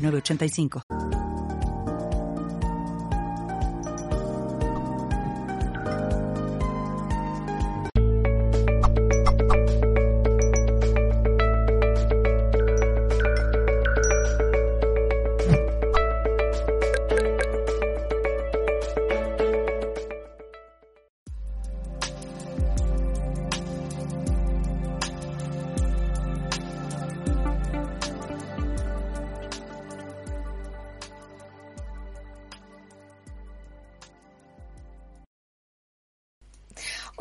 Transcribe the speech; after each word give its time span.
985. 0.00 1.29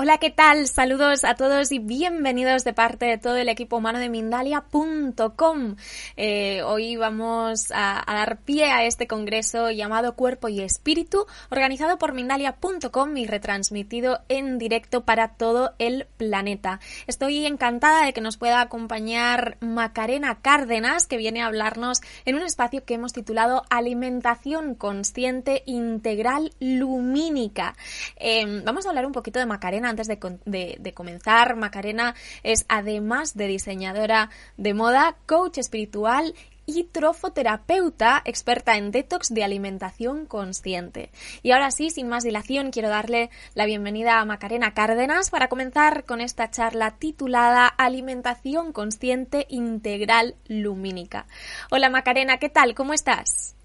Hola, 0.09 0.17
¿qué 0.17 0.31
tal? 0.31 0.67
Saludos 0.67 1.23
a 1.23 1.35
todos 1.35 1.71
y 1.71 1.77
bienvenidos 1.77 2.63
de 2.63 2.73
parte 2.73 3.05
de 3.05 3.19
todo 3.19 3.35
el 3.35 3.47
equipo 3.47 3.77
humano 3.77 3.99
de 3.99 4.09
Mindalia.com. 4.09 5.75
Eh, 6.17 6.63
hoy 6.63 6.95
vamos 6.95 7.71
a, 7.71 8.03
dar 8.07 8.39
pie 8.39 8.71
a 8.71 8.85
este 8.85 9.05
congreso 9.05 9.69
llamado 9.69 10.15
Cuerpo 10.15 10.47
y 10.47 10.61
Espíritu, 10.61 11.27
organizado 11.51 11.99
por 11.99 12.13
Mindalia.com 12.13 13.17
y 13.17 13.27
retransmitido 13.27 14.21
en 14.29 14.57
directo 14.57 15.05
para 15.05 15.35
todo 15.35 15.75
el 15.77 16.07
planeta. 16.17 16.79
Estoy 17.05 17.45
encantada 17.45 18.03
de 18.03 18.11
que 18.11 18.21
nos 18.21 18.37
pueda 18.37 18.61
acompañar 18.61 19.57
Macarena 19.59 20.41
Cárdenas, 20.41 21.05
que 21.05 21.17
viene 21.17 21.43
a 21.43 21.45
hablarnos 21.45 22.01
en 22.25 22.33
un 22.33 22.41
espacio 22.41 22.83
que 22.83 22.95
hemos 22.95 23.13
titulado 23.13 23.61
Alimentación 23.69 24.73
Consciente 24.73 25.61
Integral 25.67 26.51
Lumínica. 26.59 27.75
Eh, 28.15 28.63
vamos 28.65 28.87
a 28.87 28.89
hablar 28.89 29.05
un 29.05 29.11
poquito 29.11 29.37
de 29.37 29.45
Macarena 29.45 29.98
antes 29.99 30.41
de, 30.45 30.93
comenzar, 30.93 31.55
Macarena 31.55 32.15
es 32.43 32.65
además 32.69 33.35
de 33.35 33.47
diseñadora 33.47 34.29
de 34.57 34.73
moda, 34.73 35.17
coach 35.25 35.57
espiritual 35.57 36.33
y 36.65 36.83
trofoterapeuta 36.83 38.21
experta 38.25 38.77
en 38.77 38.91
detox 38.91 39.33
de 39.33 39.43
alimentación 39.43 40.25
consciente. 40.25 41.09
Y 41.41 41.51
ahora 41.51 41.71
sí, 41.71 41.89
sin 41.89 42.07
más 42.07 42.23
dilación, 42.23 42.71
quiero 42.71 42.89
darle 42.89 43.31
la 43.55 43.65
bienvenida 43.65 44.19
a 44.19 44.25
Macarena 44.25 44.73
Cárdenas 44.73 45.31
para 45.31 45.49
comenzar 45.49 46.05
con 46.05 46.21
esta 46.21 46.51
charla 46.51 46.91
titulada 46.91 47.67
Alimentación 47.67 48.71
consciente 48.71 49.47
integral 49.49 50.35
lumínica. 50.47 51.25
Hola 51.71 51.89
Macarena, 51.89 52.37
¿qué 52.37 52.49
tal? 52.49 52.75
¿Cómo 52.75 52.93
estás? 52.93 53.58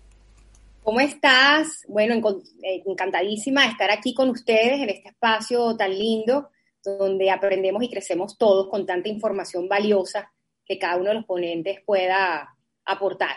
¿Cómo 0.84 1.00
estás? 1.00 1.82
Bueno, 1.88 2.14
eh, 2.62 2.82
encantadísima 2.84 3.62
de 3.62 3.68
estar 3.68 3.90
aquí 3.90 4.12
con 4.12 4.28
ustedes 4.28 4.82
en 4.82 4.90
este 4.90 5.08
espacio 5.08 5.74
tan 5.78 5.90
lindo 5.90 6.50
donde 6.84 7.30
aprendemos 7.30 7.83
y 7.83 7.89
crecemos 7.89 8.36
todos 8.36 8.68
con 8.68 8.84
tanta 8.84 9.08
información 9.08 9.67
valiosa 9.67 10.30
que 10.67 10.78
cada 10.78 10.96
uno 10.96 11.08
de 11.08 11.14
los 11.14 11.24
ponentes 11.24 11.80
pueda 11.86 12.55
aportar. 12.84 13.34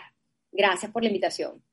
Gracias 0.52 0.92
por 0.92 1.02
la 1.02 1.08
invitación. 1.08 1.64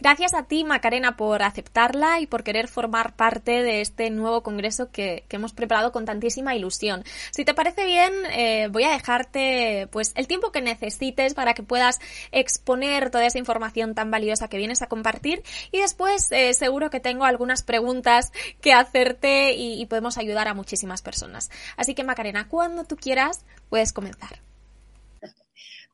Gracias 0.00 0.34
a 0.34 0.44
ti, 0.44 0.64
Macarena, 0.64 1.16
por 1.16 1.42
aceptarla 1.42 2.20
y 2.20 2.26
por 2.26 2.44
querer 2.44 2.68
formar 2.68 3.14
parte 3.14 3.62
de 3.62 3.80
este 3.80 4.10
nuevo 4.10 4.42
congreso 4.42 4.90
que, 4.90 5.24
hemos 5.32 5.54
preparado 5.54 5.92
con 5.92 6.04
tantísima 6.04 6.54
ilusión. 6.54 7.04
Si 7.30 7.44
te 7.46 7.54
parece 7.54 7.86
bien, 7.86 8.12
eh, 8.32 8.68
voy 8.70 8.84
a 8.84 8.90
dejarte 8.90 9.88
pues 9.90 10.12
el 10.14 10.26
tiempo 10.26 10.52
que 10.52 10.60
necesites 10.60 11.32
para 11.32 11.54
que 11.54 11.62
puedas 11.62 12.00
exponer 12.32 13.10
toda 13.10 13.24
esa 13.24 13.38
información 13.38 13.94
tan 13.94 14.10
valiosa 14.10 14.48
que 14.48 14.58
vienes 14.58 14.82
a 14.82 14.88
compartir 14.88 15.42
y 15.70 15.80
después 15.80 16.30
eh, 16.32 16.52
seguro 16.52 16.90
que 16.90 17.00
tengo 17.00 17.24
algunas 17.24 17.62
preguntas 17.62 18.30
que 18.60 18.74
hacerte 18.74 19.54
y, 19.54 19.80
y 19.80 19.86
podemos 19.86 20.18
ayudar 20.18 20.48
a 20.48 20.54
muchísimas 20.54 21.00
personas. 21.00 21.50
Así 21.78 21.94
que, 21.94 22.04
Macarena, 22.04 22.48
cuando 22.48 22.84
tú 22.84 22.96
quieras, 22.96 23.44
puedes 23.70 23.94
comenzar. 23.94 24.40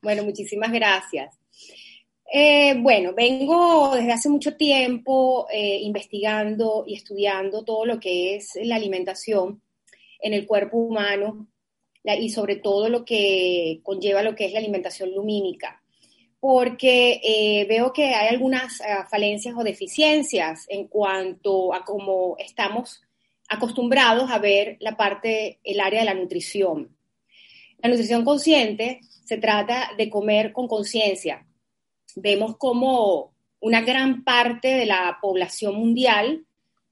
Bueno, 0.02 0.24
muchísimas 0.24 0.72
gracias. 0.72 1.34
Eh, 2.30 2.74
bueno, 2.78 3.14
vengo 3.14 3.94
desde 3.94 4.12
hace 4.12 4.28
mucho 4.28 4.54
tiempo 4.54 5.46
eh, 5.50 5.78
investigando 5.80 6.84
y 6.86 6.94
estudiando 6.94 7.64
todo 7.64 7.86
lo 7.86 7.98
que 7.98 8.36
es 8.36 8.58
la 8.62 8.76
alimentación 8.76 9.62
en 10.20 10.34
el 10.34 10.46
cuerpo 10.46 10.76
humano 10.76 11.48
y 12.04 12.30
sobre 12.30 12.56
todo 12.56 12.88
lo 12.88 13.04
que 13.04 13.80
conlleva 13.82 14.22
lo 14.22 14.34
que 14.34 14.46
es 14.46 14.52
la 14.52 14.58
alimentación 14.58 15.14
lumínica, 15.14 15.82
porque 16.40 17.20
eh, 17.22 17.66
veo 17.66 17.92
que 17.92 18.14
hay 18.14 18.28
algunas 18.28 18.80
falencias 19.10 19.54
o 19.56 19.64
deficiencias 19.64 20.64
en 20.68 20.88
cuanto 20.88 21.74
a 21.74 21.84
cómo 21.84 22.36
estamos 22.38 23.02
acostumbrados 23.48 24.30
a 24.30 24.38
ver 24.38 24.76
la 24.80 24.96
parte, 24.96 25.60
el 25.64 25.80
área 25.80 26.00
de 26.00 26.06
la 26.06 26.14
nutrición. 26.14 26.96
La 27.78 27.88
nutrición 27.90 28.24
consciente 28.24 29.00
se 29.24 29.36
trata 29.36 29.90
de 29.96 30.08
comer 30.08 30.52
con 30.52 30.66
conciencia, 30.68 31.47
vemos 32.16 32.56
como 32.56 33.32
una 33.60 33.80
gran 33.82 34.24
parte 34.24 34.68
de 34.68 34.86
la 34.86 35.18
población 35.20 35.74
mundial, 35.74 36.44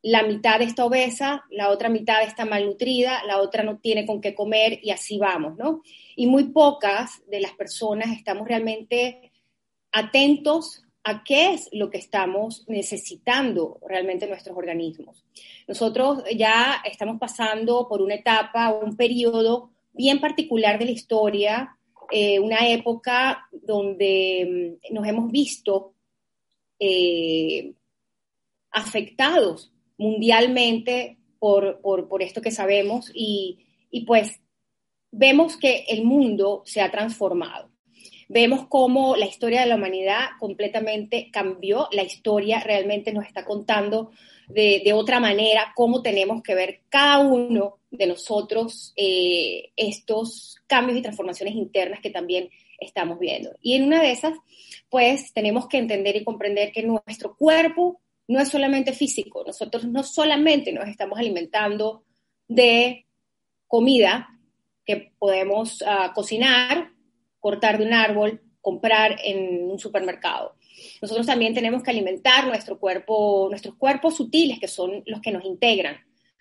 la 0.03 0.23
mitad 0.23 0.63
está 0.63 0.85
obesa, 0.85 1.45
la 1.51 1.71
otra 1.71 1.89
mitad 1.89 2.23
está 2.23 2.45
malnutrida, 2.45 3.25
la 3.25 3.41
otra 3.41 3.63
no 3.63 3.79
tiene 3.79 4.07
con 4.07 4.21
qué 4.21 4.35
comer 4.35 4.79
y 4.83 4.91
así 4.91 5.19
vamos, 5.19 5.57
¿no? 5.57 5.83
Y 6.15 6.27
muy 6.27 6.45
pocas 6.45 7.23
de 7.27 7.41
las 7.41 7.53
personas 7.53 8.17
estamos 8.17 8.47
realmente 8.47 9.33
atentos 9.91 10.85
a 11.03 11.23
qué 11.25 11.55
es 11.55 11.69
lo 11.73 11.89
que 11.91 11.99
estamos 11.99 12.65
necesitando 12.69 13.79
realmente 13.89 14.27
nuestros 14.27 14.57
organismos. 14.57 15.25
Nosotros 15.67 16.23
ya 16.37 16.83
estamos 16.85 17.19
pasando 17.19 17.89
por 17.89 18.03
una 18.03 18.15
etapa, 18.15 18.71
un 18.71 18.97
periodo 18.97 19.71
bien 19.93 20.21
particular 20.21 20.79
de 20.79 20.85
la 20.85 20.91
historia 20.91 21.76
eh, 22.11 22.39
una 22.41 22.69
época 22.69 23.49
donde 23.53 24.79
mm, 24.91 24.95
nos 24.95 25.07
hemos 25.07 25.31
visto 25.31 25.95
eh, 26.79 27.73
afectados 28.71 29.73
mundialmente 29.99 31.19
por, 31.39 31.79
esto 32.21 32.41
que 32.41 32.51
sabemos 32.51 33.11
y, 33.15 33.67
y 33.91 34.05
pues 34.05 34.41
vemos 35.13 35.57
que 35.57 35.85
el 35.89 36.05
mundo 36.05 36.63
se 36.65 36.81
ha 36.81 36.91
transformado. 36.91 37.71
Vemos 38.29 38.67
cómo 38.69 39.15
la 39.15 39.27
historia 39.27 39.61
de 39.61 39.67
la 39.67 39.77
humanidad 39.77 40.31
completamente 40.41 41.31
cambió, 41.31 41.89
la 41.93 42.03
historia 42.03 42.59
realmente 42.61 43.13
nos 43.13 43.25
está 43.25 43.45
contando 43.45 44.11
de, 44.49 44.93
otra 44.93 45.21
manera 45.21 45.73
cómo 45.75 46.03
tenemos 46.03 46.43
que 46.43 46.55
ver 46.55 46.83
cada 46.89 47.19
uno 47.19 47.79
de 47.97 48.07
nosotros 48.07 48.93
eh, 48.97 49.71
estos 49.77 50.57
cambios 50.67 50.99
y 50.99 51.03
transformaciones 51.03 51.55
internas 51.55 52.01
que 52.01 52.11
también 52.11 52.51
estamos 52.79 53.19
viendo. 53.19 53.55
Y 53.61 53.75
en 53.75 53.85
una 53.85 54.03
de 54.03 54.13
esas, 54.13 54.35
pues 54.91 55.33
tenemos 55.33 55.69
que 55.69 55.79
entender 55.79 56.17
y 56.17 56.25
comprender 56.25 56.73
que 56.73 56.83
nuestro 56.83 57.37
cuerpo 57.37 58.01
no 58.29 58.41
es 58.41 58.49
solamente 58.49 58.93
físico, 58.93 59.45
nosotros 59.47 59.85
no 59.85 60.03
solamente 60.03 60.73
nos 60.73 60.89
estamos 60.89 61.19
alimentando 61.19 62.03
de 62.49 63.07
comida 63.69 64.29
que 64.85 65.13
podemos 65.19 65.83
ah, 65.87 66.13
cocinar, 66.15 66.91
cortar 67.41 67.79
de 67.79 67.85
un 67.85 67.93
árbol, 67.93 68.41
comprar 68.61 69.17
en 69.23 69.71
un 69.71 69.79
supermercado. 69.79 70.57
Nosotros 71.01 71.27
también 71.27 71.55
tenemos 71.55 71.83
que 71.83 71.91
alimentar 71.91 72.47
nuestro 72.47 72.79
cuerpo, 72.79 73.47
nuestros 73.49 73.77
cuerpos 73.77 74.17
sutiles, 74.17 74.59
que 74.59 74.69
son 74.69 75.03
los 75.07 75.21
que 75.21 75.33
nos 75.33 75.45
integran. 75.45 75.97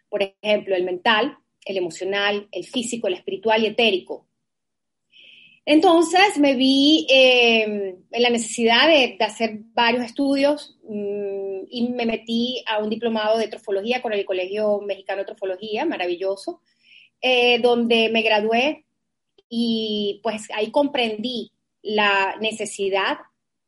Por 0.10 0.24
ejemplo, 0.24 0.76
el 0.76 0.84
mental, 0.84 1.38
el 1.66 1.78
emocional, 1.78 2.48
el 2.52 2.64
físico, 2.66 3.08
el 3.08 3.16
espiritual 3.16 3.64
y 3.64 3.68
etérico. 3.68 4.28
Entonces 5.66 6.38
me 6.38 6.54
vi 6.56 7.08
em, 7.10 7.96
en 8.12 8.22
la 8.22 8.30
necesidad 8.30 8.88
de, 8.88 9.18
hacer 9.20 9.58
varios 9.74 10.06
estudios 10.06 10.78
mm, 10.88 11.64
y 11.70 11.90
me 11.90 12.06
metí 12.06 12.64
a 12.68 12.78
un 12.78 12.90
diplomado 12.90 13.40
de 13.40 13.48
trofología 13.48 14.02
con 14.02 14.14
el 14.14 14.24
Colegio 14.26 14.80
Mexicano 14.82 15.20
de 15.20 15.26
Trofología, 15.26 15.86
maravilloso, 15.86 16.62
eh, 17.20 17.60
donde 17.60 18.10
me 18.10 18.22
gradué 18.22 18.86
y 19.50 20.20
pues 20.22 20.48
ahí 20.54 20.70
comprendí 20.70 21.52
la 21.82 22.36
necesidad 22.40 23.18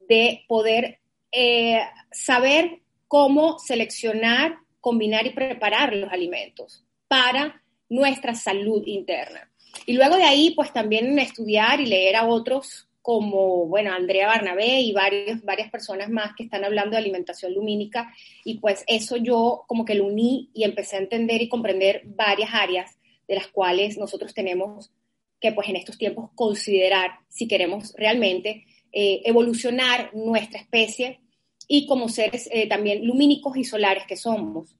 de 0.08 0.44
poder 0.48 1.00
eh, 1.32 1.82
saber 2.12 2.82
cómo 3.08 3.58
seleccionar, 3.58 4.58
combinar 4.82 5.26
y 5.26 5.32
preparar 5.32 5.96
los 5.96 6.12
alimentos 6.12 6.84
para 7.08 7.64
nuestra 7.90 8.36
salud 8.36 8.84
interna. 8.86 9.50
Y 9.86 9.94
luego 9.94 10.16
de 10.18 10.24
ahí, 10.24 10.52
pues 10.52 10.74
también 10.74 11.18
estudiar 11.20 11.80
y 11.82 11.86
leer 11.86 12.16
a 12.16 12.28
otros 12.28 12.88
como, 13.02 13.68
bueno, 13.68 13.94
Andrea 13.94 14.28
Barnabé 14.28 14.82
y 14.82 14.92
varios, 14.92 15.42
varias 15.44 15.72
personas 15.72 16.10
más 16.10 16.36
que 16.36 16.44
están 16.44 16.66
hablando 16.66 16.92
de 16.92 16.98
alimentación 16.98 17.54
lumínica. 17.54 18.14
Y 18.44 18.60
pues 18.60 18.84
eso 18.88 19.16
yo 19.16 19.64
como 19.68 19.86
que 19.86 19.96
lo 19.96 20.06
uní 20.06 20.50
y 20.54 20.66
empecé 20.66 20.98
a 20.98 21.00
entender 21.00 21.42
y 21.42 21.48
comprender 21.48 22.02
varias 22.06 22.50
áreas 22.54 22.98
de 23.28 23.36
las 23.36 23.48
cuales 23.48 23.98
nosotros 23.98 24.34
tenemos 24.34 24.92
que 25.40 25.52
pues 25.52 25.70
en 25.70 25.76
estos 25.76 25.98
tiempos 25.98 26.32
considerar 26.36 27.12
si 27.30 27.48
queremos 27.48 27.94
realmente 27.96 28.66
eh, 28.92 29.22
evolucionar 29.26 30.14
nuestra 30.14 30.60
especie 30.60 31.22
y 31.68 31.86
como 31.86 32.10
seres 32.10 32.50
eh, 32.52 32.68
también 32.68 33.06
lumínicos 33.06 33.56
y 33.58 33.64
solares 33.64 34.06
que 34.08 34.18
somos. 34.18 34.76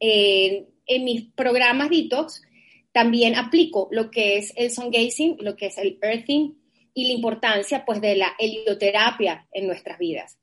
Eh, 0.00 0.66
en 0.86 1.04
mis 1.04 1.24
programas 1.32 1.90
detox 1.90 2.42
también 2.92 3.34
aplico 3.34 3.88
lo 3.90 4.10
que 4.10 4.36
es 4.36 4.52
el 4.56 4.70
sun 4.70 4.90
gazing, 4.90 5.38
lo 5.40 5.56
que 5.56 5.66
es 5.66 5.78
el 5.78 5.98
earthing 6.00 6.54
y 6.94 7.08
la 7.08 7.12
importancia 7.12 7.84
pues 7.84 8.00
de 8.00 8.14
la 8.16 8.32
helioterapia 8.38 9.46
en 9.52 9.66
nuestras 9.66 9.98
vidas. 9.98 10.38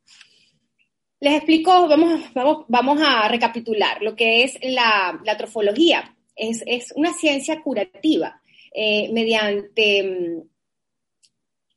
Les 1.22 1.36
explico, 1.36 1.88
vamos, 1.88 2.34
vamos, 2.34 2.66
vamos 2.68 3.00
a 3.02 3.28
recapitular 3.30 4.02
lo 4.02 4.16
que 4.16 4.44
es 4.44 4.58
la, 4.64 5.22
la 5.24 5.38
trofología. 5.38 6.18
Es, 6.36 6.64
es, 6.66 6.92
una 6.96 7.14
ciencia 7.14 7.62
curativa 7.62 8.42
eh, 8.74 9.10
mediante 9.14 10.04
mm, 10.04 10.50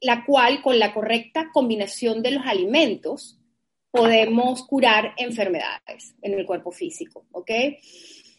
la 0.01 0.25
cual 0.25 0.63
con 0.63 0.79
la 0.79 0.93
correcta 0.93 1.51
combinación 1.53 2.23
de 2.23 2.33
los 2.33 2.47
alimentos 2.47 3.39
podemos 3.91 4.67
curar 4.67 5.15
enfermedades 5.17 6.17
en 6.21 6.35
el 6.35 6.45
cuerpo 6.45 6.73
físico, 6.73 7.27
¿ok? 7.31 7.51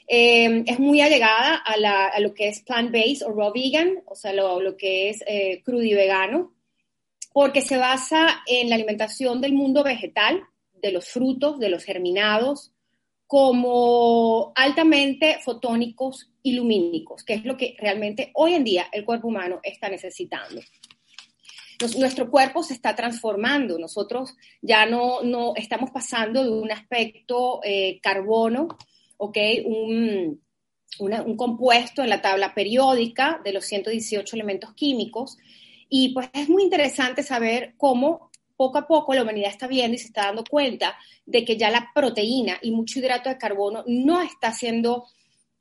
Eh, 0.07 0.63
es 0.67 0.79
muy 0.79 1.01
allegada 1.01 1.55
a, 1.55 2.19
lo 2.19 2.33
que 2.33 2.47
es 2.47 2.61
plant-based 2.61 3.25
o 3.25 3.31
raw 3.31 3.51
vegan, 3.53 4.03
o 4.05 4.15
sea, 4.15 4.33
lo, 4.33 4.77
que 4.77 5.09
es 5.09 5.23
eh, 5.27 5.61
crudo 5.63 5.83
y 5.83 5.93
vegano, 5.93 6.53
porque 7.33 7.61
se 7.61 7.77
basa 7.77 8.43
en 8.45 8.69
la 8.69 8.75
alimentación 8.75 9.41
del 9.41 9.53
mundo 9.53 9.83
vegetal, 9.83 10.43
de 10.73 10.91
los 10.91 11.07
frutos, 11.09 11.59
de 11.59 11.69
los 11.69 11.83
germinados, 11.83 12.71
como 13.25 14.53
altamente 14.55 15.39
fotónicos 15.43 16.29
y 16.43 16.53
lumínicos, 16.53 17.23
que 17.23 17.33
es 17.33 17.43
lo 17.43 17.57
que 17.57 17.75
realmente 17.79 18.29
hoy 18.35 18.53
en 18.53 18.63
día 18.63 18.85
el 18.91 19.03
cuerpo 19.03 19.29
humano 19.29 19.59
está 19.63 19.89
necesitando. 19.89 20.61
nuestro 21.97 22.29
cuerpo 22.29 22.61
se 22.61 22.75
está 22.75 22.95
transformando, 22.95 23.79
nosotros 23.79 24.35
ya 24.61 24.85
no, 24.85 25.23
no 25.23 25.53
estamos 25.55 25.89
pasando 25.89 26.43
de 26.43 26.51
un 26.51 26.71
aspecto 26.71 27.61
eh, 27.63 27.99
carbono 27.99 28.67
¿ok? 29.17 29.37
Un, 29.65 30.41
un 30.99 31.37
compuesto 31.37 32.03
en 32.03 32.09
la 32.09 32.21
tabla 32.21 32.53
periódica 32.53 33.41
de 33.43 33.53
los 33.53 33.65
118 33.65 34.35
elementos 34.35 34.73
químicos. 34.73 35.37
Y 35.89 36.13
pues 36.13 36.29
es 36.33 36.49
muy 36.49 36.63
interesante 36.63 37.23
saber 37.23 37.73
cómo 37.77 38.31
poco 38.57 38.77
a 38.77 38.87
poco 38.87 39.13
la 39.13 39.23
humanidad 39.23 39.49
está 39.49 39.67
viendo 39.67 39.95
y 39.95 39.99
se 39.99 40.07
está 40.07 40.27
dando 40.27 40.43
cuenta 40.43 40.97
de 41.25 41.43
que 41.43 41.57
ya 41.57 41.69
la 41.69 41.91
proteína 41.93 42.57
y 42.61 42.71
mucho 42.71 42.99
hidrato 42.99 43.29
de 43.29 43.37
carbono 43.37 43.83
no 43.87 44.21
está 44.21 44.51
siendo 44.53 45.05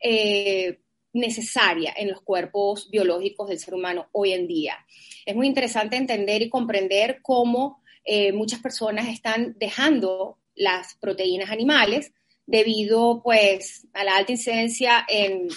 eh, 0.00 0.80
necesaria 1.12 1.94
en 1.96 2.10
los 2.10 2.20
cuerpos 2.20 2.88
biológicos 2.90 3.48
del 3.48 3.58
ser 3.58 3.74
humano 3.74 4.08
hoy 4.12 4.32
en 4.32 4.46
día. 4.46 4.76
Es 5.24 5.34
muy 5.34 5.46
interesante 5.46 5.96
entender 5.96 6.42
y 6.42 6.50
comprender 6.50 7.20
cómo 7.22 7.82
eh, 8.04 8.32
muchas 8.32 8.60
personas 8.60 9.08
están 9.08 9.56
dejando 9.58 10.38
las 10.54 10.94
proteínas 10.96 11.50
animales 11.50 12.12
debido 12.46 13.22
pues 13.22 13.86
a 13.92 14.04
la 14.04 14.16
alta 14.16 14.32
incidencia 14.32 15.04
en, 15.08 15.48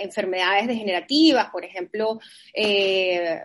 enfermedades 0.00 0.66
degenerativas, 0.66 1.50
por 1.50 1.64
ejemplo, 1.64 2.18
eh, 2.54 3.38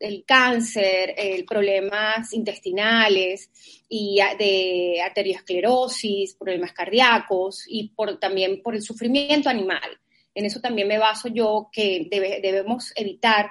el 0.00 0.24
cáncer, 0.24 1.14
el 1.16 1.44
problemas 1.44 2.32
intestinales 2.32 3.50
y 3.88 4.20
de 4.38 5.00
arteriosclerosis, 5.04 6.34
problemas 6.34 6.72
cardíacos 6.72 7.64
y 7.66 7.92
también 8.20 8.62
por 8.62 8.74
el 8.74 8.82
sufrimiento 8.82 9.48
animal. 9.48 9.98
En 10.34 10.44
eso 10.44 10.60
también 10.60 10.86
me 10.86 10.98
baso 10.98 11.28
yo 11.28 11.68
que 11.72 12.06
debemos 12.10 12.92
evitar 12.94 13.50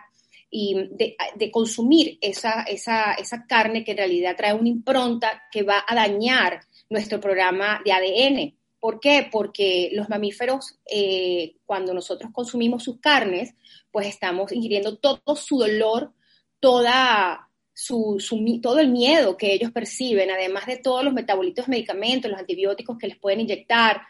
y 0.49 0.75
de, 0.91 1.51
consumir 1.51 2.17
esa, 2.21 2.63
esa, 2.63 3.13
esa 3.13 3.45
carne 3.45 3.83
que 3.83 3.91
en 3.91 3.97
realidad 3.97 4.35
trae 4.37 4.53
una 4.53 4.69
impronta 4.69 5.43
que 5.51 5.63
va 5.63 5.83
a 5.85 5.93
dañar 5.93 6.61
nuestro 6.89 7.19
programa 7.19 7.81
de 7.83 7.91
ADN. 7.91 8.57
¿Por 8.79 8.99
qué? 8.99 9.27
Porque 9.31 9.89
los 9.93 10.09
mamíferos, 10.09 10.79
eh, 10.89 11.55
cuando 11.65 11.93
nosotros 11.93 12.31
consumimos 12.31 12.83
sus 12.83 12.99
carnes, 12.99 13.55
pues 13.91 14.07
estamos 14.07 14.51
ingiriendo 14.51 14.97
todo 14.97 15.35
su 15.35 15.57
dolor, 15.57 16.13
toda 16.59 17.47
su, 17.73 18.17
todo 18.61 18.79
el 18.79 18.89
miedo 18.89 19.37
que 19.37 19.53
ellos 19.53 19.71
perciben, 19.71 20.31
además 20.31 20.65
de 20.65 20.77
todos 20.77 21.03
los 21.03 21.13
metabolitos, 21.13 21.67
medicamentos, 21.67 22.31
los 22.31 22.39
antibióticos 22.39 22.97
que 22.97 23.07
les 23.07 23.17
pueden 23.17 23.41
inyectar, 23.41 24.01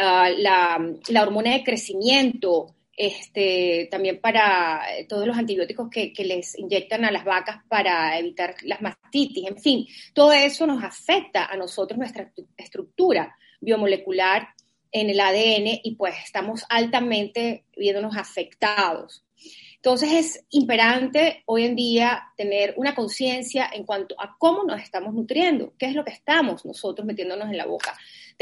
ah, 0.00 0.30
la, 0.36 1.22
hormona 1.22 1.54
de 1.54 1.64
crecimiento, 1.64 2.74
este, 2.96 3.88
también 3.90 4.20
para 4.20 4.82
eh, 4.96 5.06
todos 5.08 5.26
los 5.26 5.36
antibióticos 5.36 5.88
que, 5.90 6.12
les 6.18 6.58
inyectan 6.58 7.04
a 7.04 7.10
las 7.10 7.24
vacas 7.24 7.58
para 7.68 8.18
evitar 8.18 8.54
las 8.62 8.80
mastitis, 8.80 9.48
en 9.48 9.58
fin, 9.58 9.86
todo 10.12 10.32
eso 10.32 10.66
nos 10.66 10.82
afecta 10.82 11.46
a 11.46 11.56
nosotros, 11.56 11.98
nuestra 11.98 12.32
estructura 12.56 13.36
biomolecular 13.60 14.48
en 14.92 15.10
el 15.10 15.20
ADN 15.20 15.80
y 15.82 15.96
pues 15.96 16.14
estamos 16.24 16.64
altamente 16.68 17.64
viéndonos 17.76 18.16
afectados. 18.16 19.24
Entonces 19.84 20.12
es 20.12 20.46
imperante 20.48 21.42
hoy 21.44 21.64
en 21.64 21.76
día 21.76 22.22
tener 22.38 22.72
una 22.78 22.94
conciencia 22.94 23.68
en 23.70 23.84
cuanto 23.84 24.14
a 24.18 24.34
cómo 24.38 24.64
nos 24.64 24.80
estamos 24.80 25.12
nutriendo, 25.12 25.74
qué 25.78 25.86
es 25.86 25.94
lo 25.94 26.04
que 26.04 26.12
estamos 26.12 26.64
nosotros 26.64 27.06
metiéndonos 27.06 27.50
en 27.50 27.58
la 27.58 27.66
boca. 27.66 27.94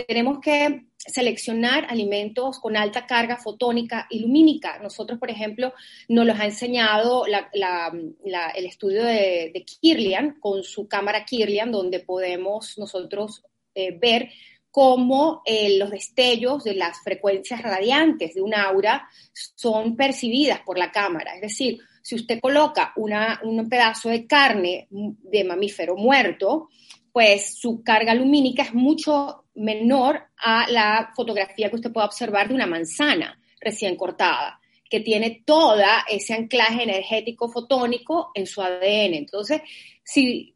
Tenemos 0.07 0.39
que 0.39 0.85
seleccionar 1.07 1.87
alimentos 1.89 2.61
con 2.61 2.77
alta 2.77 3.07
carga 3.07 3.37
fotónica 3.37 4.07
y 4.09 4.21
lumínica. 4.21 4.79
Nosotros, 4.79 5.19
por 5.19 5.31
ejemplo, 5.31 5.73
nos 6.09 6.27
los 6.27 6.39
ha 6.39 6.45
enseñado 6.45 7.25
el 7.27 8.67
estudio 8.67 9.05
de, 9.05 9.65
Kirlian 9.81 10.39
con 10.39 10.63
su 10.63 10.87
cámara 10.87 11.25
Kirlian, 11.25 11.73
donde 11.73 12.01
podemos 12.01 12.79
nosotros 12.79 13.43
eh, 13.75 13.97
ver 13.99 14.31
cómo 14.71 15.43
eh, 15.45 15.77
los 15.77 15.91
destellos 15.91 16.65
de 16.65 16.75
las 16.75 17.03
frecuencias 17.03 17.61
radiantes 17.63 18.35
de 18.35 18.41
un 18.41 18.55
aura 18.55 19.09
son 19.33 19.97
percibidas 19.97 20.61
por 20.61 20.79
la 20.79 20.91
cámara. 20.91 21.35
Es 21.35 21.43
decir, 21.43 21.79
si 22.01 22.15
usted 22.15 22.41
coloca 22.41 22.93
un 22.97 23.69
pedazo 23.69 24.09
de 24.09 24.27
carne 24.27 24.89
de 24.91 25.45
mamífero 25.45 25.97
muerto, 25.97 26.69
pues 27.13 27.59
su 27.59 27.83
carga 27.83 28.15
lumínica 28.15 28.63
es 28.63 28.75
mucho 28.75 29.42
menor 29.55 30.23
a 30.37 30.71
la 30.71 31.13
fotografía 31.15 31.69
que 31.69 31.77
usted 31.77 31.93
pueda 31.93 32.07
observar 32.07 32.49
de 32.49 32.55
una 32.55 32.67
manzana 32.67 33.39
recién 33.61 33.97
cortada, 33.97 34.61
que 34.89 35.01
tiene 35.01 35.43
todo 35.45 35.83
ese 36.09 36.35
anclaje 36.35 36.83
energético 36.83 37.49
fotónico 37.49 38.31
en 38.35 38.47
su 38.47 38.61
ADN. 38.61 39.15
Entonces, 39.15 39.63
si 40.05 40.55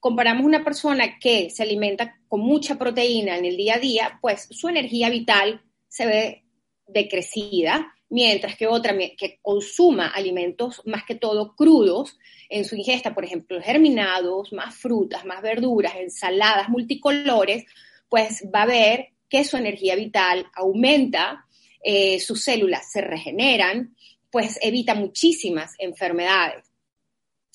comparamos 0.00 0.44
una 0.44 0.64
persona 0.64 1.18
que 1.18 1.50
se 1.50 1.62
alimenta 1.62 2.18
con 2.28 2.40
mucha 2.40 2.76
proteína 2.76 3.36
en 3.36 3.44
el 3.44 3.56
día 3.56 3.76
a 3.76 3.78
día, 3.78 4.18
pues 4.20 4.48
su 4.50 4.68
energía 4.68 5.10
vital 5.10 5.62
se 5.88 6.06
ve 6.06 6.44
decrecida, 6.86 7.94
mientras 8.10 8.56
que 8.56 8.66
otra 8.66 8.96
que 8.96 9.38
consuma 9.42 10.08
alimentos 10.08 10.82
más 10.86 11.04
que 11.04 11.14
todo 11.14 11.54
crudos 11.54 12.18
en 12.48 12.64
su 12.64 12.76
ingesta, 12.76 13.14
por 13.14 13.24
ejemplo, 13.24 13.60
germinados, 13.60 14.52
más 14.52 14.74
frutas, 14.74 15.24
más 15.26 15.42
verduras, 15.42 15.96
ensaladas 15.96 16.68
multicolores, 16.68 17.64
pues 18.08 18.44
va 18.54 18.62
a 18.62 18.66
ver 18.66 19.08
que 19.28 19.44
su 19.44 19.56
energía 19.56 19.94
vital 19.96 20.46
aumenta, 20.54 21.44
eh, 21.82 22.18
sus 22.20 22.42
células 22.42 22.90
se 22.90 23.00
regeneran, 23.00 23.94
pues 24.30 24.58
evita 24.62 24.94
muchísimas 24.94 25.74
enfermedades. 25.78 26.64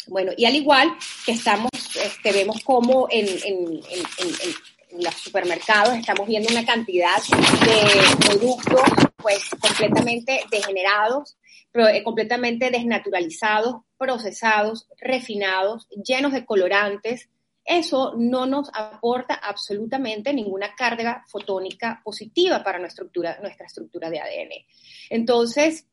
Bueno, 0.08 0.32
y 0.36 0.46
al 0.46 0.56
igual 0.56 0.94
que 1.26 1.32
estamos, 1.32 1.72
este, 1.96 2.32
vemos 2.32 2.62
como 2.64 3.08
en, 3.10 3.28
los 5.00 5.16
supermercados 5.16 5.96
estamos 5.96 6.28
viendo 6.28 6.52
una 6.52 6.64
cantidad 6.66 7.18
de 7.18 8.28
productos 8.28 8.82
pues 9.18 9.50
completamente 9.60 10.42
degenerados, 10.52 11.36
eh, 11.74 12.04
completamente 12.04 12.70
desnaturalizados, 12.70 13.78
procesados, 13.98 14.88
refinados, 15.00 15.88
llenos 16.06 16.34
de 16.34 16.46
colorantes. 16.46 17.30
Eso 17.66 18.14
no 18.18 18.46
nos 18.46 18.70
aporta 18.74 19.36
absolutamente 19.36 20.34
ninguna 20.34 20.76
carga 20.76 21.24
fotónica 21.28 22.02
positiva 22.04 22.62
para 22.64 22.80
nuestra 22.80 23.06
estructura, 23.06 24.10
de 24.10 24.20
ADN. 24.20 24.66
Entonces, 25.10 25.88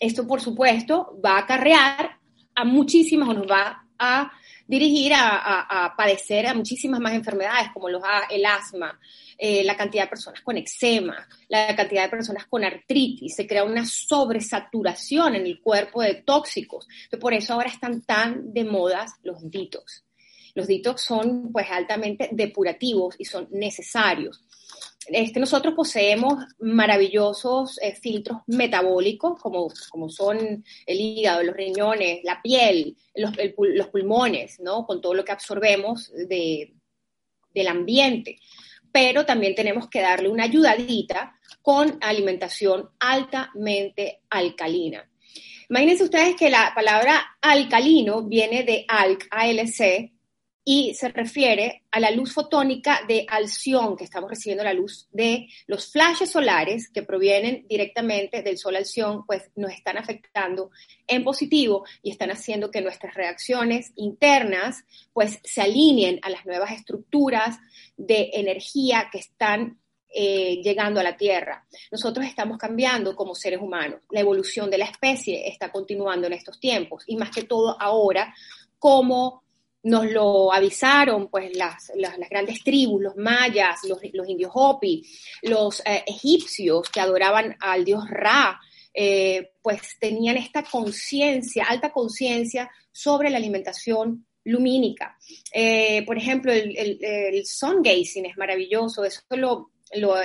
esto 0.00 0.26
por 0.26 0.40
supuesto 0.40 1.18
va 1.24 1.36
a 1.36 1.40
acarrear 1.40 2.18
a 2.54 2.64
muchísimas 2.64 3.28
o 3.28 3.34
nos 3.34 3.50
va 3.50 3.86
a 3.98 4.32
dirigir 4.66 5.12
a, 5.14 5.94
padecer 5.96 6.46
a 6.46 6.54
muchísimas 6.54 7.00
más 7.00 7.14
enfermedades 7.14 7.70
como 7.72 7.88
el 7.88 8.44
asma, 8.44 8.98
eh, 9.38 9.62
la 9.64 9.76
cantidad 9.76 10.04
de 10.04 10.08
personas 10.08 10.40
con 10.40 10.56
eczema, 10.56 11.28
la 11.48 11.76
cantidad 11.76 12.04
de 12.04 12.08
personas 12.08 12.46
con 12.46 12.64
artritis, 12.64 13.36
se 13.36 13.46
crea 13.46 13.64
una 13.64 13.84
sobresaturación 13.84 15.36
en 15.36 15.46
el 15.46 15.60
cuerpo 15.60 16.02
de 16.02 16.14
tóxicos. 16.14 16.88
por 17.20 17.32
eso 17.32 17.54
ahora 17.54 17.68
están 17.68 18.02
tan 18.02 18.52
de 18.52 18.64
moda 18.64 19.06
los 19.22 19.48
detox. 19.48 20.05
Los 20.56 20.68
detox 20.68 21.02
son 21.02 21.52
pues 21.52 21.66
altamente 21.70 22.30
depurativos 22.32 23.14
y 23.18 23.26
son 23.26 23.46
necesarios. 23.50 24.42
Este, 25.06 25.38
nosotros 25.38 25.74
poseemos 25.74 26.42
maravillosos 26.58 27.78
eh, 27.82 27.94
filtros 27.94 28.38
metabólicos, 28.46 29.38
como, 29.38 29.68
como 29.90 30.08
son 30.08 30.64
el 30.86 31.00
hígado, 31.00 31.42
los 31.42 31.54
riñones, 31.54 32.24
la 32.24 32.40
piel, 32.40 32.96
los, 33.14 33.32
pulmones, 33.88 34.58
¿no? 34.60 34.86
Con 34.86 35.02
todo 35.02 35.12
lo 35.12 35.26
que 35.26 35.32
absorbemos 35.32 36.10
de, 36.10 36.72
del 37.54 37.68
ambiente. 37.68 38.40
Pero 38.90 39.26
también 39.26 39.54
tenemos 39.54 39.90
que 39.90 40.00
darle 40.00 40.30
una 40.30 40.44
ayudadita 40.44 41.38
con 41.60 41.98
alimentación 42.00 42.88
altamente 42.98 44.22
alcalina. 44.30 45.06
Imagínense 45.68 46.04
ustedes 46.04 46.34
que 46.34 46.48
la 46.48 46.72
palabra 46.74 47.36
alcalino 47.42 48.22
viene 48.22 48.62
de 48.62 48.86
ALC, 48.88 49.28
ALC, 49.30 50.15
y 50.68 50.94
se 50.94 51.10
refiere 51.10 51.84
a 51.92 52.00
la 52.00 52.10
luz 52.10 52.32
fotónica 52.32 53.00
de 53.06 53.24
alción 53.28 53.96
que 53.96 54.02
estamos 54.02 54.28
recibiendo 54.28 54.64
la 54.64 54.74
luz 54.74 55.06
de 55.12 55.46
los 55.68 55.92
flashes 55.92 56.30
solares 56.30 56.88
que 56.88 57.04
provienen 57.04 57.64
directamente 57.68 58.42
del 58.42 58.58
sol 58.58 58.74
alción, 58.74 59.24
pues 59.26 59.44
nos 59.54 59.70
están 59.70 59.96
afectando 59.96 60.72
en 61.06 61.22
positivo 61.22 61.84
y 62.02 62.10
están 62.10 62.32
haciendo 62.32 62.72
que 62.72 62.80
nuestras 62.80 63.14
reacciones 63.14 63.92
internas 63.94 64.82
pues 65.12 65.38
se 65.44 65.62
alineen 65.62 66.18
a 66.22 66.30
las 66.30 66.44
nuevas 66.44 66.72
estructuras 66.72 67.58
de 67.96 68.30
energía 68.32 69.08
que 69.12 69.18
están 69.18 69.78
eh, 70.12 70.60
llegando 70.64 70.98
a 70.98 71.04
la 71.04 71.16
Tierra. 71.16 71.64
Nosotros 71.92 72.26
estamos 72.26 72.58
cambiando 72.58 73.14
como 73.14 73.36
seres 73.36 73.60
humanos. 73.60 74.00
La 74.10 74.18
evolución 74.18 74.68
de 74.68 74.78
la 74.78 74.86
especie 74.86 75.46
está 75.46 75.70
continuando 75.70 76.26
en 76.26 76.32
estos 76.32 76.58
tiempos 76.58 77.04
y 77.06 77.14
más 77.14 77.30
que 77.30 77.44
todo 77.44 77.80
ahora 77.80 78.34
como 78.80 79.45
nos 79.86 80.10
lo 80.10 80.52
avisaron 80.52 81.28
pues 81.28 81.56
las, 81.56 81.92
grandes 82.28 82.62
tribus, 82.64 83.02
los 83.02 83.16
mayas, 83.16 83.78
los, 83.84 84.02
indios 84.28 84.50
Hopi, 84.52 85.06
los 85.42 85.80
eh, 85.86 86.02
egipcios 86.06 86.90
que 86.90 87.00
adoraban 87.00 87.56
al 87.60 87.84
dios 87.84 88.02
Ra, 88.10 88.60
eh, 88.92 89.52
pues 89.62 89.96
tenían 90.00 90.38
esta 90.38 90.64
conciencia, 90.64 91.66
alta 91.66 91.92
conciencia 91.92 92.68
sobre 92.90 93.30
la 93.30 93.36
alimentación 93.36 94.26
lumínica. 94.42 95.16
Eh, 95.52 96.04
por 96.04 96.18
ejemplo, 96.18 96.52
el, 96.52 97.46
sun 97.46 97.80
gazing 97.80 98.26
es 98.26 98.36
maravilloso, 98.36 99.04
eso 99.04 99.20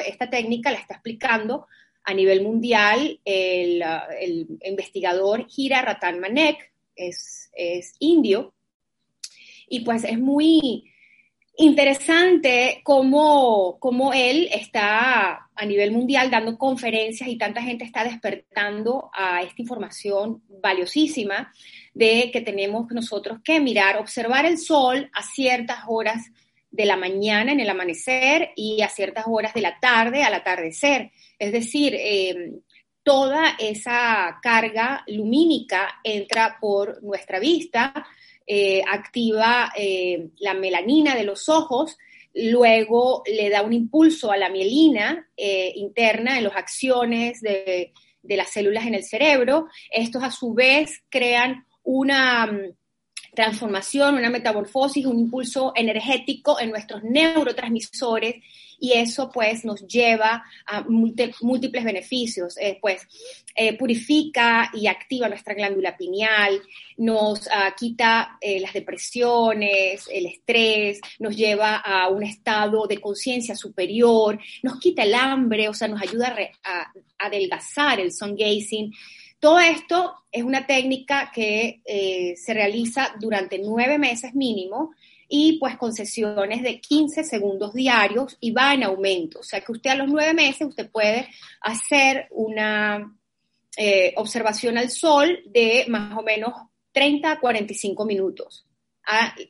esta 0.07 0.27
técnica 0.27 0.71
la 0.71 0.79
está 0.79 0.95
explicando 0.95 1.67
a 2.03 2.15
nivel 2.15 2.41
mundial 2.41 3.19
el, 3.23 3.83
investigador 4.63 5.45
Hira 5.55 5.83
Ratan 5.83 6.19
Manek, 6.19 6.71
es, 6.95 7.51
es 7.53 7.93
indio, 7.99 8.55
y 9.71 9.79
pues 9.79 10.03
es 10.03 10.19
muy 10.19 10.91
interesante 11.55 12.81
cómo, 12.83 13.77
cómo 13.79 14.13
él 14.13 14.49
está 14.51 15.49
a 15.55 15.65
nivel 15.65 15.91
mundial 15.91 16.29
dando 16.29 16.57
conferencias 16.57 17.29
y 17.29 17.37
tanta 17.37 17.61
gente 17.61 17.85
está 17.85 18.03
despertando 18.03 19.09
a 19.13 19.41
esta 19.41 19.61
información 19.61 20.43
valiosísima 20.61 21.53
de 21.93 22.31
que 22.33 22.41
tenemos 22.41 22.91
nosotros 22.91 23.39
que 23.43 23.61
mirar, 23.61 23.97
observar 23.97 24.45
el 24.45 24.57
sol 24.57 25.09
a 25.13 25.23
ciertas 25.23 25.79
horas 25.87 26.21
de 26.69 26.85
la 26.85 26.97
mañana 26.97 27.53
en 27.53 27.61
el 27.61 27.69
amanecer 27.69 28.51
y 28.57 28.81
a 28.81 28.89
ciertas 28.89 29.25
horas 29.27 29.53
de 29.53 29.61
la 29.61 29.79
tarde 29.79 30.23
al 30.23 30.33
atardecer. 30.33 31.11
Es 31.39 31.53
decir, 31.53 31.95
eh, 31.95 32.59
toda 33.03 33.55
esa 33.57 34.37
carga 34.41 35.03
lumínica 35.07 35.99
entra 36.03 36.57
por 36.59 37.01
nuestra 37.03 37.39
vista, 37.39 38.05
eh, 38.47 38.81
activa 38.87 39.71
eh, 39.77 40.29
la 40.39 40.53
melanina 40.53 41.15
de 41.15 41.23
los 41.23 41.49
ojos, 41.49 41.97
luego 42.33 43.23
le 43.25 43.49
da 43.49 43.61
un 43.61 43.73
impulso 43.73 44.31
a 44.31 44.37
la 44.37 44.49
mielina 44.49 45.29
eh, 45.37 45.71
interna 45.75 46.37
en 46.37 46.45
las 46.45 46.55
acciones 46.55 47.41
de, 47.41 47.93
de, 48.21 48.37
las 48.37 48.51
células 48.51 48.85
en 48.85 48.95
el 48.95 49.03
cerebro. 49.03 49.67
Estos 49.89 50.23
a 50.23 50.31
su 50.31 50.53
vez 50.53 51.03
crean 51.09 51.65
una 51.83 52.47
mm, 52.47 52.75
transformación, 53.35 54.15
una 54.15 54.29
metamorfosis, 54.29 55.05
un 55.05 55.19
impulso 55.19 55.73
energético 55.75 56.59
en 56.59 56.71
nuestros 56.71 57.03
neurotransmisores 57.03 58.35
y 58.81 58.93
eso 58.93 59.29
pues 59.31 59.63
nos 59.63 59.85
lleva 59.85 60.43
a 60.65 60.83
múltiples 60.89 61.83
beneficios. 61.83 62.57
Eh, 62.57 62.79
pues 62.81 63.07
eh, 63.55 63.77
purifica 63.77 64.71
y 64.73 64.87
activa 64.87 65.29
nuestra 65.29 65.53
glándula 65.53 65.95
pineal, 65.95 66.59
nos 66.97 67.47
ah, 67.53 67.75
quita 67.77 68.39
eh, 68.41 68.59
las 68.59 68.73
depresiones, 68.73 70.09
el 70.11 70.25
estrés, 70.25 70.99
nos 71.19 71.37
lleva 71.37 71.75
a 71.77 72.09
un 72.09 72.23
estado 72.23 72.87
de 72.87 72.97
conciencia 72.97 73.55
superior, 73.55 74.39
nos 74.63 74.79
quita 74.79 75.03
el 75.03 75.13
hambre, 75.13 75.69
o 75.69 75.75
sea, 75.75 75.87
nos 75.87 76.01
ayuda 76.01 76.35
a, 76.63 76.81
a 76.81 76.91
adelgazar 77.19 77.99
el 77.99 78.11
sun 78.11 78.35
gazing. 78.35 78.91
Todo 79.39 79.59
esto 79.59 80.15
es 80.31 80.43
una 80.43 80.65
técnica 80.65 81.31
que 81.33 81.81
se 82.35 82.53
realiza 82.53 83.15
durante 83.19 83.57
nueve 83.57 83.97
meses 83.97 84.35
mínimo 84.35 84.91
y 85.33 85.57
pues 85.59 85.77
con 85.77 85.93
sesiones 85.93 86.61
de 86.61 86.81
15 86.81 87.23
segundos 87.23 87.73
diarios 87.73 88.37
y 88.41 88.51
va 88.51 88.73
en 88.73 88.83
aumento. 88.83 89.39
O 89.39 89.43
sea 89.43 89.61
que 89.61 89.71
usted 89.71 89.91
a 89.91 89.95
los 89.95 90.09
nueve 90.09 90.33
meses 90.33 90.67
usted 90.67 90.91
puede 90.91 91.29
hacer 91.61 92.27
una 92.31 93.17
eh, 93.77 94.13
observación 94.17 94.77
al 94.77 94.89
sol 94.89 95.39
de 95.45 95.85
más 95.87 96.17
o 96.17 96.21
menos 96.21 96.51
30 96.91 97.31
a 97.31 97.39
45 97.39 98.05
minutos. 98.05 98.67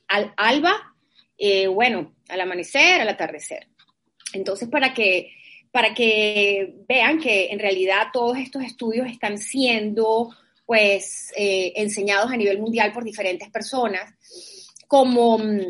al 0.07 0.33
alba, 0.37 0.95
eh, 1.35 1.65
bueno, 1.65 2.15
al 2.29 2.41
amanecer, 2.41 3.01
al 3.01 3.09
atardecer. 3.09 3.67
Entonces, 4.33 4.69
para 4.69 4.93
que, 4.93 5.33
para 5.71 5.95
que 5.95 6.75
vean 6.87 7.19
que 7.19 7.47
en 7.47 7.57
realidad 7.57 8.09
todos 8.13 8.37
estos 8.37 8.61
estudios 8.61 9.07
están 9.07 9.39
siendo 9.39 10.29
pues 10.67 11.33
eh, 11.35 11.73
enseñados 11.75 12.31
a 12.31 12.37
nivel 12.37 12.59
mundial 12.59 12.93
por 12.93 13.03
diferentes 13.03 13.49
personas 13.49 14.13
como 14.91 15.37
mm, 15.37 15.69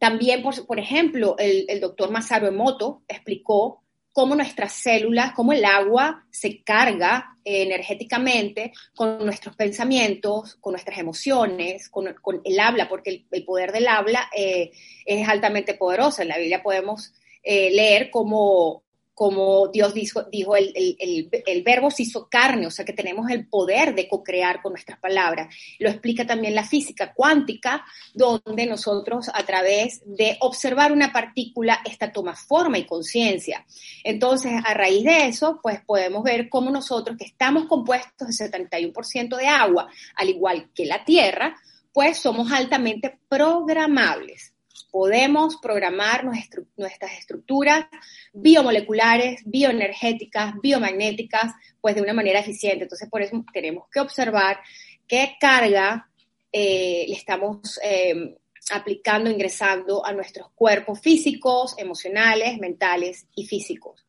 también, 0.00 0.42
por, 0.42 0.80
ejemplo, 0.80 1.36
el, 1.38 1.80
doctor 1.80 2.10
Masaru 2.10 2.48
Emoto 2.48 3.04
explicó 3.06 3.84
cómo 4.12 4.34
nuestras 4.34 4.72
células, 4.72 5.30
cómo 5.30 5.52
el 5.52 5.64
agua 5.64 6.26
se 6.28 6.64
carga 6.64 7.38
eh, 7.44 7.62
energéticamente 7.62 8.72
con 8.96 9.24
nuestros 9.24 9.54
pensamientos, 9.54 10.56
con 10.56 10.72
nuestras 10.72 10.98
emociones, 10.98 11.88
con, 11.88 12.08
el 12.42 12.58
habla, 12.58 12.88
porque 12.88 13.24
el, 13.30 13.44
poder 13.44 13.70
del 13.70 13.86
habla 13.86 14.28
eh, 14.36 14.72
es 15.04 15.28
altamente 15.28 15.74
poderoso. 15.74 16.20
En 16.20 16.28
la 16.28 16.38
Biblia 16.38 16.64
podemos 16.64 17.14
eh, 17.44 17.70
leer 17.70 18.10
cómo 18.10 18.82
como 19.16 19.68
Dios 19.68 19.94
dijo, 19.94 20.24
dijo 20.24 20.56
el, 20.56 20.74
el, 20.76 21.62
verbo 21.62 21.90
se 21.90 22.02
hizo 22.02 22.28
carne, 22.28 22.66
o 22.66 22.70
sea 22.70 22.84
que 22.84 22.92
tenemos 22.92 23.30
el 23.30 23.48
poder 23.48 23.94
de 23.94 24.08
co-crear 24.08 24.60
con 24.60 24.74
nuestras 24.74 24.98
palabras. 24.98 25.48
Lo 25.78 25.88
explica 25.88 26.26
también 26.26 26.54
la 26.54 26.66
física 26.66 27.14
cuántica, 27.14 27.82
donde 28.12 28.66
nosotros 28.66 29.30
a 29.32 29.42
través 29.46 30.02
de 30.04 30.36
observar 30.40 30.92
una 30.92 31.14
partícula, 31.14 31.80
esta 31.86 32.12
toma 32.12 32.36
forma 32.36 32.76
y 32.76 32.84
conciencia. 32.84 33.64
Entonces, 34.04 34.52
a 34.62 34.74
raíz 34.74 35.02
de 35.02 35.28
eso, 35.28 35.60
pues 35.62 35.80
podemos 35.80 36.22
ver 36.22 36.50
cómo 36.50 36.70
nosotros, 36.70 37.16
que 37.16 37.24
estamos 37.24 37.64
compuestos 37.64 38.28
de 38.28 38.50
71% 38.50 39.34
de 39.34 39.46
agua, 39.46 39.88
al 40.16 40.28
igual 40.28 40.68
que 40.74 40.84
la 40.84 41.06
Tierra, 41.06 41.56
pues 41.90 42.18
somos 42.18 42.52
altamente 42.52 43.18
programables 43.30 44.52
podemos 44.96 45.58
programar 45.58 46.24
nuestras 46.24 47.18
estructuras 47.18 47.84
biomoleculares, 48.32 49.42
bioenergéticas, 49.44 50.54
biomagnéticas, 50.62 51.52
pues 51.82 51.96
de 51.96 52.00
una 52.00 52.14
manera 52.14 52.40
eficiente. 52.40 52.84
Entonces, 52.84 53.06
por 53.10 53.20
eso 53.20 53.44
tenemos 53.52 53.88
que 53.92 54.00
observar 54.00 54.58
qué 55.06 55.36
carga 55.38 56.08
eh, 56.50 57.04
le 57.08 57.14
estamos 57.14 57.78
eh, 57.84 58.38
aplicando, 58.70 59.28
ingresando 59.28 60.02
a 60.02 60.14
nuestros 60.14 60.50
cuerpos 60.54 60.98
físicos, 60.98 61.74
emocionales, 61.76 62.56
mentales 62.58 63.26
y 63.34 63.44
físicos 63.44 64.02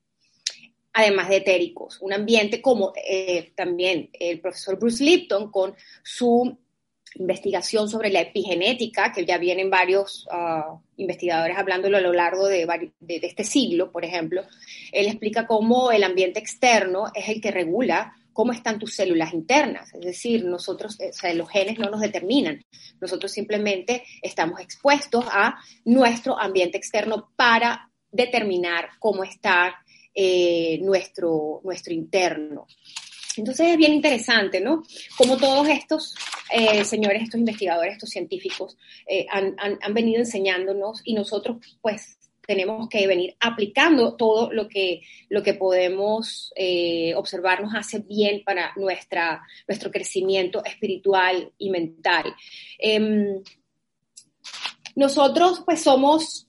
además 0.94 1.30
de 1.30 1.36
etéricos. 1.36 2.00
Un 2.02 2.14
ambiente 2.14 2.60
como 2.60 2.92
eh, 2.96 3.52
también 3.56 4.10
el 4.14 4.40
profesor 4.40 4.80
Bruce 4.80 5.04
Lipton 5.04 5.52
con 5.52 5.76
su 6.02 6.58
investigación 7.16 7.90
sobre 7.90 8.10
la 8.10 8.22
epigenética, 8.22 9.12
que 9.12 9.26
ya 9.26 9.38
vienen 9.38 9.70
varios 9.70 10.28
ah, 10.32 10.80
investigadores 10.98 11.58
hablándolo 11.58 11.98
a 11.98 12.02
lo 12.02 12.14
largo 12.14 12.48
de, 12.48 12.68
este 13.00 13.44
siglo, 13.44 13.92
por 13.92 14.06
ejemplo. 14.06 14.44
Él 14.92 15.08
explica 15.08 15.48
cómo 15.48 15.92
el 15.92 16.04
ambiente 16.04 16.40
externo 16.40 17.06
es 17.14 17.30
el 17.30 17.42
que 17.42 17.52
regula 17.52 18.14
cómo 18.34 18.52
están 18.52 18.78
tus 18.78 18.94
células 18.94 19.34
internas. 19.34 19.92
Es 19.96 20.02
decir, 20.02 20.46
nosotros, 20.46 20.96
o 21.00 21.12
sea, 21.14 21.34
los 21.34 21.50
genes 21.50 21.80
no 21.80 21.90
nos 21.90 22.02
determinan. 22.02 22.64
Nosotros 23.02 23.32
simplemente 23.32 24.04
estamos 24.22 24.60
expuestos 24.60 25.26
a 25.32 25.58
nuestro 25.86 26.40
ambiente 26.40 26.78
externo 26.78 27.32
para 27.36 27.90
determinar 28.12 28.90
cómo 29.00 29.24
está 29.24 29.76
eh, 30.14 30.80
nuestro, 30.84 31.62
nuestro 31.64 31.94
interno. 31.94 32.68
Entonces 33.38 33.68
es 33.68 33.78
bien 33.78 33.94
interesante, 33.94 34.60
¿no? 34.60 34.84
Como 35.18 35.38
todos 35.38 35.68
estos 35.70 36.16
eh, 36.52 36.86
señores, 36.86 37.24
estos 37.24 37.40
investigadores, 37.40 37.94
estos 37.94 38.10
científicos 38.10 38.78
eh, 39.08 39.26
han, 39.30 39.56
han, 39.60 39.94
venido 39.94 40.20
enseñándonos 40.20 41.02
y 41.04 41.14
nosotros 41.14 41.58
pues 41.82 42.18
tenemos 42.46 42.88
que 42.88 43.06
venir 43.06 43.36
aplicando 43.42 44.16
todo 44.16 44.54
lo 44.54 44.70
que, 44.70 45.02
lo 45.28 45.44
que 45.44 45.54
podemos 45.54 46.54
eh, 46.56 47.14
observar 47.16 47.62
nos 47.62 47.76
hace 47.76 48.00
bien 48.00 48.44
para 48.46 48.72
nuestra, 48.78 49.42
nuestro 49.68 49.92
crecimiento 49.92 50.64
espiritual 50.64 51.52
y 51.58 51.70
mental. 51.70 52.34
Em, 52.80 53.44
nosotros 54.96 55.64
pues 55.66 55.82
somos, 55.82 56.48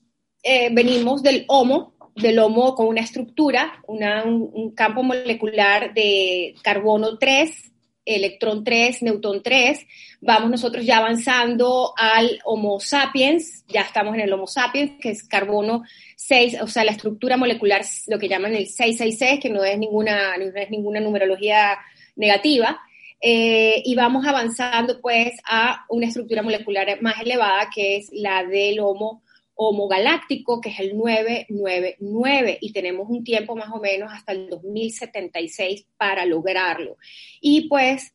venimos 0.71 1.21
del 1.21 1.43
Homo, 1.49 1.93
del 2.21 2.39
Homo 2.39 2.75
con 2.75 2.87
una 2.87 3.01
estructura, 3.01 3.81
un, 3.87 4.71
campo 4.75 5.03
molecular 5.03 5.93
de 5.93 6.55
carbono 6.61 7.17
3, 7.17 7.71
electrón 8.05 8.63
3, 8.63 9.03
neutrón 9.03 9.41
3. 9.43 9.85
Vamos 10.21 10.51
nosotros 10.51 10.85
ya 10.85 10.97
avanzando 10.97 11.93
al 11.97 12.39
Homo 12.45 12.79
sapiens, 12.79 13.63
ya 13.67 13.81
estamos 13.81 14.15
en 14.15 14.21
el 14.21 14.33
Homo 14.33 14.47
sapiens, 14.47 14.99
que 14.99 15.11
es 15.11 15.27
carbono 15.27 15.83
6, 16.15 16.57
o 16.61 16.67
sea, 16.67 16.83
la 16.83 16.91
estructura 16.91 17.37
molecular, 17.37 17.81
lo 18.07 18.19
que 18.19 18.27
llaman 18.27 18.55
el 18.55 18.67
666, 18.67 19.39
que 19.39 19.49
no 19.49 19.63
es 19.63 19.77
ninguna, 19.77 20.37
no 20.37 20.45
es 20.45 20.69
ninguna 20.69 20.99
numerología 20.99 21.77
negativa. 22.15 22.79
Eh, 23.21 23.81
y 23.83 23.95
vamos 23.95 24.25
avanzando 24.25 25.01
pues 25.01 25.33
a 25.45 25.85
una 25.89 26.07
estructura 26.07 26.41
molecular 26.41 27.01
más 27.01 27.21
elevada, 27.21 27.69
que 27.73 27.97
es 27.97 28.09
la 28.13 28.43
del 28.45 28.79
Homo 28.79 29.23
homogaláctico, 29.61 30.61
que 30.61 30.69
es 30.69 30.79
el 30.79 30.97
999, 30.97 32.59
y 32.61 32.71
tenemos 32.71 33.09
un 33.09 33.25
tiempo 33.25 33.57
más 33.57 33.69
o 33.73 33.81
menos 33.81 34.09
hasta 34.09 34.31
el 34.31 34.47
2076 34.49 35.85
para 35.97 36.25
lograrlo. 36.25 36.95
Y 37.41 37.67
pues, 37.67 38.13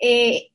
eh, 0.00 0.50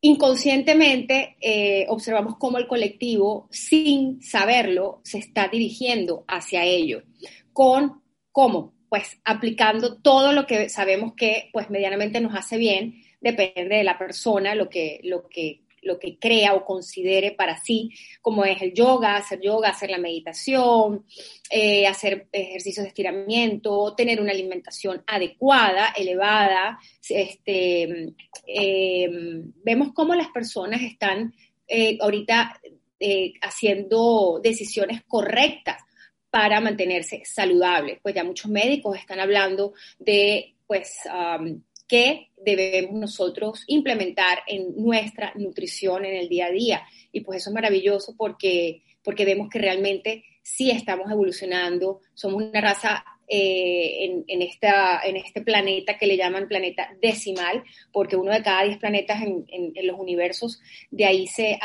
inconscientemente 0.00 1.36
eh, 1.40 1.86
observamos 1.88 2.36
cómo 2.36 2.58
el 2.58 2.66
colectivo, 2.66 3.46
sin 3.52 4.20
saberlo, 4.20 5.00
se 5.04 5.18
está 5.18 5.46
dirigiendo 5.46 6.24
hacia 6.26 6.64
ello. 6.64 7.04
¿Con 7.52 8.02
cómo? 8.32 8.74
Pues 8.88 9.20
aplicando 9.24 9.98
todo 9.98 10.32
lo 10.32 10.48
que 10.48 10.68
sabemos 10.68 11.14
que 11.16 11.48
pues 11.52 11.70
medianamente 11.70 12.20
nos 12.20 12.34
hace 12.34 12.56
bien, 12.56 13.04
depende 13.20 13.76
de 13.76 13.84
la 13.84 13.98
persona, 13.98 14.56
lo 14.56 14.68
que, 14.68 14.98
lo 15.04 15.28
que 15.28 15.61
lo 15.82 15.98
que 15.98 16.18
crea 16.18 16.54
o 16.54 16.64
considere 16.64 17.32
para 17.32 17.60
sí, 17.60 17.90
como 18.20 18.44
es 18.44 18.62
el 18.62 18.72
yoga, 18.72 19.16
hacer 19.16 19.40
yoga, 19.40 19.70
hacer 19.70 19.90
la 19.90 19.98
meditación, 19.98 21.04
eh, 21.50 21.86
hacer 21.86 22.28
ejercicios 22.32 22.84
de 22.84 22.88
estiramiento, 22.88 23.94
tener 23.94 24.20
una 24.20 24.32
alimentación 24.32 25.02
adecuada, 25.06 25.92
elevada. 25.96 26.78
Este, 27.08 28.14
em, 28.46 29.52
vemos 29.62 29.92
cómo 29.92 30.14
las 30.14 30.28
personas 30.28 30.80
están 30.82 31.34
eh, 31.66 31.98
ahorita 32.00 32.60
eh, 33.00 33.34
haciendo 33.42 34.40
decisiones 34.42 35.02
correctas 35.06 35.82
para 36.30 36.60
mantenerse 36.60 37.22
saludables. 37.24 37.98
Pues 38.02 38.14
ya 38.14 38.24
muchos 38.24 38.50
médicos 38.50 38.98
están 38.98 39.20
hablando 39.20 39.74
de, 39.98 40.54
pues, 40.66 40.94
que 41.88 42.30
debemos 42.44 42.94
nosotros 42.94 43.64
implementar 43.66 44.40
en 44.46 44.74
nuestra 44.76 45.32
nutrición 45.36 46.04
en 46.04 46.16
el 46.16 46.28
día 46.28 46.46
a 46.46 46.50
día. 46.50 46.82
Y 47.12 47.20
pues 47.20 47.42
eso 47.42 47.50
es 47.50 47.54
maravilloso 47.54 48.14
porque, 48.16 48.82
porque 49.02 49.24
vemos 49.24 49.48
que 49.48 49.58
realmente 49.58 50.24
sí 50.42 50.70
estamos 50.70 51.10
evolucionando, 51.10 52.00
somos 52.14 52.42
una 52.42 52.60
raza 52.60 53.04
eh, 53.28 54.24
en, 54.26 54.42
esta, 54.42 55.00
en 55.04 55.16
este 55.16 55.40
planeta 55.40 55.96
que 55.96 56.06
le 56.06 56.18
llaman 56.18 56.48
planeta 56.48 56.94
decimal, 57.00 57.62
porque 57.90 58.16
uno 58.16 58.32
de 58.32 58.42
cada 58.42 58.64
diez 58.64 58.78
planetas 58.78 59.22
en, 59.22 59.72
los 59.86 59.98
universos, 59.98 60.60
de 60.90 61.06
ahí 61.06 61.26
se 61.26 61.58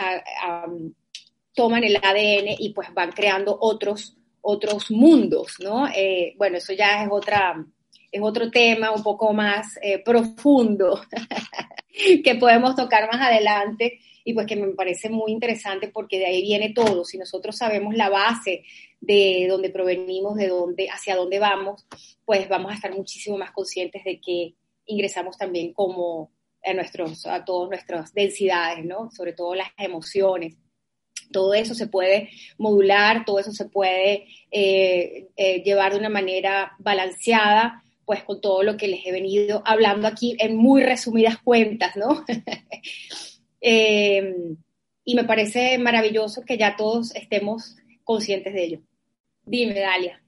toman 1.54 1.84
el 1.84 1.98
ADN 1.98 2.56
y 2.60 2.70
pues 2.74 2.94
van 2.94 3.12
creando 3.12 3.58
otros, 3.60 4.16
otros 4.42 4.92
mundos, 4.92 5.56
¿no? 5.60 5.88
Eh, 5.88 6.36
bueno, 6.38 6.58
eso 6.58 6.72
ya 6.72 7.04
es 7.04 7.10
otra, 7.12 7.66
es 8.12 8.22
otro 8.22 8.50
tema 8.50 8.92
un 8.92 9.04
poco 9.04 9.34
más 9.34 9.78
eh, 9.82 10.00
profundo 10.04 11.02
que 12.24 12.36
podemos 12.36 12.76
tocar 12.76 13.10
más 13.12 13.22
adelante 13.22 14.00
y 14.24 14.34
pues 14.34 14.46
que 14.46 14.58
me 14.58 14.68
parece 14.74 15.10
muy 15.10 15.32
interesante 15.32 15.88
porque 15.88 16.20
de 16.20 16.26
ahí 16.26 16.42
viene 16.42 16.74
todo. 16.74 17.06
Si 17.06 17.18
nosotros 17.18 17.56
sabemos 17.56 17.96
la 17.96 18.10
base 18.10 18.64
de 19.00 19.48
dónde 19.50 19.70
provenimos, 19.70 20.36
de 20.36 20.50
dónde, 20.50 20.90
hacia 20.90 21.16
dónde 21.16 21.40
vamos, 21.40 21.86
pues 22.26 22.50
vamos 22.50 22.72
a 22.72 22.76
estar 22.76 22.94
muchísimo 22.94 23.38
más 23.38 23.52
conscientes 23.52 24.04
de 24.04 24.20
que 24.20 24.54
ingresamos 24.86 25.38
también 25.38 25.72
como 25.72 26.32
a 26.62 26.74
nuestros, 26.74 27.26
a 27.26 27.46
todas 27.46 27.70
nuestras 27.70 28.14
densidades, 28.14 28.84
¿no? 28.84 29.10
Sobre 29.12 29.32
todo 29.32 29.56
las 29.56 29.70
emociones. 29.78 30.58
Todo 31.32 31.54
eso 31.54 31.74
se 31.74 31.88
puede 31.88 32.30
modular, 32.58 33.24
todo 33.26 33.40
eso 33.40 33.54
se 33.54 33.70
puede 33.70 34.26
eh, 34.52 35.28
eh, 35.38 35.64
llevar 35.64 35.94
de 35.94 36.00
una 36.00 36.10
manera 36.10 36.74
balanceada 36.80 37.84
pues 38.08 38.24
con 38.24 38.40
todo 38.40 38.64
lo 38.64 38.78
que 38.78 38.88
les 38.88 39.06
he 39.06 39.12
venido 39.12 39.62
hablando 39.66 40.08
aquí 40.08 40.38
en 40.40 40.56
muy 40.56 40.82
resumidas 40.82 41.38
cuentas, 41.38 41.96
¿no? 41.96 42.26
Eh, 43.60 44.36
y 45.04 45.16
me 45.16 45.24
parece 45.24 45.80
maravilloso 45.80 46.46
que 46.46 46.60
ya 46.60 46.76
todos 46.76 47.14
estemos 47.16 47.76
conscientes 48.04 48.54
de 48.54 48.64
ello. 48.64 48.82
Dime, 49.44 49.80
Dalia. 49.80 50.22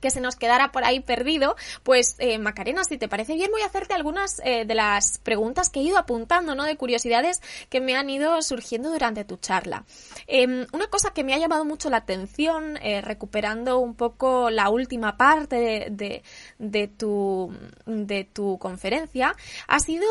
que 0.00 0.10
se 0.10 0.20
nos 0.20 0.36
quedara 0.36 0.72
por 0.72 0.84
ahí 0.84 1.00
perdido, 1.00 1.56
pues 1.82 2.16
eh, 2.18 2.38
Macarena, 2.38 2.84
si 2.84 2.98
te 2.98 3.08
parece 3.08 3.34
bien, 3.34 3.50
voy 3.50 3.62
a 3.62 3.66
hacerte 3.66 3.94
algunas 3.94 4.40
eh, 4.44 4.64
de 4.64 4.74
las 4.74 5.18
preguntas 5.18 5.68
que 5.68 5.80
he 5.80 5.82
ido 5.82 5.98
apuntando, 5.98 6.54
¿no? 6.54 6.64
De 6.64 6.76
curiosidades 6.76 7.40
que 7.68 7.80
me 7.80 7.96
han 7.96 8.10
ido 8.10 8.40
surgiendo 8.42 8.90
durante 8.90 9.24
tu 9.24 9.36
charla. 9.36 9.84
Em, 10.26 10.66
una 10.72 10.88
cosa 10.88 11.12
que 11.12 11.24
me 11.24 11.34
ha 11.34 11.38
llamado 11.38 11.64
mucho 11.64 11.90
la 11.90 11.98
atención, 11.98 12.76
eh, 12.78 13.02
recuperando 13.02 13.78
un 13.78 13.94
poco 13.94 14.50
la 14.50 14.70
última 14.70 15.16
parte 15.16 15.88
de, 15.90 16.22
de, 16.58 16.88
tu, 16.88 17.52
de 17.86 18.24
tu 18.24 18.58
conferencia, 18.58 19.34
ha 19.68 19.80
sido 19.80 20.06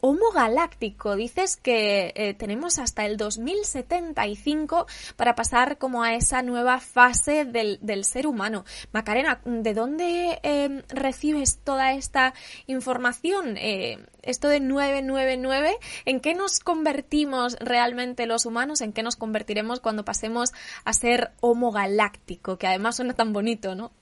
Homo 0.00 0.30
Galáctico. 0.32 1.16
Dices 1.16 1.56
que 1.56 2.12
eh, 2.14 2.34
tenemos 2.34 2.78
hasta 2.78 3.04
el 3.06 3.16
2075 3.16 4.86
para 5.16 5.34
pasar 5.34 5.78
como 5.78 6.02
a 6.02 6.14
esa 6.14 6.42
nueva 6.42 6.80
fase 6.80 7.44
del, 7.44 8.04
ser 8.04 8.26
humano. 8.26 8.64
Macarena, 8.92 9.40
¿de 9.44 9.74
dónde 9.74 10.40
em, 10.42 10.82
recibes 10.88 11.58
toda 11.58 11.92
esta 11.92 12.34
información? 12.66 13.56
Eh, 13.56 13.98
esto 14.22 14.48
de 14.48 14.60
999, 14.60 15.76
¿en 16.04 16.20
qué 16.20 16.34
nos 16.34 16.60
convertimos 16.60 17.56
realmente 17.60 18.26
los 18.26 18.46
humanos? 18.46 18.80
¿En 18.80 18.92
qué 18.92 19.02
nos 19.02 19.16
convertiremos 19.16 19.80
cuando 19.80 20.04
pasemos 20.04 20.52
a 20.84 20.92
ser 20.92 21.32
Homo 21.40 21.72
Galáctico? 21.72 22.58
Que 22.58 22.66
además 22.66 22.96
suena 22.96 23.14
tan 23.14 23.32
bonito, 23.32 23.74
¿no? 23.74 23.92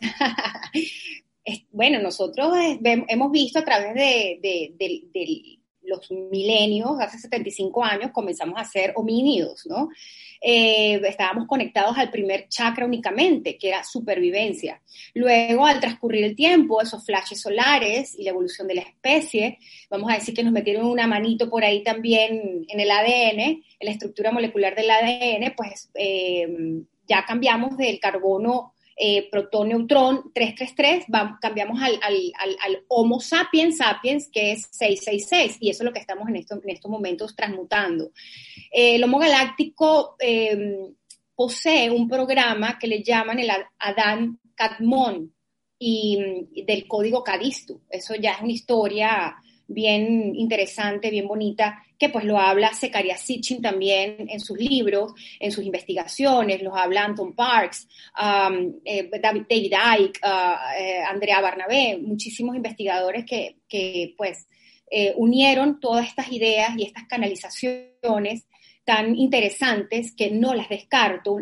bueno, 1.72 2.00
nosotros 2.00 2.52
hemos 2.82 3.32
visto 3.32 3.58
a 3.58 3.64
través 3.64 3.94
de, 3.94 5.56
los 5.82 6.10
milenios, 6.10 7.00
hace 7.00 7.18
75 7.18 7.84
años, 7.84 8.10
comenzamos 8.12 8.60
a 8.60 8.64
ser 8.64 8.92
homínidos, 8.94 9.66
¿no? 9.66 9.88
Eh, 10.40 11.00
estábamos 11.04 11.48
conectados 11.48 11.98
al 11.98 12.10
primer 12.10 12.48
chakra 12.48 12.86
únicamente, 12.86 13.58
que 13.58 13.68
era 13.68 13.82
supervivencia. 13.82 14.80
Luego, 15.14 15.66
al 15.66 15.80
transcurrir 15.80 16.24
el 16.24 16.36
tiempo, 16.36 16.80
esos 16.80 17.04
flashes 17.04 17.40
solares 17.40 18.16
y 18.16 18.22
la 18.22 18.30
evolución 18.30 18.68
de 18.68 18.76
la 18.76 18.82
especie, 18.82 19.58
vamos 19.90 20.12
a 20.12 20.14
decir 20.14 20.32
que 20.34 20.44
nos 20.44 20.52
metieron 20.52 20.86
una 20.86 21.08
manito 21.08 21.50
por 21.50 21.64
ahí 21.64 21.82
también 21.82 22.64
en 22.68 22.80
el 22.80 22.90
ADN, 22.90 23.40
en 23.40 23.64
la 23.80 23.90
estructura 23.90 24.30
molecular 24.30 24.74
del 24.76 24.90
ADN, 24.90 25.54
pues 25.56 25.90
eh, 25.94 26.46
ya 27.06 27.24
cambiamos 27.26 27.76
del 27.76 27.98
carbono 27.98 28.74
eh, 29.02 29.30
protón-neutrón 29.30 30.30
333, 30.34 31.06
cambiamos 31.40 31.80
al, 31.80 32.84
Homo 32.88 33.18
sapiens 33.18 33.78
sapiens, 33.78 34.28
que 34.30 34.52
es 34.52 34.68
666, 34.72 35.56
y 35.58 35.70
eso 35.70 35.82
es 35.82 35.86
lo 35.86 35.92
que 35.94 36.00
estamos 36.00 36.28
en, 36.28 36.36
en 36.36 36.70
estos 36.70 36.90
momentos 36.90 37.34
transmutando. 37.34 38.12
Eh, 38.70 38.96
el 38.96 39.04
Homo 39.04 39.18
galáctico 39.18 40.16
em, 40.18 40.94
posee 41.34 41.90
un 41.90 42.08
programa 42.08 42.78
que 42.78 42.88
le 42.88 43.02
llaman 43.02 43.38
el 43.38 43.48
Adán 43.78 44.38
Cadmon 44.54 45.32
y, 45.78 46.62
del 46.66 46.86
código 46.86 47.24
Cadistu. 47.24 47.80
Eso 47.88 48.14
ya 48.16 48.32
es 48.32 48.42
una 48.42 48.52
historia 48.52 49.34
bien 49.66 50.36
interesante, 50.36 51.10
bien 51.10 51.26
bonita, 51.26 51.82
que 52.00 52.08
pues 52.08 52.24
lo 52.24 52.38
habla 52.38 52.72
Zekaria 52.72 53.18
Sitchin 53.18 53.60
también 53.60 54.26
en 54.30 54.40
sus 54.40 54.56
libros, 54.56 55.12
en 55.38 55.52
sus 55.52 55.62
investigaciones, 55.62 56.62
los 56.62 56.74
habla 56.74 57.04
Anton 57.04 57.34
Parks, 57.34 57.86
eh, 58.86 59.10
David, 59.22 59.44
Icke, 59.50 60.18
uh, 60.24 60.78
eh, 60.78 61.02
Andrea 61.06 61.42
Barnabé, 61.42 61.98
muchísimos 62.00 62.56
investigadores 62.56 63.26
que, 63.26 63.58
que 63.68 64.14
pues 64.16 64.48
eh, 64.90 65.12
unieron 65.16 65.78
todas 65.78 66.08
estas 66.08 66.32
ideas 66.32 66.70
y 66.78 66.84
estas 66.84 67.06
canalizaciones 67.06 68.46
tan 68.82 69.14
interesantes 69.14 70.14
que 70.16 70.30
no 70.30 70.54
las 70.54 70.70
descarto, 70.70 71.36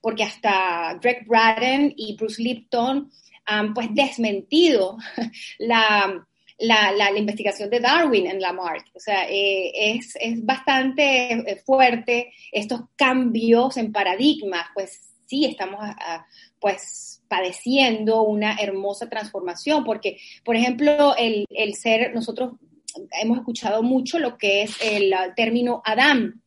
porque 0.00 0.24
hasta 0.24 0.98
Greg 1.02 1.26
Braden 1.26 1.92
y 1.94 2.16
Bruce 2.16 2.42
Lipton 2.42 3.10
han 3.44 3.74
pues 3.74 3.88
desmentido 3.92 4.96
la 5.58 6.26
la, 6.62 6.92
la, 6.92 7.18
investigación 7.18 7.68
de 7.70 7.80
Darwin 7.80 8.26
en 8.26 8.40
Lamarck. 8.40 8.86
O 8.94 9.00
sea, 9.00 9.28
eh, 9.28 9.72
es, 9.74 10.14
es, 10.20 10.44
bastante 10.44 11.32
eh, 11.32 11.62
fuerte 11.64 12.32
estos 12.50 12.82
cambios 12.96 13.76
en 13.76 13.92
paradigmas, 13.92 14.66
pues 14.74 15.00
sí, 15.26 15.44
estamos 15.44 15.80
pues 16.60 17.22
padeciendo 17.28 18.22
una 18.22 18.56
hermosa 18.60 19.08
transformación, 19.08 19.84
porque, 19.84 20.18
por 20.44 20.56
ejemplo, 20.56 21.16
el, 21.16 21.46
el 21.50 21.74
ser, 21.74 22.14
nosotros 22.14 22.52
hemos 23.20 23.38
escuchado 23.38 23.82
mucho 23.82 24.18
lo 24.18 24.36
que 24.36 24.62
es 24.62 24.76
el 24.82 25.14
término 25.34 25.82
Adán. 25.84 26.42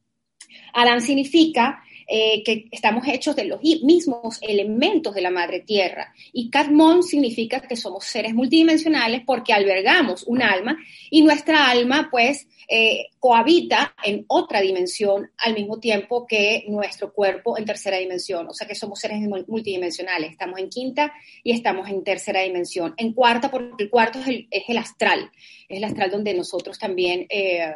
Adán 0.74 1.02
significa 1.02 1.84
eh, 2.08 2.44
que 2.44 2.68
estamos 2.72 3.08
hechos 3.08 3.36
de 3.36 3.46
los 3.46 3.62
mismos 3.62 4.38
elementos 4.42 5.16
de 5.16 5.22
la 5.22 5.32
madre 5.32 5.62
tierra. 5.62 6.14
Y 6.34 6.50
Kadmon 6.50 7.02
significa 7.02 7.62
que 7.62 7.76
somos 7.76 8.06
seres 8.06 8.34
multidimensionales 8.34 9.22
porque 9.26 9.54
albergamos 9.54 10.24
un 10.24 10.44
alma 10.44 10.78
y 11.10 11.24
nuestra 11.24 11.70
alma 11.70 12.10
pues 12.12 12.48
eh, 12.68 13.08
cohabita 13.20 13.96
en 14.04 14.26
otra 14.28 14.62
dimensión 14.62 15.32
al 15.38 15.54
mismo 15.54 15.80
tiempo 15.80 16.28
que 16.28 16.66
nuestro 16.68 17.12
cuerpo 17.12 17.58
en 17.58 17.66
tercera 17.66 17.98
dimensión. 17.98 18.48
O 18.48 18.54
sea 18.54 18.68
que 18.68 18.76
somos 18.76 19.00
seres 19.00 19.20
multidimensionales. 19.48 20.32
Estamos 20.32 20.60
en 20.60 20.70
quinta 20.70 21.14
y 21.44 21.54
estamos 21.54 21.90
en 21.90 22.04
tercera 22.04 22.42
dimensión. 22.42 22.94
En 22.98 23.14
cuarta 23.14 23.50
porque 23.50 23.84
el 23.84 23.90
cuarto 23.90 24.20
es 24.20 24.28
el, 24.28 24.48
es 24.52 24.64
el 24.68 24.78
astral. 24.78 25.32
Es 25.68 25.78
el 25.78 25.84
astral 25.84 26.12
donde 26.12 26.34
nosotros 26.34 26.78
también... 26.78 27.26
Eh, 27.30 27.74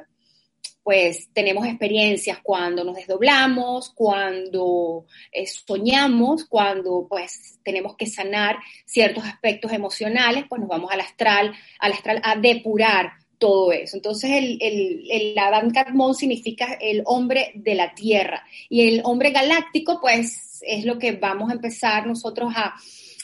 pues 0.89 1.29
tenemos 1.33 1.67
experiencias 1.67 2.39
cuando 2.41 2.83
nos 2.83 2.95
desdoblamos, 2.95 3.91
cuando 3.91 5.05
eh, 5.31 5.45
soñamos, 5.45 6.45
cuando 6.45 7.05
pues 7.07 7.59
tenemos 7.61 7.95
que 7.95 8.07
sanar 8.07 8.57
ciertos 8.87 9.23
aspectos 9.23 9.71
emocionales, 9.71 10.45
pues 10.49 10.59
nos 10.59 10.67
vamos 10.67 10.91
al 10.91 11.01
astral, 11.01 11.53
al 11.77 11.91
astral 11.91 12.19
a 12.23 12.35
depurar 12.37 13.11
todo 13.37 13.71
eso. 13.71 13.97
Entonces 13.97 14.31
el, 14.31 14.57
el, 14.59 15.05
el 15.11 15.37
Adam 15.37 15.69
Kadmon 15.69 16.15
significa 16.15 16.73
el 16.81 17.03
hombre 17.05 17.51
de 17.53 17.75
la 17.75 17.93
tierra 17.93 18.43
y 18.67 18.87
el 18.87 19.01
hombre 19.03 19.29
galáctico 19.29 20.01
pues 20.01 20.59
es 20.65 20.85
lo 20.85 20.97
que 20.97 21.11
vamos 21.11 21.51
a 21.51 21.53
empezar 21.53 22.07
nosotros 22.07 22.51
a 22.55 22.73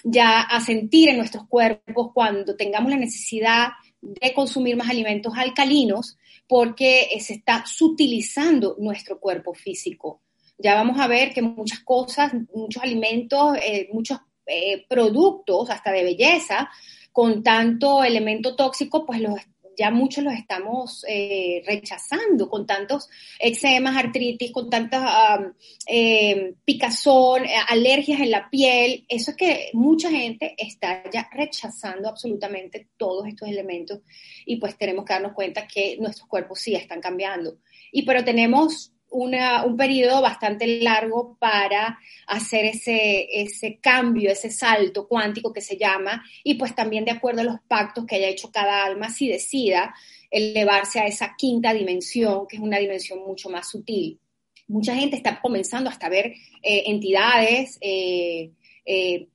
ya 0.03 0.41
a 0.41 0.61
sentir 0.61 1.09
en 1.09 1.17
nuestros 1.17 1.47
cuerpos 1.47 2.11
cuando 2.13 2.55
tengamos 2.55 2.91
la 2.91 2.97
necesidad 2.97 3.69
de 4.05 4.33
consumir 4.33 4.75
más 4.75 4.89
alimentos 4.89 5.33
alcalinos 5.35 6.17
porque 6.47 7.07
se 7.19 7.33
está 7.35 7.65
sutilizando 7.65 8.75
nuestro 8.79 9.19
cuerpo 9.19 9.53
físico. 9.53 10.21
Ya 10.57 10.75
vamos 10.75 10.99
a 10.99 11.07
ver 11.07 11.33
que 11.33 11.41
muchas 11.41 11.79
cosas, 11.79 12.31
muchos 12.53 12.81
alimentos, 12.81 13.57
eh, 13.61 13.89
muchos 13.91 14.19
eh, 14.45 14.85
productos, 14.87 15.69
hasta 15.69 15.91
de 15.91 16.03
belleza, 16.03 16.69
con 17.11 17.43
tanto 17.43 18.03
elemento 18.03 18.55
tóxico, 18.55 19.05
pues 19.05 19.21
los 19.21 19.35
ya 19.77 19.91
muchos 19.91 20.23
los 20.23 20.33
estamos 20.33 21.05
eh, 21.07 21.63
rechazando 21.65 22.49
con 22.49 22.65
tantos 22.65 23.09
eczemas, 23.39 23.95
artritis, 23.95 24.51
con 24.51 24.69
tantas 24.69 25.41
eh, 25.87 26.53
picazón, 26.63 27.45
eh, 27.45 27.55
alergias 27.67 28.19
en 28.21 28.31
la 28.31 28.49
piel. 28.49 29.05
Eso 29.07 29.31
es 29.31 29.37
que 29.37 29.69
mucha 29.73 30.09
gente 30.09 30.55
está 30.57 31.03
ya 31.11 31.29
rechazando 31.31 32.09
absolutamente 32.09 32.87
todos 32.97 33.27
estos 33.27 33.47
elementos 33.49 33.99
y 34.45 34.57
pues 34.57 34.77
tenemos 34.77 35.05
que 35.05 35.13
darnos 35.13 35.33
cuenta 35.33 35.67
que 35.67 35.97
nuestros 35.99 36.27
cuerpos 36.27 36.59
sí 36.59 36.75
están 36.75 37.01
cambiando. 37.01 37.57
Y 37.91 38.03
pero 38.03 38.23
tenemos 38.23 38.94
un 39.15 39.77
periodo 39.77 40.21
bastante 40.21 40.81
largo 40.81 41.37
para 41.39 41.97
hacer 42.27 42.65
ese, 42.65 43.27
ese 43.31 43.79
cambio, 43.79 44.31
ese 44.31 44.49
salto 44.49 45.07
cuántico 45.07 45.53
que 45.53 45.61
se 45.61 45.77
llama, 45.77 46.23
y 46.43 46.55
pues 46.55 46.75
también 46.75 47.05
de 47.05 47.11
acuerdo 47.11 47.41
a 47.41 47.45
los 47.45 47.59
pactos 47.67 48.05
que 48.05 48.15
haya 48.15 48.27
hecho 48.27 48.51
cada 48.51 48.85
alma, 48.85 49.09
si 49.09 49.27
decida 49.27 49.95
elevarse 50.29 50.99
a 50.99 51.05
esa 51.05 51.35
quinta 51.37 51.73
dimensión, 51.73 52.45
que 52.47 52.57
es 52.57 52.61
una 52.61 52.77
dimensión 52.77 53.19
mucho 53.25 53.49
más 53.49 53.69
sutil. 53.69 54.19
Mucha 54.67 54.95
gente 54.95 55.15
está 55.15 55.39
comenzando 55.39 55.89
hasta 55.89 56.07
a 56.07 56.09
ver 56.09 56.33
eh, 56.61 56.83
entidades, 56.87 57.77
eh, 57.79 58.51
eh, 58.85 59.27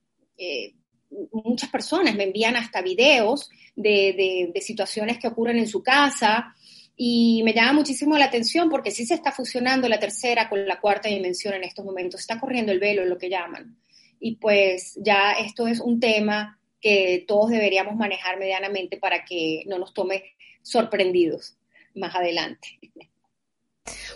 muchas 1.33 1.71
personas 1.71 2.15
me 2.15 2.25
envían 2.25 2.57
hasta 2.57 2.83
videos 2.83 3.49
de, 3.75 4.51
de 4.53 4.61
situaciones 4.61 5.19
que 5.19 5.29
ocurren 5.29 5.59
en 5.59 5.67
su 5.67 5.83
casa, 5.83 6.55
y 7.03 7.43
me 7.45 7.55
llama 7.55 7.73
muchísimo 7.73 8.19
la 8.19 8.27
atención 8.27 8.69
porque 8.69 8.91
sí 8.91 9.07
se 9.07 9.15
está 9.15 9.33
fusionando 9.33 9.89
la 9.89 9.99
tercera 9.99 10.51
con 10.51 10.69
la 10.69 10.83
cuarta 10.83 11.09
dimensión 11.09 11.55
en 11.55 11.65
estos 11.65 11.83
momentos, 11.83 12.21
está 12.21 12.39
corriendo 12.39 12.73
el 12.73 12.79
velo, 12.79 13.07
lo 13.07 13.17
que 13.17 13.31
llaman. 13.31 13.79
Y 14.21 14.37
pues 14.37 14.99
ya 15.01 15.33
esto 15.33 15.67
es 15.67 15.81
un 15.81 15.99
tema 15.99 16.61
que 16.79 17.25
todos 17.27 17.49
deberíamos 17.49 17.97
manejar 17.97 18.39
medianamente 18.39 18.99
para 18.99 19.25
que 19.25 19.63
no 19.67 19.79
nos 19.79 19.95
tome 19.95 20.35
sorprendidos 20.61 21.57
más 21.95 22.15
adelante. 22.15 22.79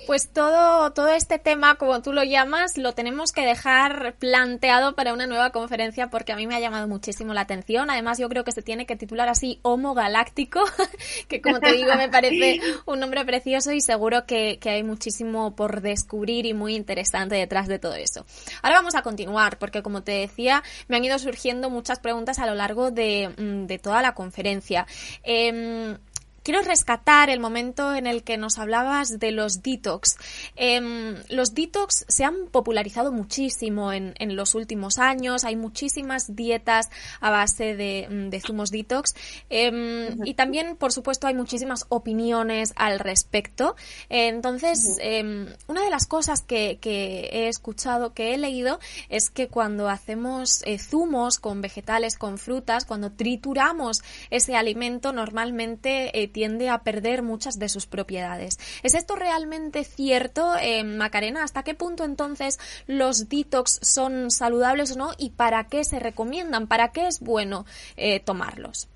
Pues 0.07 0.29
todo, 0.29 0.93
todo 0.93 1.09
este 1.09 1.39
tema, 1.39 1.77
como 1.77 2.03
tú 2.03 2.13
lo 2.13 2.23
llamas, 2.23 2.77
lo 2.77 2.93
tenemos 2.93 3.33
que 3.33 3.43
dejar 3.43 4.15
planteado 4.19 4.95
para 4.95 5.13
una 5.13 5.27
nueva 5.27 5.51
conferencia 5.51 6.09
porque 6.09 6.33
a 6.33 6.37
mí 6.37 6.47
me 6.47 6.55
ha 6.55 6.61
llamado 6.61 6.89
muchísimo 6.89 7.35
la 7.35 7.43
atención. 7.43 7.91
Además, 7.91 8.19
yo 8.19 8.29
creo 8.29 8.45
que 8.45 8.53
se 8.53 8.63
tiene 8.63 8.87
que 8.87 8.97
titular 8.97 9.29
así 9.29 9.59
Homo 9.63 9.95
Galáctico, 9.95 10.61
que 11.29 11.41
como 11.41 11.61
te 11.61 11.73
digo 11.73 11.95
me 11.97 12.09
parece 12.09 12.61
un 12.87 13.01
nombre 13.01 13.25
precioso 13.25 13.73
y 13.73 13.81
seguro 13.81 14.27
que, 14.27 14.59
que 14.61 14.71
hay 14.71 14.83
muchísimo 14.83 15.55
por 15.55 15.81
descubrir 15.81 16.47
y 16.47 16.55
muy 16.55 16.75
interesante 16.75 17.35
detrás 17.35 17.69
de 17.69 17.79
todo 17.79 17.95
eso. 17.95 18.27
Ahora 18.63 18.77
vamos 18.77 18.95
a 18.95 19.03
continuar 19.03 19.59
porque 19.59 19.83
como 19.83 20.03
te 20.03 20.13
decía, 20.13 20.63
me 20.89 20.97
han 20.97 21.05
ido 21.05 21.19
surgiendo 21.19 21.71
muchas 21.71 22.01
preguntas 22.01 22.39
a 22.39 22.47
lo 22.47 22.55
largo 22.55 22.91
de, 22.91 23.33
mm, 23.37 23.67
de 23.67 23.79
toda 23.79 24.03
la 24.03 24.15
conferencia. 24.15 24.87
Eh, 25.23 25.97
quiero 26.45 26.61
rescatar 26.63 27.31
el 27.31 27.41
momento 27.41 27.95
en 27.95 28.07
el 28.07 28.23
que 28.23 28.37
nos 28.37 28.59
hablabas 28.59 29.19
de 29.19 29.33
los 29.33 29.63
detox. 29.63 30.17
Em, 30.55 31.17
los 31.31 31.55
detox 31.55 32.05
se 32.07 32.25
han 32.25 32.47
popularizado 32.53 33.11
muchísimo 33.11 33.93
en, 33.93 34.15
los 34.37 34.55
últimos 34.55 34.99
años. 34.99 35.45
Hay 35.45 35.57
muchísimas 35.57 36.37
dietas 36.37 36.91
a 37.21 37.31
base 37.31 37.75
de, 37.77 38.07
mm, 38.11 38.47
zumos 38.47 38.71
detox. 38.71 39.15
Em, 39.49 40.19
y 40.25 40.35
también, 40.35 40.77
por 40.77 40.93
supuesto, 40.93 41.27
hay 41.27 41.35
muchísimas 41.35 41.87
opiniones 41.89 42.73
al 42.77 42.99
respecto. 43.01 43.75
entonces, 44.11 44.99
em, 45.01 45.47
una 45.67 45.83
de 45.83 45.91
las 45.91 46.07
cosas 46.07 46.43
que, 46.43 46.79
he 46.85 47.49
escuchado, 47.49 48.13
que 48.13 48.35
he 48.35 48.39
leído, 48.39 48.79
es 49.09 49.31
que 49.31 49.49
cuando 49.49 49.89
hacemos 49.89 50.63
eh, 50.67 50.79
zumos 50.79 51.39
con 51.39 51.63
vegetales, 51.63 52.19
con 52.19 52.37
frutas, 52.37 52.85
cuando 52.85 53.13
trituramos 53.13 54.03
ese 54.31 54.57
alimento, 54.57 55.13
normalmente 55.13 56.23
eh, 56.23 56.29
tiende 56.35 56.69
a 56.69 56.83
perder 56.83 57.23
muchas 57.23 57.59
de 57.61 57.71
sus 57.71 57.87
propiedades. 57.87 58.59
¿Es 58.83 58.95
esto 58.95 59.15
realmente 59.15 59.85
cierto, 59.85 60.55
eh, 60.61 60.83
Macarena? 60.83 61.45
¿Hasta 61.45 61.63
qué 61.63 61.75
punto 61.75 62.05
entonces 62.05 62.59
los 62.87 63.29
detox 63.29 63.79
son 63.81 64.33
saludables 64.33 64.93
o 64.93 64.99
no 64.99 65.13
y 65.17 65.31
para 65.31 65.69
qué 65.69 65.85
se 65.85 66.01
recomiendan? 66.01 66.67
¿Para 66.67 66.91
qué 66.91 67.07
es 67.07 67.21
bueno 67.21 67.65
eh, 67.97 68.19
tomarlos? 68.19 68.89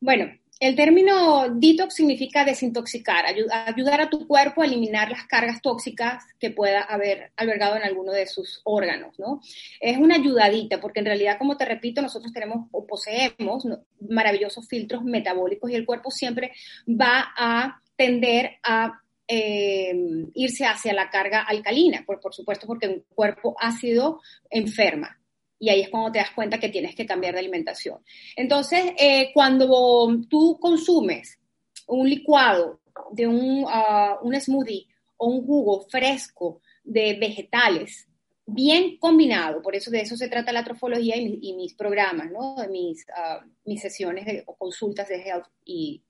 Bueno, 0.00 0.26
el 0.60 0.74
término 0.74 1.48
detox 1.50 1.94
significa 1.94 2.44
desintoxicar, 2.44 3.24
ayudar 3.26 4.00
a 4.00 4.10
tu 4.10 4.26
cuerpo 4.26 4.62
a 4.62 4.66
eliminar 4.66 5.10
las 5.10 5.24
cargas 5.26 5.62
tóxicas 5.62 6.24
que 6.40 6.50
pueda 6.50 6.82
haber 6.82 7.32
albergado 7.36 7.76
en 7.76 7.84
alguno 7.84 8.12
de 8.12 8.26
sus 8.26 8.60
órganos, 8.64 9.18
¿no? 9.18 9.40
Es 9.80 9.98
una 9.98 10.16
ayudadita, 10.16 10.80
porque 10.80 11.00
en 11.00 11.06
realidad, 11.06 11.38
como 11.38 11.56
te 11.56 11.64
repito, 11.64 12.02
nosotros 12.02 12.32
tenemos 12.32 12.66
o 12.72 12.86
poseemos 12.86 13.66
maravillosos 14.00 14.66
filtros 14.66 15.04
metabólicos 15.04 15.70
y 15.70 15.76
el 15.76 15.86
cuerpo 15.86 16.10
siempre 16.10 16.52
va 16.88 17.32
a 17.36 17.80
tender 17.96 18.58
a 18.64 19.00
eh, 19.28 19.94
irse 20.34 20.64
hacia 20.64 20.92
la 20.92 21.10
carga 21.10 21.42
alcalina, 21.42 22.02
por, 22.04 22.18
por 22.18 22.34
supuesto, 22.34 22.66
porque 22.66 22.88
un 22.88 23.04
cuerpo 23.14 23.54
ácido 23.60 24.20
enferma 24.50 25.17
y 25.58 25.68
ahí 25.70 25.80
es 25.80 25.88
cuando 25.88 26.12
te 26.12 26.18
das 26.18 26.30
cuenta 26.30 26.58
que 26.58 26.68
tienes 26.68 26.94
que 26.94 27.06
cambiar 27.06 27.34
de 27.34 27.40
alimentación. 27.40 27.98
Entonces, 28.36 28.92
eh, 28.98 29.30
cuando 29.34 30.20
tú 30.28 30.58
consumes 30.60 31.38
un 31.86 32.08
licuado 32.08 32.80
de 33.12 33.26
un, 33.26 33.64
uh, 33.64 34.18
un, 34.22 34.40
smoothie 34.40 34.86
o 35.16 35.26
un 35.26 35.46
jugo 35.46 35.86
fresco 35.88 36.60
de 36.84 37.14
vegetales, 37.14 38.06
bien 38.46 38.98
combinado, 38.98 39.60
por 39.62 39.74
eso 39.74 39.90
de 39.90 40.00
eso 40.00 40.16
se 40.16 40.28
trata 40.28 40.52
la 40.52 40.64
trofología 40.64 41.16
y, 41.16 41.52
mis 41.54 41.74
programas, 41.74 42.30
¿no? 42.30 42.56
de 42.56 42.68
mis, 42.68 43.04
uh, 43.08 43.46
mis 43.64 43.80
sesiones 43.80 44.26
de, 44.26 44.42
o 44.46 44.56
consultas 44.56 45.08
de 45.08 45.22
health 45.22 45.46
y, 45.64 46.02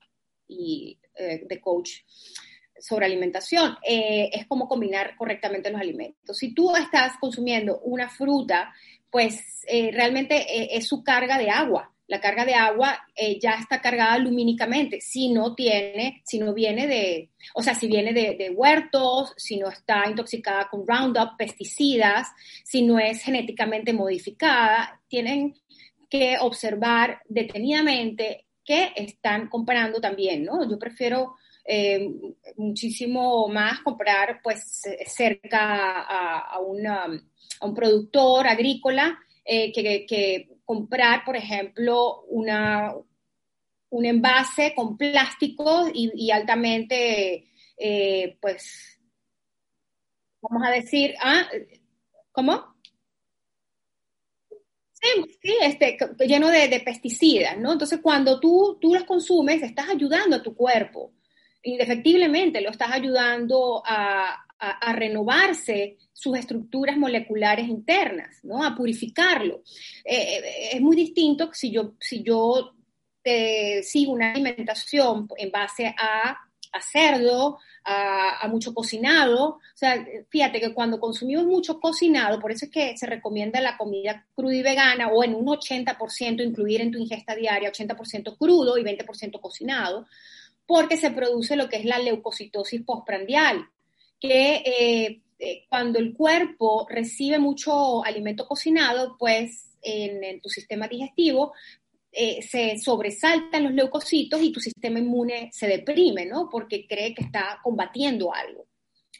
y 0.47 0.97
eh, 1.15 1.43
de 1.45 1.61
coach 1.61 2.01
sobre 2.77 3.05
alimentación, 3.05 3.75
eh, 3.85 4.29
es 4.31 4.47
como 4.47 4.67
combinar 4.67 5.15
correctamente 5.17 5.69
los 5.69 5.81
alimentos. 5.81 6.37
Si 6.37 6.53
tú 6.53 6.75
estás 6.75 7.17
consumiendo 7.19 7.79
una 7.79 8.09
fruta 8.09 8.73
pues 9.11 9.63
eh, 9.67 9.91
realmente 9.91 10.35
eh, 10.35 10.69
es 10.73 10.87
su 10.87 11.03
carga 11.03 11.37
de 11.37 11.49
agua. 11.49 11.93
La 12.07 12.19
carga 12.19 12.43
de 12.43 12.55
agua 12.55 12.99
eh, 13.15 13.39
ya 13.39 13.51
está 13.51 13.81
cargada 13.81 14.17
lumínicamente, 14.17 14.99
si 14.99 15.31
no 15.31 15.53
tiene, 15.53 16.23
si 16.25 16.39
no 16.39 16.55
viene 16.55 16.87
de, 16.87 17.29
o 17.53 17.61
sea, 17.61 17.75
si 17.75 17.87
viene 17.87 18.13
de, 18.13 18.49
huertos, 18.49 19.33
si 19.37 19.57
no 19.57 19.69
está 19.69 20.09
intoxicada 20.09 20.67
con 20.69 20.87
Roundup, 20.87 21.37
pesticidas, 21.37 22.27
si 22.63 22.81
no 22.81 22.97
es 22.97 23.21
genéticamente 23.21 23.93
modificada, 23.93 24.99
tienen 25.07 25.53
que 26.09 26.37
observar 26.39 27.21
detenidamente 27.27 28.47
qué 28.65 28.91
están 28.95 29.47
comprando 29.47 30.01
también, 30.01 30.45
¿no? 30.45 30.67
Yo 30.67 30.79
prefiero 30.79 31.35
muchísimo 32.57 33.47
más 33.47 33.81
comprar 33.81 34.41
pues 34.41 34.81
cerca 35.05 36.01
a, 36.01 36.55
a 36.55 36.59
un 36.59 37.75
productor 37.75 38.47
agrícola 38.47 39.19
eh, 39.51 39.71
que, 39.71 40.47
comprar, 40.63 41.25
por 41.25 41.35
ejemplo, 41.35 42.21
una, 42.27 42.93
un 43.89 44.05
envase 44.05 44.73
con 44.75 44.95
plástico 44.95 45.87
y, 45.91 46.29
altamente, 46.29 47.51
eh, 47.75 48.37
pues, 48.39 48.99
vamos 50.39 50.67
a 50.67 50.69
decir, 50.69 51.15
¿ah? 51.19 51.47
¿cómo? 52.31 52.75
Sí, 54.91 55.07
sí, 55.41 55.57
este, 55.63 55.97
lleno 56.27 56.49
de, 56.49 56.67
de, 56.67 56.81
pesticidas, 56.81 57.57
¿no? 57.57 57.71
Entonces, 57.71 57.99
cuando 58.03 58.39
tú, 58.39 58.77
tú 58.79 58.93
los 58.93 59.05
consumes, 59.05 59.63
estás 59.63 59.89
ayudando 59.89 60.35
a 60.35 60.43
tu 60.43 60.53
cuerpo. 60.53 61.13
Indefectiblemente 61.63 62.61
lo 62.61 62.69
estás 62.69 62.91
ayudando 62.91 63.83
a, 63.85 64.45
a, 64.59 64.93
renovarse 64.93 65.97
sus 66.11 66.37
estructuras 66.37 66.97
moleculares 66.97 67.67
internas, 67.67 68.39
¿no? 68.43 68.63
A 68.63 68.75
purificarlo. 68.75 69.63
Eh, 70.03 70.37
eh, 70.37 70.69
es 70.73 70.81
muy 70.81 70.95
distinto 70.95 71.49
si 71.53 71.71
yo, 71.71 71.93
si 71.99 72.23
yo 72.23 72.73
sigo 73.83 74.13
una 74.13 74.31
alimentación 74.31 75.27
en 75.37 75.51
base 75.51 75.93
a, 75.97 76.37
cerdo, 76.81 77.59
a, 77.85 78.47
mucho 78.49 78.73
cocinado. 78.73 79.45
O 79.47 79.59
sea, 79.75 80.05
fíjate 80.29 80.59
que 80.59 80.73
cuando 80.73 80.99
consumimos 80.99 81.45
mucho 81.45 81.79
cocinado, 81.79 82.39
por 82.39 82.51
eso 82.51 82.65
es 82.65 82.71
que 82.71 82.97
se 82.97 83.05
recomienda 83.05 83.61
la 83.61 83.77
comida 83.77 84.25
cruda 84.35 84.55
y 84.55 84.63
vegana 84.63 85.07
o 85.07 85.23
en 85.23 85.35
un 85.35 85.45
80% 85.45 86.43
incluir 86.43 86.81
en 86.81 86.91
tu 86.91 86.97
ingesta 86.97 87.35
diaria 87.35 87.71
80% 87.71 88.35
crudo 88.37 88.77
y 88.77 88.83
20% 88.83 89.39
cocinado, 89.39 90.07
porque 90.69 90.97
se 90.97 91.09
produce 91.09 91.55
lo 91.55 91.67
que 91.67 91.77
es 91.77 91.85
la 91.85 91.97
leucocitosis 91.97 92.83
postprandial 92.83 93.67
que 94.19 94.57
eh, 94.57 95.21
eh, 95.39 95.65
cuando 95.67 95.97
el 95.97 96.13
cuerpo 96.13 96.85
recibe 96.87 97.39
mucho 97.39 98.05
alimento 98.05 98.47
cocinado, 98.47 99.15
pues 99.17 99.71
en, 99.81 100.39
tu 100.41 100.47
sistema 100.47 100.87
digestivo 100.87 101.53
eh, 102.11 102.43
se 102.43 102.77
sobresaltan 102.77 103.63
los 103.63 103.73
leucocitos 103.73 104.39
y 104.43 104.51
tu 104.51 104.59
sistema 104.59 104.99
inmune 104.99 105.49
se 105.51 105.65
deprime, 105.65 106.27
¿no? 106.27 106.47
Porque 106.51 106.85
cree 106.85 107.15
que 107.15 107.23
está 107.23 107.59
combatiendo 107.63 108.31
algo. 108.31 108.67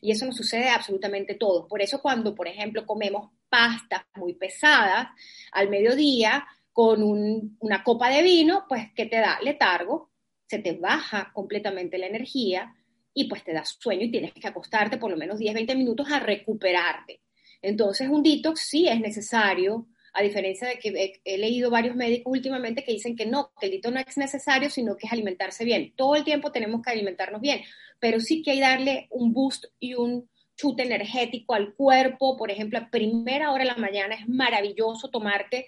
Y 0.01 0.11
eso 0.11 0.27
nos 0.27 0.37
sucede 0.37 0.69
absolutamente 0.69 1.33
todos. 1.33 1.65
Por 1.67 1.81
eso 1.81 1.99
cuando, 1.99 2.35
por 2.35 2.47
ejemplo, 2.47 2.85
comemos 2.85 3.31
pastas 3.49 4.03
muy 4.17 4.35
pesadas 4.35 5.07
al 5.51 5.67
mediodía 5.67 6.45
con 6.71 7.01
una 7.59 7.83
copa 7.83 8.09
de 8.09 8.21
vino, 8.21 8.65
pues 8.69 8.91
¿qué 8.95 9.07
te 9.07 9.17
da? 9.17 9.39
Letargo, 9.41 10.08
se 10.49 10.59
te 10.59 10.73
baja 10.73 11.31
completamente 11.33 11.99
la 11.99 12.07
energía, 12.07 12.73
y 13.13 13.25
pues 13.25 13.43
te 13.43 13.53
das 13.53 13.77
sueño 13.79 14.05
y 14.05 14.11
tienes 14.11 14.33
que 14.33 14.47
acostarte 14.47 14.97
por 14.97 15.11
lo 15.11 15.17
menos 15.17 15.39
10, 15.39 15.53
20 15.53 15.75
minutos 15.75 16.11
a 16.11 16.19
recuperarte. 16.19 17.21
Entonces 17.61 18.07
un 18.09 18.23
detox 18.23 18.61
sí 18.61 18.87
es 18.87 18.99
necesario, 18.99 19.87
a 20.13 20.23
diferencia 20.23 20.67
de 20.67 20.79
que 20.79 21.19
he, 21.23 21.37
leído 21.37 21.69
varios 21.69 21.95
médicos 21.95 22.31
últimamente 22.31 22.83
que 22.83 22.93
dicen 22.93 23.15
que 23.15 23.25
no, 23.25 23.51
que 23.59 23.67
el 23.67 23.73
detox 23.73 23.93
no 23.93 23.99
es 23.99 24.17
necesario, 24.17 24.69
sino 24.69 24.95
que 24.95 25.05
es 25.05 25.13
alimentarse 25.13 25.65
bien. 25.65 25.93
Todo 25.95 26.15
el 26.15 26.23
tiempo 26.23 26.51
tenemos 26.51 26.81
que 26.81 26.91
alimentarnos 26.91 27.41
bien, 27.41 27.61
pero 27.99 28.19
sí 28.19 28.41
que 28.41 28.51
hay 28.51 28.59
darle 28.59 29.07
un 29.11 29.33
boost 29.33 29.65
y 29.79 29.95
un 29.95 30.29
chute 30.55 30.83
energético 30.83 31.53
al 31.53 31.73
cuerpo. 31.75 32.37
Por 32.37 32.51
ejemplo, 32.51 32.79
a 32.79 32.89
primera 32.89 33.51
hora 33.51 33.63
de 33.63 33.69
la 33.71 33.77
mañana 33.77 34.15
es 34.15 34.27
maravilloso 34.27 35.09
tomarte 35.09 35.67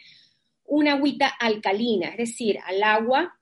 una 0.63 0.93
agüita 0.93 1.27
alcalina, 1.27 2.09
es 2.09 2.17
decir, 2.17 2.59
al 2.65 2.81
agua 2.81 3.40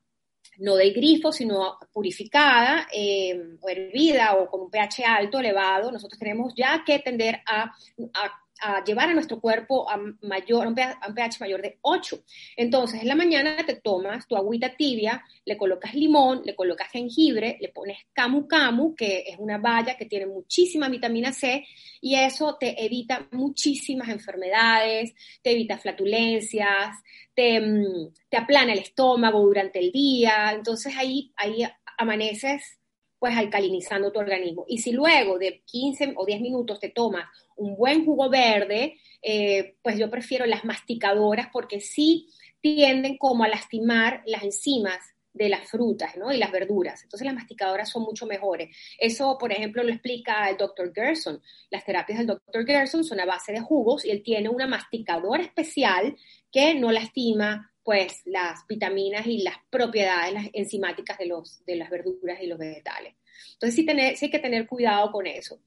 no 0.60 0.76
de 0.76 0.91
grifo, 0.91 1.32
sino 1.32 1.78
purificada 1.91 2.88
eh, 2.93 3.58
o 3.62 3.69
hervida 3.69 4.36
o 4.36 4.50
con 4.50 4.62
un 4.62 4.69
pH 4.69 5.06
alto, 5.06 5.39
elevado, 5.39 5.91
nosotros 5.91 6.19
tenemos 6.19 6.54
ya 6.56 6.84
que 6.86 7.00
tender 7.00 7.41
a, 7.45 7.63
a 7.63 8.43
llevar 8.86 9.10
a 9.10 9.13
nuestro 9.13 9.39
cuerpo 9.39 9.89
a, 9.89 9.98
mayor, 10.22 10.67
un 10.67 10.76
pH, 10.76 11.39
mayor 11.39 11.62
de 11.62 11.78
8. 11.82 12.24
Entonces, 12.58 13.02
en 13.02 13.08
la 13.08 13.15
mañana 13.15 13.58
te 13.65 13.76
tomas 13.76 14.28
tu 14.28 14.36
agüita 14.36 14.76
tibia, 14.76 15.24
le 15.45 15.58
colocas 15.58 15.93
limón, 15.93 16.41
le 16.43 16.56
colocas 16.56 16.89
jengibre, 16.91 17.58
le 17.60 17.69
pones 17.69 17.98
camu 18.13 18.48
camu, 18.48 18.95
que 18.95 19.24
es 19.28 19.38
una 19.38 19.58
baya 19.58 19.95
que 19.98 20.06
tiene 20.06 20.26
muchísima 20.26 20.89
vitamina 20.89 21.32
C, 21.32 21.65
y 22.02 22.15
eso 22.15 22.58
te 22.60 22.84
evita 22.86 23.28
muchísimas 23.32 24.10
enfermedades, 24.10 25.13
te 25.41 25.52
evita 25.52 25.78
flatulencias, 25.78 26.98
te, 27.34 27.60
mm, 27.60 28.13
te 28.30 28.38
aplana 28.38 28.74
el 28.74 28.80
estómago 28.80 29.39
durante 29.41 29.80
el 29.80 29.91
día. 29.91 30.52
Entonces, 30.54 30.93
ahí, 30.98 31.32
ahí 31.36 31.63
amaneces 31.98 32.79
pues 33.19 33.38
alcalinizando 33.38 34.12
tu 34.12 34.19
organismo. 34.19 34.65
Y 34.67 34.79
si 34.79 34.91
luego 34.91 35.38
de 35.38 35.62
15 35.65 36.13
o 36.15 36.25
10 36.25 36.41
minutos 36.41 36.79
te 36.79 36.89
tomas 36.89 37.25
un 37.58 37.75
buen 37.75 38.05
jugo 38.05 38.29
verde, 38.29 38.97
eh, 39.21 39.75
pues 39.82 39.97
yo 39.99 40.10
prefiero 40.10 40.45
las 40.45 40.63
masticadoras 40.63 41.49
porque 41.51 41.82
sí 41.82 42.29
tienden 42.62 43.17
como 43.17 43.43
a 43.43 43.49
lastimar 43.49 44.23
las 44.25 44.43
enzimas 44.43 44.97
de 45.34 45.49
las 45.49 45.69
frutas 45.69 46.17
¿no? 46.17 46.32
y 46.32 46.38
las 46.38 46.51
verduras. 46.51 47.03
Entonces 47.03 47.25
las 47.25 47.36
masticadoras 47.36 47.89
son 47.89 48.03
mucho 48.03 48.25
mejores. 48.25 48.75
Eso, 48.97 49.38
por 49.38 49.51
ejemplo, 49.51 49.84
lo 49.84 49.91
explica 49.91 50.49
el 50.49 50.58
Dr. 50.58 50.91
Gerson. 50.93 51.41
Las 51.69 51.86
terapias 51.86 52.19
del 52.19 52.27
Dr. 52.27 52.65
Gerson 52.65 53.03
son 53.03 53.19
a 53.19 53.25
base 53.25 53.51
de 53.51 53.62
jugos 53.62 54.05
y 54.05 54.12
él 54.12 54.23
tiene 54.23 54.49
una 54.49 54.67
masticadora 54.67 55.43
especial 55.43 56.15
que 56.51 56.75
no 56.75 56.91
lastima 56.91 57.71
pues 57.84 58.22
las 58.26 58.65
vitaminas 58.68 59.26
y 59.26 59.39
las 59.39 59.56
propiedades 59.70 60.34
las 60.34 60.48
enzimáticas 60.54 61.18
de, 61.18 61.28
los, 61.28 61.63
de 61.65 61.76
las 61.76 61.89
verduras 61.89 62.42
y 62.42 62.48
los 62.48 62.60
vegetales. 62.60 63.15
Entonces 63.54 63.76
sí, 63.76 63.86
tener, 63.86 64.18
sí 64.18 64.26
hay 64.26 64.32
que 64.32 64.39
tener 64.39 64.68
cuidado 64.68 65.12
con 65.12 65.28
eso 65.28 65.62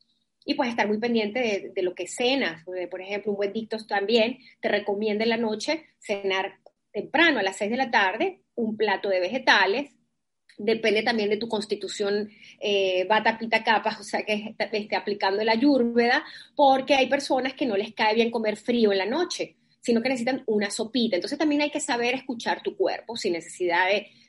y 0.44 0.55
pues 0.55 0.70
estar 0.70 0.88
muy 0.88 0.98
pendiente 0.98 1.72
de, 1.75 1.83
lo 1.83 1.94
que 1.94 2.07
cenas. 2.07 2.64
Por 2.64 3.01
ejemplo, 3.01 3.33
un 3.33 3.37
buen 3.37 3.53
dictos 3.53 3.87
también 3.87 4.38
te 4.61 4.68
recomienda 4.68 5.25
en 5.25 5.31
la 5.31 5.37
noche 5.37 5.87
cenar 5.98 6.59
temprano, 6.92 7.38
a 7.38 7.42
las 7.42 7.57
6 7.57 7.70
de 7.70 7.77
la 7.77 7.90
tarde, 7.90 8.42
un 8.55 8.77
plato 8.77 9.09
de 9.09 9.20
vegetales. 9.20 9.90
Depende 10.59 11.03
también 11.03 11.31
de 11.31 11.38
tu 11.38 11.48
constitución 11.48 12.31
eh, 12.61 13.07
bata, 13.09 13.38
pita, 13.38 13.64
capas, 13.64 14.01
o 14.01 14.03
sea, 14.03 14.22
que 14.25 14.55
esté 14.59 14.96
aplicando 14.96 15.42
la 15.42 15.53
ayurveda, 15.53 16.25
porque 16.55 16.94
hay 16.94 17.09
personas 17.09 17.55
que 17.55 17.66
no 17.66 17.77
les 17.77 17.94
cae 17.94 18.14
bien 18.14 18.31
comer 18.31 18.57
frío 18.57 18.92
en 18.92 18.98
la 18.98 19.07
noche, 19.07 19.57
sino 19.83 20.01
que 20.01 20.09
necesitan 20.09 20.45
una 20.47 20.71
sopita. 20.71 21.16
Entonces 21.16 21.38
también 21.38 21.61
hay 21.61 21.71
que 21.71 21.81
saber 21.81 22.14
escuchar 22.14 22.62
tu 22.62 22.77
cuerpo 22.77 23.16
sin 23.16 23.33
necesidad 23.33 23.88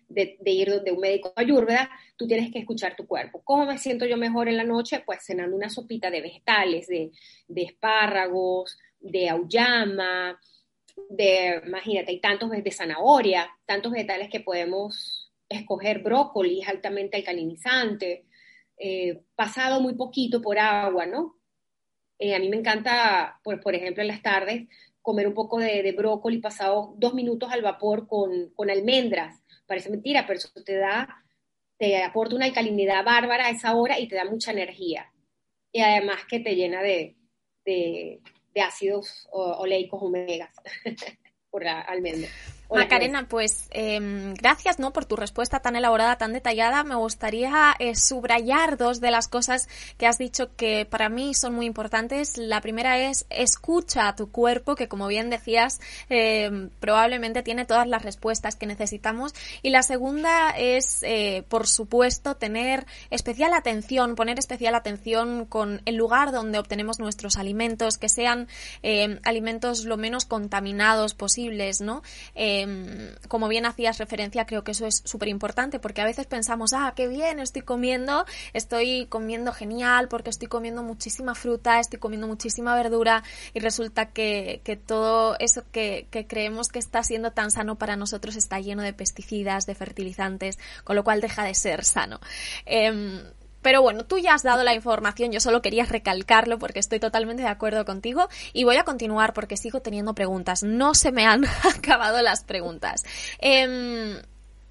de, 0.10 0.38
ir 0.46 0.82
de 0.82 0.92
un 0.92 1.00
médico 1.00 1.32
ayurveda, 1.36 1.89
tú 2.18 2.28
tienes 2.28 2.52
que 2.52 2.60
escuchar 2.60 2.96
tu 2.96 3.06
cuerpo. 3.08 3.42
¿Cómo 3.44 3.66
me 3.66 3.78
siento 3.78 4.06
yo 4.06 4.18
mejor 4.18 4.50
en 4.50 4.58
la 4.58 4.63
noche? 4.63 5.04
Pues 5.06 5.24
cenando 5.24 5.56
una 5.56 5.70
sopita 5.70 6.10
de 6.10 6.22
vegetales, 6.22 6.88
de, 6.88 7.12
de 7.48 7.62
espárragos, 7.62 8.78
de 9.00 9.30
auyama, 9.30 10.39
de, 11.10 11.62
imagínate, 11.66 12.12
hay 12.12 12.20
tantos 12.20 12.50
de 12.50 12.72
zanahoria, 12.72 13.50
tantos 13.66 13.92
vegetales 13.92 14.30
que 14.30 14.39
podemos 14.39 15.32
escoger, 15.50 16.02
brócoli 16.02 16.63
altamente 16.63 17.18
alcalinizante, 17.18 18.26
eh, 18.78 19.22
pasado 19.36 19.82
muy 19.82 19.94
poquito 19.94 20.42
por 20.42 20.58
agua, 20.58 21.06
¿no? 21.06 21.36
Eh, 22.18 22.36
a 22.36 22.39
mí 22.39 22.50
me 22.50 22.58
encanta, 22.58 23.39
por, 23.44 23.60
por, 23.60 23.76
ejemplo, 23.76 24.02
en 24.02 24.08
las 24.08 24.22
tardes, 24.22 24.68
comer 25.04 25.28
un 25.28 25.34
poco 25.36 25.60
de, 25.60 25.92
brócoli 25.92 26.39
pasado 26.39 26.96
dos 26.98 27.13
minutos 27.13 27.52
al 27.52 27.62
vapor 27.62 28.08
con, 28.08 28.50
con, 28.56 28.72
almendras. 28.72 29.44
Parece 29.68 29.92
mentira, 29.92 30.26
pero 30.26 30.39
eso 30.39 30.50
te 30.66 30.78
da, 30.78 31.24
te 31.78 32.02
aporta 32.02 32.36
una 32.36 32.46
alcalinidad 32.46 33.06
bárbara 33.06 33.48
a 33.48 33.50
esa 33.52 33.76
hora 33.76 34.00
y 34.00 34.08
te 34.08 34.16
da 34.16 34.26
mucha 34.26 34.52
energía. 34.52 35.12
Y 35.72 35.82
además 35.82 36.22
que 36.28 36.39
te 36.39 36.56
llena 36.56 36.82
de, 36.82 37.18
de, 37.66 38.22
de 38.56 38.62
ácidos 38.62 39.28
oleicos 39.32 40.02
omegas 40.02 40.56
por 41.52 41.63
la 41.63 41.82
almendra. 41.82 42.30
Macarena, 42.73 43.27
pues 43.29 43.67
em, 43.71 44.33
gracias 44.33 44.79
¿no? 44.79 44.91
por 44.91 45.05
tu 45.05 45.15
respuesta 45.15 45.59
tan 45.59 45.75
elaborada, 45.75 46.17
tan 46.17 46.33
detallada. 46.33 46.83
Me 46.83 46.95
gustaría 46.95 47.75
eh, 47.79 47.95
subrayar 47.95 48.77
dos 48.77 48.99
de 48.99 49.12
las 49.12 49.27
cosas 49.27 49.67
que 49.97 50.07
has 50.07 50.17
dicho 50.17 50.55
que 50.55 50.86
para 50.86 51.09
mí 51.09 51.33
son 51.33 51.53
muy 51.53 51.65
importantes. 51.65 52.38
La 52.38 52.62
primera 52.62 52.97
es 52.97 53.25
escucha 53.29 54.07
a 54.07 54.15
tu 54.15 54.31
cuerpo, 54.31 54.75
que 54.75 54.88
como 54.88 55.07
bien 55.07 55.29
decías, 55.29 55.79
em, 56.09 56.69
probablemente 56.79 57.43
tiene 57.43 57.65
todas 57.65 57.88
las 57.88 58.03
respuestas 58.03 58.55
que 58.55 58.65
necesitamos. 58.65 59.33
Y 59.62 59.69
la 59.69 59.83
segunda 59.83 60.51
es, 60.51 61.03
eh, 61.03 61.43
por 61.49 61.67
supuesto, 61.67 62.36
tener 62.36 62.86
especial 63.09 63.53
atención, 63.53 64.15
poner 64.15 64.39
especial 64.39 64.75
atención 64.75 65.45
con 65.45 65.81
el 65.86 65.95
lugar 65.95 66.31
donde 66.31 66.59
obtenemos 66.59 66.99
nuestros 66.99 67.38
alimentos, 67.38 67.97
que 67.97 68.09
sean 68.09 68.47
em, 68.81 69.19
alimentos 69.23 69.86
lo 69.86 69.97
menos 69.97 70.25
contaminados 70.25 71.13
posibles, 71.13 71.81
¿no? 71.81 72.01
Em, 72.63 73.15
como 73.28 73.47
bien 73.47 73.65
hacías 73.65 73.97
referencia, 73.97 74.45
creo 74.45 74.63
que 74.63 74.71
eso 74.71 74.86
es 74.86 75.02
súper 75.06 75.28
importante 75.28 75.80
porque 75.80 76.02
a 76.02 76.06
veces 76.06 76.26
pensamos, 76.28 76.73
ah, 76.73 76.93
qué 76.95 77.08
bien, 77.08 77.39
estoy 77.39 77.62
comiendo, 77.62 78.26
estoy 78.54 79.06
comiendo 79.08 79.52
genial 79.52 80.08
porque 80.08 80.30
estoy 80.30 80.47
comiendo 80.47 80.84
muchísima 80.84 81.36
fruta, 81.36 81.80
estoy 81.80 81.99
comiendo 81.99 82.28
muchísima 82.28 82.76
verdura 82.76 83.23
y 83.54 83.60
resulta 83.60 84.08
que, 84.08 84.62
todo 84.86 85.36
eso 85.39 85.63
que, 85.71 86.08
creemos 86.28 86.69
que 86.69 86.80
está 86.80 87.04
siendo 87.04 87.32
tan 87.32 87.52
sano 87.52 87.78
para 87.78 87.95
nosotros 87.95 88.36
está 88.36 88.60
lleno 88.60 88.82
de 88.82 88.93
pesticidas, 88.93 89.65
de 89.65 89.76
fertilizantes, 89.76 90.58
con 90.84 90.95
lo 90.95 91.04
cual 91.04 91.21
deja 91.21 91.43
de 91.43 91.54
ser 91.54 91.84
sano. 91.84 92.19
Em, 92.65 93.21
pero 93.63 93.82
bueno, 93.82 94.06
tú 94.06 94.19
ya 94.19 94.36
has 94.36 94.43
dado 94.43 94.63
la 94.63 94.76
información, 94.76 95.32
yo 95.32 95.39
solo 95.39 95.63
quería 95.63 95.86
recalcarlo 95.86 96.60
porque 96.60 96.80
estoy 96.80 96.99
totalmente 96.99 97.41
de 97.41 97.49
acuerdo 97.49 97.86
contigo 97.86 98.28
y 98.54 98.65
voy 98.65 98.76
a 98.76 98.84
continuar 98.84 99.34
porque 99.34 99.58
sigo 99.58 99.82
teniendo 99.82 100.13
preguntas. 100.13 100.62
No 100.62 100.93
se 100.93 101.12
me 101.12 101.26
han 101.26 101.45
acabado 101.76 102.21
las 102.21 102.43
preguntas. 102.43 103.04
Eh, 103.39 104.21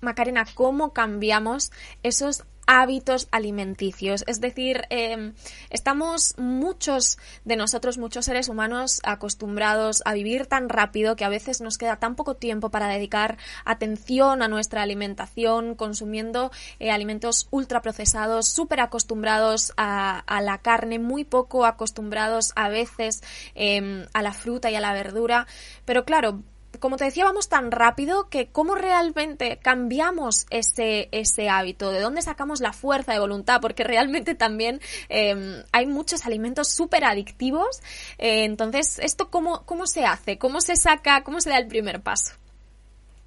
Macarena, 0.00 0.44
¿cómo 0.55 0.92
cambiamos 0.92 1.70
esos 2.02 2.44
hábitos 2.66 3.29
alimenticios. 3.31 4.25
Es 4.27 4.40
decir, 4.40 4.83
em, 4.90 5.35
estamos 5.70 6.35
muchos 6.38 7.18
de 7.44 7.57
nosotros, 7.57 7.98
muchos 7.98 8.25
seres 8.25 8.48
humanos, 8.48 9.01
acostumbrados 9.05 10.03
a 10.05 10.14
vivir 10.14 10.46
tan 10.46 10.68
rápido 10.68 11.16
que 11.16 11.25
a 11.25 11.29
veces 11.29 11.61
nos 11.61 11.79
queda 11.79 11.96
tan 11.96 12.14
poco 12.14 12.37
tiempo 12.37 12.70
para 12.70 12.88
dedicar 12.88 13.38
atención 13.64 14.42
a 14.42 14.48
nuestra 14.48 14.83
alimentación, 14.83 15.75
consumiendo 15.75 16.51
eh, 16.79 16.90
alimentos 16.90 17.48
ultraprocesados, 17.51 18.48
súper 18.48 18.81
acostumbrados 18.81 19.72
a, 19.77 20.25
la 20.42 20.59
carne, 20.59 20.98
muy 20.98 21.25
poco 21.25 21.66
acostumbrados 21.66 22.53
a 22.57 22.68
veces 22.68 23.22
em, 23.55 24.07
a 24.12 24.22
la 24.22 24.33
fruta 24.33 24.70
y 24.70 24.75
a 24.75 24.81
la 24.81 24.92
verdura. 24.92 25.46
Pero 25.85 26.05
claro, 26.05 26.42
como 26.78 26.96
te 26.96 27.04
decía, 27.04 27.24
vamos 27.24 27.48
tan 27.48 27.70
rápido 27.70 28.28
que 28.28 28.46
cómo 28.46 28.74
realmente 28.74 29.58
cambiamos 29.58 30.46
ese, 30.50 31.08
ese 31.12 31.48
hábito, 31.48 31.90
de 31.90 32.00
dónde 32.00 32.22
sacamos 32.22 32.61
la 32.61 32.72
fuerza 32.72 33.12
de 33.12 33.18
voluntad, 33.18 33.61
porque 33.61 33.85
realmente 33.85 34.35
también 34.35 34.80
em, 35.08 35.62
hay 35.72 35.87
muchos 35.87 36.26
alimentos 36.26 36.68
súper 36.68 37.04
adictivos. 37.04 37.82
Eh, 38.18 38.44
entonces, 38.44 38.98
¿esto 38.98 39.30
cómo, 39.30 39.64
cómo 39.64 39.87
se 39.87 40.04
hace? 40.04 40.38
¿Cómo 40.38 40.61
se 40.61 40.76
saca? 40.76 41.22
¿Cómo 41.22 41.40
se 41.40 41.50
da 41.50 41.58
el 41.58 41.66
primer 41.66 42.00
paso? 42.00 42.35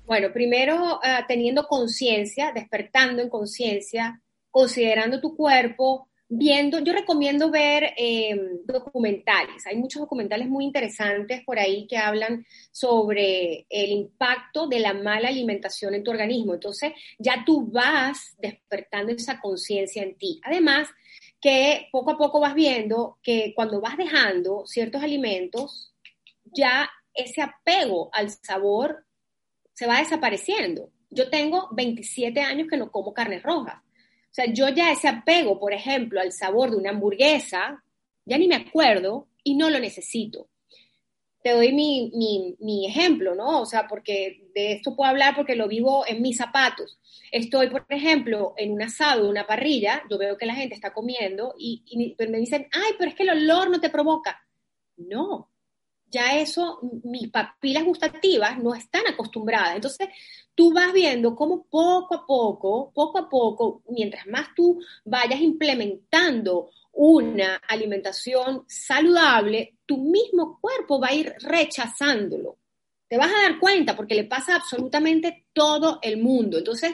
Bueno, 0.05 0.31
primero 0.31 0.99
eh, 1.03 1.23
teniendo 1.27 1.67
conciencia, 1.67 2.51
despertando 2.51 3.21
en 3.21 3.29
conciencia, 3.29 4.21
considerando 4.51 5.19
tu 5.19 5.35
cuerpo, 5.35 6.07
viendo, 6.37 6.79
yo 6.79 6.93
recomiendo 6.93 7.49
ver 7.49 7.93
em, 7.97 8.59
documentales. 8.65 9.65
Hay 9.65 9.77
muchos 9.77 10.01
documentales 10.01 10.47
muy 10.47 10.65
interesantes 10.65 11.43
por 11.45 11.59
ahí 11.59 11.87
que 11.87 11.97
hablan 11.97 12.45
sobre 12.71 13.65
el 13.69 13.91
impacto 13.91 14.67
de 14.67 14.79
la 14.79 14.93
mala 14.93 15.29
alimentación 15.29 15.95
en 15.95 16.03
tu 16.03 16.11
organismo. 16.11 16.53
Entonces, 16.53 16.93
ya 17.17 17.43
tú 17.45 17.67
vas 17.71 18.35
despertando 18.37 19.11
esa 19.11 19.39
conciencia 19.39 20.03
en 20.03 20.15
ti. 20.15 20.39
Además, 20.43 20.89
que 21.41 21.87
poco 21.91 22.11
a 22.11 22.17
poco 22.17 22.39
vas 22.39 22.55
viendo 22.55 23.17
que 23.21 23.53
cuando 23.55 23.79
vas 23.79 23.97
dejando 23.97 24.65
ciertos 24.65 25.03
alimentos, 25.03 25.93
ya 26.43 26.89
ese 27.13 27.41
apego 27.41 28.09
al 28.13 28.29
sabor 28.29 29.05
se 29.73 29.87
va 29.87 29.99
desapareciendo. 29.99 30.89
Yo 31.09 31.29
tengo 31.29 31.69
27 31.71 32.41
años 32.41 32.67
que 32.69 32.77
no 32.77 32.91
como 32.91 33.13
carne 33.13 33.39
roja 33.39 33.84
o 33.84 33.84
sea, 34.35 34.45
yo 34.51 34.67
ya 34.69 34.91
ese 34.91 35.07
apego, 35.07 35.59
por 35.59 35.73
ejemplo, 35.73 36.19
al 36.19 36.33
sabor 36.33 36.69
de 36.69 36.77
una 36.77 36.89
hamburguesa, 36.89 37.81
ya 38.25 38.37
ni 38.37 38.47
me 38.47 38.55
acuerdo 38.55 39.27
y 39.43 39.55
no 39.55 39.69
lo 39.69 39.79
necesito. 39.79 40.49
Te 41.41 41.51
doy 41.51 41.71
mi, 41.71 42.11
mi, 42.59 42.87
ejemplo, 42.87 43.33
¿no? 43.33 43.61
O 43.61 43.65
sea, 43.65 43.87
porque 43.87 44.49
de 44.53 44.73
esto 44.73 44.95
puedo 44.95 45.09
hablar 45.09 45.35
porque 45.35 45.55
lo 45.55 45.67
vivo 45.67 46.03
en 46.07 46.21
mis 46.21 46.37
zapatos. 46.37 46.97
Estoy, 47.31 47.69
por 47.69 47.85
ejemplo, 47.87 48.55
en 48.57 48.73
un 48.73 48.81
asado, 48.81 49.29
una 49.29 49.45
parrilla, 49.45 50.03
yo 50.09 50.17
veo 50.17 50.37
que 50.37 50.47
la 50.47 50.55
gente 50.55 50.75
está 50.75 50.91
comiendo 50.91 51.53
y, 51.57 51.83
y 51.85 52.15
me 52.27 52.39
dicen, 52.39 52.67
ay, 52.73 52.93
pero 52.97 53.11
es 53.11 53.15
que 53.15 53.23
el 53.23 53.29
olor 53.29 53.69
no 53.69 53.79
te 53.79 53.89
provoca. 53.89 54.41
No, 54.97 55.49
ya 56.09 56.39
eso, 56.39 56.79
mis 57.03 57.29
papilas 57.29 57.83
gustativas 57.83 58.57
no 58.57 58.73
están 58.73 59.03
acostumbradas. 59.07 59.75
Entonces, 59.75 60.09
tú 60.53 60.73
vas 60.73 60.93
viendo 60.93 61.35
cómo 61.35 61.65
poco 61.65 62.15
a 62.15 62.25
poco, 62.25 62.91
poco 62.93 63.19
a 63.19 63.29
poco, 63.29 63.83
mientras 63.89 64.25
más 64.27 64.47
tú 64.55 64.79
vayas 65.03 65.41
implementando 65.41 66.69
una 66.93 67.55
alimentación 67.67 68.63
saludable, 68.67 69.75
tu 69.85 69.97
mismo 69.97 70.59
cuerpo 70.61 70.99
va 70.99 71.09
a 71.09 71.13
ir 71.13 71.33
rechazándolo. 71.41 72.57
Te 73.07 73.17
vas 73.17 73.31
a 73.31 73.49
dar 73.49 73.59
cuenta 73.59 73.95
porque 73.95 74.15
le 74.15 74.23
pasa 74.23 74.55
absolutamente 74.55 75.45
todo 75.53 75.99
el 76.01 76.17
mundo. 76.17 76.57
Entonces, 76.57 76.93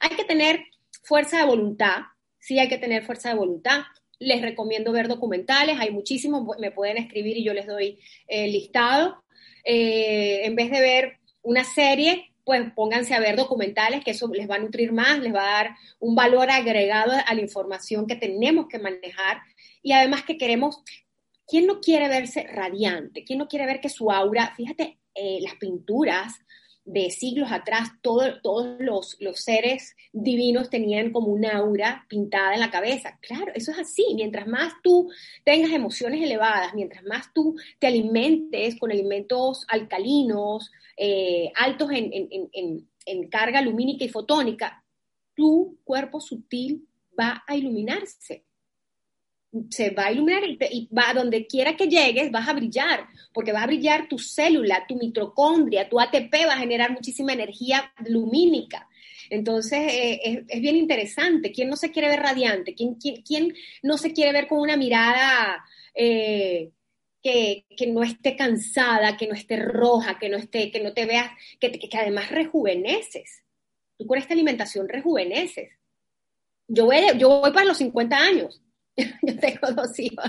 hay 0.00 0.10
que 0.10 0.24
tener 0.24 0.60
fuerza 1.02 1.38
de 1.38 1.46
voluntad, 1.46 2.02
sí 2.38 2.58
hay 2.58 2.68
que 2.68 2.78
tener 2.78 3.04
fuerza 3.04 3.30
de 3.30 3.36
voluntad, 3.36 3.82
les 4.18 4.42
recomiendo 4.42 4.92
ver 4.92 5.08
documentales, 5.08 5.78
hay 5.78 5.90
muchísimos, 5.90 6.44
me 6.58 6.70
pueden 6.70 6.98
escribir 6.98 7.36
y 7.36 7.44
yo 7.44 7.54
les 7.54 7.66
doy 7.66 7.98
el 8.26 8.52
listado. 8.52 9.22
Eh, 9.64 10.40
en 10.44 10.56
vez 10.56 10.70
de 10.70 10.80
ver 10.80 11.18
una 11.42 11.64
serie, 11.64 12.32
pues 12.44 12.62
pónganse 12.74 13.14
a 13.14 13.20
ver 13.20 13.36
documentales, 13.36 14.02
que 14.02 14.12
eso 14.12 14.28
les 14.28 14.48
va 14.48 14.56
a 14.56 14.60
nutrir 14.60 14.92
más, 14.92 15.18
les 15.20 15.34
va 15.34 15.42
a 15.42 15.62
dar 15.62 15.76
un 16.00 16.14
valor 16.14 16.50
agregado 16.50 17.12
a 17.12 17.34
la 17.34 17.40
información 17.40 18.06
que 18.06 18.16
tenemos 18.16 18.68
que 18.68 18.78
manejar 18.78 19.42
y 19.82 19.92
además 19.92 20.24
que 20.24 20.38
queremos, 20.38 20.82
¿quién 21.46 21.66
no 21.66 21.80
quiere 21.80 22.08
verse 22.08 22.44
radiante? 22.44 23.24
¿Quién 23.24 23.38
no 23.38 23.48
quiere 23.48 23.66
ver 23.66 23.80
que 23.80 23.88
su 23.88 24.10
aura, 24.10 24.54
fíjate, 24.56 24.98
eh, 25.14 25.38
las 25.42 25.56
pinturas, 25.56 26.34
de 26.88 27.10
siglos 27.10 27.52
atrás 27.52 27.90
todos 28.00 28.34
los, 28.80 29.16
los, 29.20 29.40
seres 29.40 29.94
divinos 30.12 30.70
tenían 30.70 31.12
como 31.12 31.28
una 31.28 31.58
aura 31.58 32.06
pintada 32.08 32.54
en 32.54 32.60
la 32.60 32.70
cabeza. 32.70 33.18
Claro, 33.20 33.52
eso 33.54 33.72
es 33.72 33.78
así. 33.78 34.06
Mientras 34.14 34.46
más 34.46 34.72
tú 34.82 35.10
tengas 35.44 35.70
emociones 35.72 36.22
elevadas, 36.22 36.72
mientras 36.74 37.04
más 37.04 37.30
tú 37.34 37.56
te 37.78 37.86
alimentes 37.86 38.78
con 38.78 38.90
alimentos 38.90 39.66
alcalinos, 39.68 40.72
eh, 40.96 41.52
altos 41.56 41.90
en, 41.92 42.10
en, 42.12 42.88
en 43.04 43.28
carga 43.28 43.60
lumínica 43.60 44.04
y 44.04 44.08
fotónica, 44.08 44.82
tu 45.34 45.78
cuerpo 45.84 46.20
sutil 46.20 46.88
va 47.18 47.44
a 47.46 47.54
iluminarse 47.54 48.47
se 49.70 49.90
va 49.90 50.06
a 50.06 50.12
iluminar 50.12 50.42
y, 50.44 50.88
va 50.96 51.10
a 51.10 51.14
donde 51.14 51.46
quiera 51.46 51.76
que 51.76 51.88
llegues, 51.88 52.30
vas 52.30 52.48
a 52.48 52.52
brillar, 52.52 53.06
porque 53.32 53.52
va 53.52 53.62
a 53.62 53.66
brillar 53.66 54.08
tu 54.08 54.18
célula, 54.18 54.84
tu 54.86 54.96
mitocondria, 54.96 55.88
tu 55.88 56.00
ATP 56.00 56.32
va 56.46 56.54
a 56.54 56.58
generar 56.58 56.92
muchísima 56.92 57.32
energía 57.32 57.92
lumínica. 58.06 58.88
Entonces, 59.30 59.80
eh, 59.92 60.44
es, 60.48 60.60
bien 60.60 60.76
interesante. 60.76 61.52
¿Quién 61.52 61.68
no 61.68 61.76
se 61.76 61.90
quiere 61.90 62.08
ver 62.08 62.20
radiante? 62.20 62.74
¿Quién, 62.74 62.94
quién, 62.94 63.54
no 63.82 63.98
se 63.98 64.12
quiere 64.12 64.32
ver 64.32 64.48
con 64.48 64.58
una 64.58 64.76
mirada 64.76 65.64
eh, 65.94 66.70
que, 67.22 67.64
no 67.88 68.02
esté 68.02 68.36
cansada, 68.36 69.16
que 69.16 69.26
no 69.26 69.34
esté 69.34 69.56
roja, 69.56 70.18
que 70.18 70.28
no, 70.28 70.38
esté, 70.38 70.70
que 70.70 70.80
no 70.80 70.94
te 70.94 71.04
veas, 71.04 71.30
que, 71.60 71.72
que 71.72 71.98
además 71.98 72.30
rejuveneces? 72.30 73.42
tú 73.98 74.06
con 74.06 74.18
esta 74.18 74.32
alimentación 74.32 74.88
rejuveneces. 74.88 75.70
Yo 76.68 76.86
voy, 76.86 76.96
yo 77.18 77.40
voy 77.40 77.52
para 77.52 77.66
los 77.66 77.78
50 77.78 78.16
años. 78.16 78.62
Yo 79.22 79.38
tengo 79.38 79.72
dos 79.74 79.98
hijos. 79.98 80.24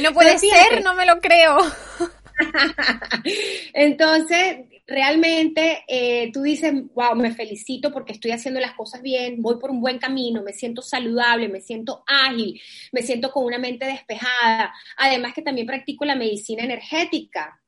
No 0.00 0.12
puede 0.12 0.38
ser, 0.38 0.82
no 0.82 0.94
me 0.94 1.04
lo 1.04 1.20
creo. 1.20 1.58
Entonces, 3.74 4.58
realmente 4.86 5.84
eh, 5.88 6.30
tú 6.32 6.42
dices, 6.42 6.72
wow, 6.94 7.14
me 7.14 7.34
felicito 7.34 7.92
porque 7.92 8.12
estoy 8.12 8.30
haciendo 8.30 8.60
las 8.60 8.74
cosas 8.74 9.02
bien, 9.02 9.42
voy 9.42 9.58
por 9.58 9.70
un 9.70 9.80
buen 9.80 9.98
camino, 9.98 10.42
me 10.42 10.52
siento 10.52 10.82
saludable, 10.82 11.48
me 11.48 11.60
siento 11.60 12.04
ágil, 12.06 12.60
me 12.92 13.02
siento 13.02 13.30
con 13.30 13.44
una 13.44 13.58
mente 13.58 13.86
despejada. 13.86 14.72
Además 14.96 15.34
que 15.34 15.42
también 15.42 15.66
practico 15.66 16.04
la 16.04 16.16
medicina 16.16 16.62
energética. 16.62 17.60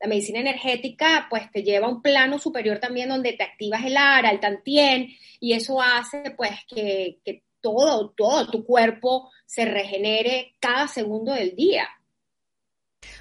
La 0.00 0.08
medicina 0.08 0.40
energética 0.40 1.26
pues 1.28 1.50
te 1.50 1.62
lleva 1.62 1.86
a 1.86 1.90
un 1.90 2.00
plano 2.00 2.38
superior 2.38 2.78
también 2.78 3.10
donde 3.10 3.34
te 3.34 3.44
activas 3.44 3.84
el 3.84 3.96
ara, 3.96 4.30
el 4.30 4.40
tantien, 4.40 5.08
y 5.40 5.52
eso 5.52 5.80
hace 5.80 6.34
pues 6.36 6.52
que, 6.66 7.18
que 7.22 7.42
todo, 7.60 8.10
todo 8.10 8.50
tu 8.50 8.64
cuerpo 8.64 9.30
se 9.46 9.64
regenere 9.64 10.54
cada 10.60 10.88
segundo 10.88 11.32
del 11.32 11.54
día. 11.54 11.88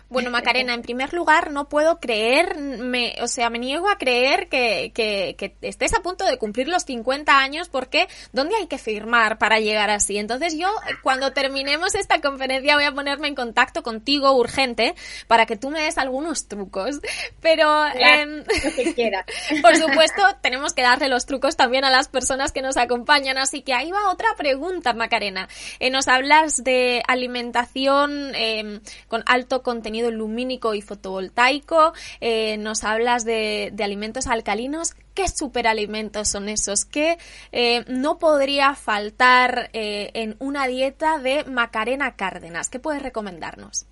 Bueno, 0.09 0.31
Macarena, 0.31 0.73
en 0.73 0.81
primer 0.81 1.13
lugar, 1.13 1.51
no 1.51 1.69
puedo 1.69 1.99
creer, 1.99 2.57
me, 2.57 3.15
o 3.21 3.27
sea, 3.27 3.51
me 3.51 3.59
niego 3.59 3.87
a 3.89 3.97
creer 3.99 4.49
que, 4.49 4.91
que, 4.93 5.35
que, 5.37 5.55
estés 5.61 5.93
a 5.93 6.01
punto 6.01 6.25
de 6.25 6.39
cumplir 6.39 6.67
los 6.67 6.83
50 6.83 7.37
años 7.37 7.69
porque 7.69 8.07
¿dónde 8.33 8.55
hay 8.55 8.65
que 8.65 8.79
firmar 8.79 9.37
para 9.37 9.59
llegar 9.59 9.91
así? 9.91 10.17
Entonces 10.17 10.57
yo, 10.57 10.67
cuando 11.03 11.31
terminemos 11.31 11.93
esta 11.93 12.21
conferencia, 12.21 12.73
voy 12.73 12.85
a 12.85 12.91
ponerme 12.91 13.27
en 13.27 13.35
contacto 13.35 13.83
contigo 13.83 14.31
urgente 14.33 14.95
para 15.27 15.45
que 15.45 15.57
tú 15.57 15.69
me 15.69 15.81
des 15.81 15.99
algunos 15.99 16.47
trucos. 16.47 16.99
Pero, 17.39 17.85
eh, 17.87 18.43
por 19.61 19.75
supuesto, 19.75 20.23
tenemos 20.41 20.73
que 20.73 20.81
darle 20.81 21.07
los 21.07 21.27
trucos 21.27 21.55
también 21.55 21.85
a 21.85 21.91
las 21.91 22.07
personas 22.07 22.51
que 22.51 22.63
nos 22.63 22.77
acompañan. 22.77 23.37
Así 23.37 23.61
que 23.61 23.73
ahí 23.73 23.91
va 23.91 24.11
otra 24.11 24.29
pregunta, 24.35 24.93
Macarena. 24.93 25.47
Eh, 25.79 25.91
nos 25.91 26.07
hablas 26.07 26.63
de 26.63 27.03
alimentación 27.07 28.33
eh, 28.33 28.79
con 29.07 29.23
alto 29.27 29.61
contenido 29.61 29.98
lumínico 30.11 30.73
y 30.73 30.81
fotovoltaico, 30.81 31.93
eh, 32.21 32.57
nos 32.57 32.83
hablas 32.83 33.25
de, 33.25 33.73
alimentos 33.79 34.27
alcalinos. 34.27 34.95
¿Qué 35.13 35.27
superalimentos 35.27 36.29
son 36.29 36.49
esos? 36.49 36.85
¿Qué 36.85 37.17
eh, 37.51 37.83
no 37.87 38.19
podría 38.19 38.75
faltar 38.75 39.69
eh, 39.73 40.11
en 40.13 40.35
una 40.39 40.67
dieta 40.67 41.19
de 41.19 41.43
Macarena 41.45 42.15
Cárdenas? 42.15 42.69
¿Qué 42.69 42.79
puedes 42.79 43.01
recomendarnos? 43.01 43.85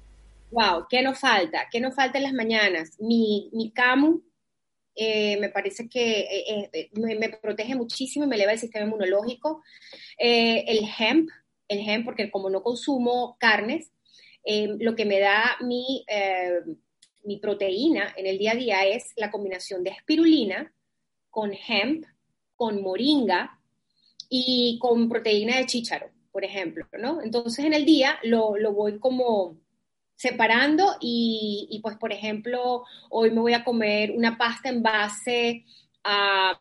Wow, 0.51 0.86
¿qué 0.89 1.01
nos 1.01 1.20
falta? 1.20 1.68
¿Qué 1.70 1.82
nos 1.82 1.93
falta 1.95 2.18
en 2.18 2.24
las 2.24 2.34
mañanas? 2.34 2.91
Mi, 2.99 3.49
mi 3.51 3.72
camu, 3.72 4.22
me 4.95 5.49
parece 5.49 5.88
que 5.89 6.89
me, 6.93 7.16
me, 7.16 7.30
protege 7.30 7.76
muchísimo 7.76 8.26
y 8.26 8.28
me 8.28 8.36
eleva 8.36 8.53
el 8.53 8.60
sistema 8.60 8.86
inmunológico. 8.86 9.62
el 10.18 10.88
hemp, 10.97 11.30
el 11.68 11.88
hemp, 11.88 12.05
porque 12.05 12.32
como 12.32 12.49
no 12.49 12.64
consumo 12.64 13.36
carnes, 13.39 13.91
Em, 14.50 14.78
lo 14.80 14.95
que 14.95 15.04
me 15.04 15.20
da 15.20 15.58
mi, 15.60 16.06
eh, 16.08 16.62
mi 17.26 17.36
proteína 17.36 18.14
en 18.16 18.28
el 18.28 18.38
día 18.38 18.54
a 18.54 18.56
día 18.56 18.86
es 18.86 19.12
la 19.18 19.30
combinación 19.30 19.84
de 19.84 19.89
espirulina 19.89 20.72
con 21.30 21.52
hemp, 21.54 22.06
con 22.56 22.82
moringa 22.82 23.60
y 24.30 24.80
con 24.80 25.10
proteína 25.10 25.58
de 25.58 25.66
chícharo, 25.66 26.10
por 26.32 26.45
ejemplo, 26.45 26.88
¿no? 26.98 27.22
Entonces 27.22 27.66
en 27.66 27.74
el 27.74 27.84
día 27.84 28.20
lo, 28.24 28.56
lo 28.56 28.72
voy 28.72 29.00
como 29.00 29.58
separando 30.16 30.95
y, 31.02 31.68
y, 31.70 31.80
pues, 31.80 31.98
por 31.98 32.14
ejemplo, 32.14 32.86
hoy 33.10 33.32
me 33.32 33.41
voy 33.41 33.54
a 33.54 33.66
comer 33.66 34.12
una 34.12 34.38
pasta 34.38 34.70
en 34.70 34.82
base 34.82 35.66
a, 36.06 36.58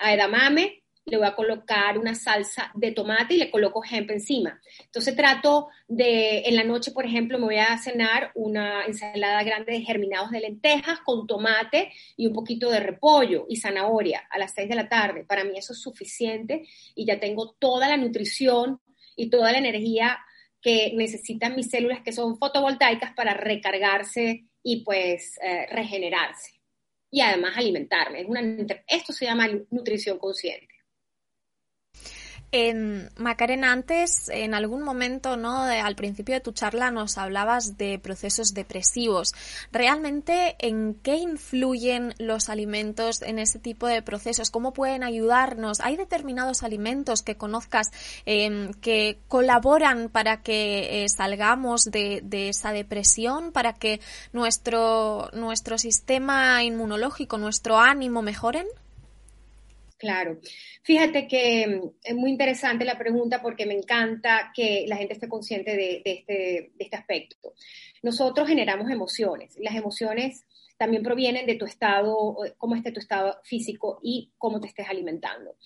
a 0.00 0.14
edamame 0.14 0.82
le 1.08 1.16
voy 1.16 1.26
a 1.26 1.34
colocar 1.34 1.98
una 1.98 2.14
salsa 2.14 2.70
de 2.74 2.92
tomate 2.92 3.34
y 3.34 3.38
le 3.38 3.50
coloco 3.50 3.82
hemp 3.88 4.10
encima. 4.10 4.60
Entonces 4.84 5.16
trato 5.16 5.68
de, 5.86 6.40
en 6.40 6.56
la 6.56 6.64
noche, 6.64 6.92
por 6.92 7.04
ejemplo, 7.06 7.38
me 7.38 7.46
voy 7.46 7.58
a 7.58 7.76
cenar 7.78 8.30
una 8.34 8.84
ensalada 8.84 9.42
grande 9.42 9.72
de 9.72 9.82
germinados 9.82 10.30
de 10.30 10.40
lentejas 10.40 11.00
con 11.00 11.26
tomate 11.26 11.92
y 12.16 12.26
un 12.26 12.32
poquito 12.32 12.70
de 12.70 12.80
repollo 12.80 13.46
y 13.48 13.56
zanahoria 13.56 14.26
a 14.30 14.38
las 14.38 14.52
6 14.54 14.68
de 14.68 14.74
la 14.74 14.88
tarde. 14.88 15.24
Para 15.24 15.44
mí 15.44 15.56
eso 15.56 15.72
es 15.72 15.80
suficiente 15.80 16.66
y 16.94 17.06
ya 17.06 17.18
tengo 17.20 17.56
toda 17.58 17.88
la 17.88 17.96
nutrición 17.96 18.80
y 19.16 19.30
toda 19.30 19.52
la 19.52 19.58
energía 19.58 20.18
que 20.60 20.92
necesitan 20.94 21.54
mis 21.54 21.70
células 21.70 22.02
que 22.02 22.12
son 22.12 22.38
fotovoltaicas 22.38 23.12
para 23.14 23.34
recargarse 23.34 24.46
y 24.62 24.84
pues 24.84 25.38
eh, 25.42 25.66
regenerarse 25.70 26.58
y 27.10 27.20
además 27.20 27.56
alimentarme. 27.56 28.26
esto 28.86 29.12
se 29.12 29.24
llama 29.24 29.48
nutrición 29.70 30.18
consciente. 30.18 30.77
En 32.50 33.10
Macarena, 33.18 33.72
antes, 33.72 34.30
en 34.30 34.54
algún 34.54 34.82
momento, 34.82 35.36
¿no? 35.36 35.64
al 35.64 35.94
principio 35.96 36.34
de 36.34 36.40
tu 36.40 36.52
charla 36.52 36.90
nos 36.90 37.18
hablabas 37.18 37.76
de 37.76 37.98
procesos 37.98 38.54
depresivos. 38.54 39.34
¿Realmente 39.70 40.56
en 40.58 40.94
qué 40.94 41.16
influyen 41.16 42.14
los 42.18 42.48
alimentos 42.48 43.20
en 43.20 43.38
ese 43.38 43.58
tipo 43.58 43.86
de 43.86 44.00
procesos? 44.00 44.48
¿Cómo 44.50 44.72
pueden 44.72 45.02
ayudarnos? 45.02 45.80
¿Hay 45.80 45.96
determinados 45.96 46.62
alimentos 46.62 47.22
que 47.22 47.36
conozcas 47.36 47.90
em, 48.24 48.72
que 48.72 49.18
colaboran 49.28 50.08
para 50.08 50.40
que 50.40 51.04
eh, 51.04 51.08
salgamos 51.10 51.84
de, 51.84 52.22
de, 52.24 52.48
esa 52.48 52.72
depresión, 52.72 53.52
para 53.52 53.74
que 53.74 54.00
nuestro, 54.32 55.28
nuestro 55.34 55.76
sistema 55.76 56.64
inmunológico, 56.64 57.36
nuestro 57.36 57.78
ánimo 57.78 58.22
mejoren? 58.22 58.66
Claro. 59.98 60.38
Fíjate 60.82 61.26
que 61.26 61.66
mm, 61.66 61.90
es 62.04 62.14
muy 62.14 62.30
interesante 62.30 62.84
la 62.84 62.96
pregunta 62.96 63.42
porque 63.42 63.66
me 63.66 63.74
encanta 63.74 64.52
que 64.54 64.84
la 64.86 64.96
gente 64.96 65.14
esté 65.14 65.28
consciente 65.28 65.76
de, 65.76 66.02
este, 66.04 66.72
de 66.74 66.84
este 66.84 66.96
aspecto. 66.96 67.54
Nosotros 68.02 68.48
generamos 68.48 68.90
emociones. 68.90 69.56
Las 69.58 69.74
emociones 69.74 70.46
también 70.76 71.02
provienen 71.02 71.44
de 71.44 71.56
tu 71.56 71.64
estado, 71.64 72.36
cómo 72.56 72.76
esté 72.76 72.92
tu 72.92 73.00
estado 73.00 73.40
físico 73.42 73.98
y 74.00 74.30
cómo 74.38 74.60
te 74.60 74.68
estés 74.68 74.88
alimentando. 74.88 75.56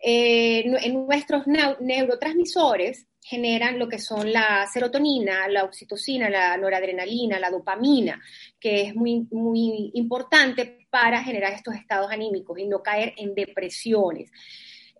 Eh, 0.00 0.60
en 0.60 1.06
nuestros 1.06 1.46
neurotransmisores 1.48 3.08
generan 3.20 3.78
lo 3.80 3.88
que 3.88 3.98
son 3.98 4.32
la 4.32 4.66
serotonina, 4.72 5.48
la 5.48 5.64
oxitocina, 5.64 6.30
la 6.30 6.56
noradrenalina, 6.56 7.40
la 7.40 7.50
dopamina, 7.50 8.22
que 8.60 8.82
es 8.82 8.94
muy, 8.94 9.26
muy 9.32 9.90
importante 9.94 10.79
para 10.90 11.22
generar 11.22 11.52
estos 11.52 11.74
estados 11.74 12.10
anímicos 12.10 12.58
y 12.58 12.66
no 12.66 12.82
caer 12.82 13.14
en 13.16 13.34
depresiones. 13.34 14.30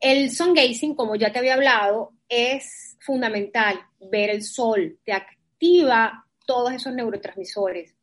El 0.01 0.30
sun 0.30 0.55
gazing, 0.55 0.95
como 0.95 1.16
ya 1.16 1.32
te 1.32 1.38
había 1.38 1.55
hablado, 1.55 2.12
es 2.28 2.97
fundamental. 3.01 3.80
Ver 4.11 4.30
el 4.30 4.43
sol 4.43 4.99
te 5.05 5.12
activa 5.12 6.24
todos 6.47 6.72
esos 6.72 6.95
neurotransmisores. 6.95 7.95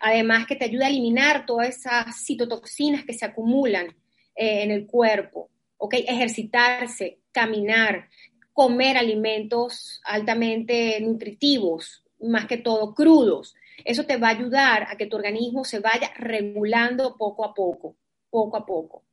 Además 0.00 0.46
que 0.46 0.56
te 0.56 0.64
ayuda 0.64 0.86
a 0.86 0.88
eliminar 0.90 1.46
todas 1.46 1.68
esas 1.68 2.24
citotoxinas 2.24 3.04
que 3.04 3.12
se 3.12 3.24
acumulan 3.24 3.86
eh, 4.34 4.62
en 4.62 4.70
el 4.70 4.86
cuerpo. 4.86 5.50
¿ok? 5.76 5.94
Ejercitarse, 6.06 7.20
caminar, 7.30 8.08
comer 8.52 8.96
alimentos 8.96 10.00
altamente 10.04 10.98
nutritivos, 11.00 12.04
más 12.20 12.46
que 12.46 12.56
todo 12.56 12.94
crudos. 12.94 13.54
Eso 13.84 14.04
te 14.04 14.16
va 14.16 14.28
a 14.28 14.32
ayudar 14.32 14.86
a 14.90 14.96
que 14.96 15.06
tu 15.06 15.16
organismo 15.16 15.64
se 15.64 15.80
vaya 15.80 16.10
regulando 16.16 17.16
poco 17.16 17.44
a 17.44 17.54
poco, 17.54 17.96
poco 18.30 18.56
a 18.56 18.66
poco. 18.66 19.04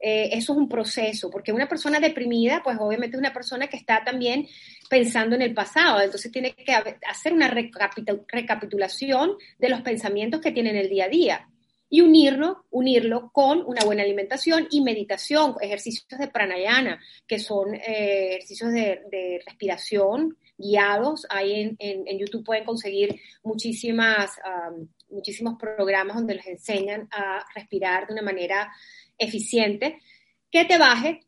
Eh, 0.00 0.28
eso 0.32 0.52
es 0.52 0.58
un 0.58 0.68
proceso, 0.68 1.28
porque 1.28 1.52
una 1.52 1.68
persona 1.68 1.98
deprimida, 1.98 2.62
pues 2.62 2.76
obviamente 2.78 3.16
es 3.16 3.20
una 3.20 3.32
persona 3.32 3.66
que 3.66 3.76
está 3.76 4.04
también 4.04 4.46
pensando 4.88 5.34
en 5.34 5.42
el 5.42 5.54
pasado, 5.54 6.00
entonces 6.00 6.30
tiene 6.30 6.54
que 6.54 6.72
hacer 6.72 7.32
una 7.32 7.48
recapitulación 7.48 9.32
de 9.58 9.68
los 9.68 9.80
pensamientos 9.82 10.40
que 10.40 10.52
tiene 10.52 10.70
en 10.70 10.76
el 10.76 10.88
día 10.88 11.06
a 11.06 11.08
día 11.08 11.48
y 11.90 12.00
unirlo, 12.02 12.66
unirlo 12.70 13.30
con 13.32 13.64
una 13.66 13.84
buena 13.84 14.02
alimentación 14.02 14.68
y 14.70 14.82
meditación, 14.82 15.54
ejercicios 15.60 16.18
de 16.18 16.28
pranayana, 16.28 17.00
que 17.26 17.38
son 17.38 17.74
eh, 17.74 18.36
ejercicios 18.36 18.72
de, 18.72 19.42
respiración 19.46 20.36
guiados. 20.58 21.26
Ahí 21.30 21.76
en, 21.78 22.18
YouTube 22.18 22.44
pueden 22.44 22.64
conseguir 22.64 23.20
muchísimas, 23.42 24.32
muchísimos 25.08 25.54
programas 25.58 26.16
donde 26.16 26.34
les 26.34 26.46
enseñan 26.46 27.08
a 27.12 27.44
respirar 27.54 28.06
de 28.06 28.12
una 28.12 28.22
manera 28.22 28.70
eficiente 29.16 30.00
que 30.50 30.64
te 30.64 30.76
baje 30.76 31.20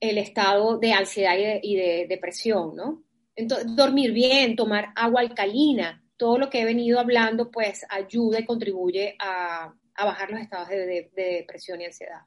el 0.00 0.18
estado 0.18 0.78
de 0.78 0.92
ansiedad 0.92 1.34
y 1.62 1.76
de, 1.76 2.06
depresión, 2.08 2.74
¿no? 2.74 3.02
Entonces, 3.36 3.76
dormir 3.76 4.12
bien, 4.12 4.56
tomar 4.56 4.92
agua 4.96 5.20
alcalina, 5.20 6.02
todo 6.16 6.38
lo 6.38 6.50
que 6.50 6.60
he 6.60 6.64
venido 6.64 6.98
hablando, 6.98 7.50
pues 7.50 7.86
ayuda 7.88 8.40
y 8.40 8.44
contribuye 8.44 9.14
a, 9.20 9.72
a 9.98 10.04
bajar 10.04 10.30
los 10.30 10.40
estados 10.40 10.68
de, 10.68 11.10
depresión 11.14 11.80
y 11.80 11.86
ansiedad. 11.86 12.20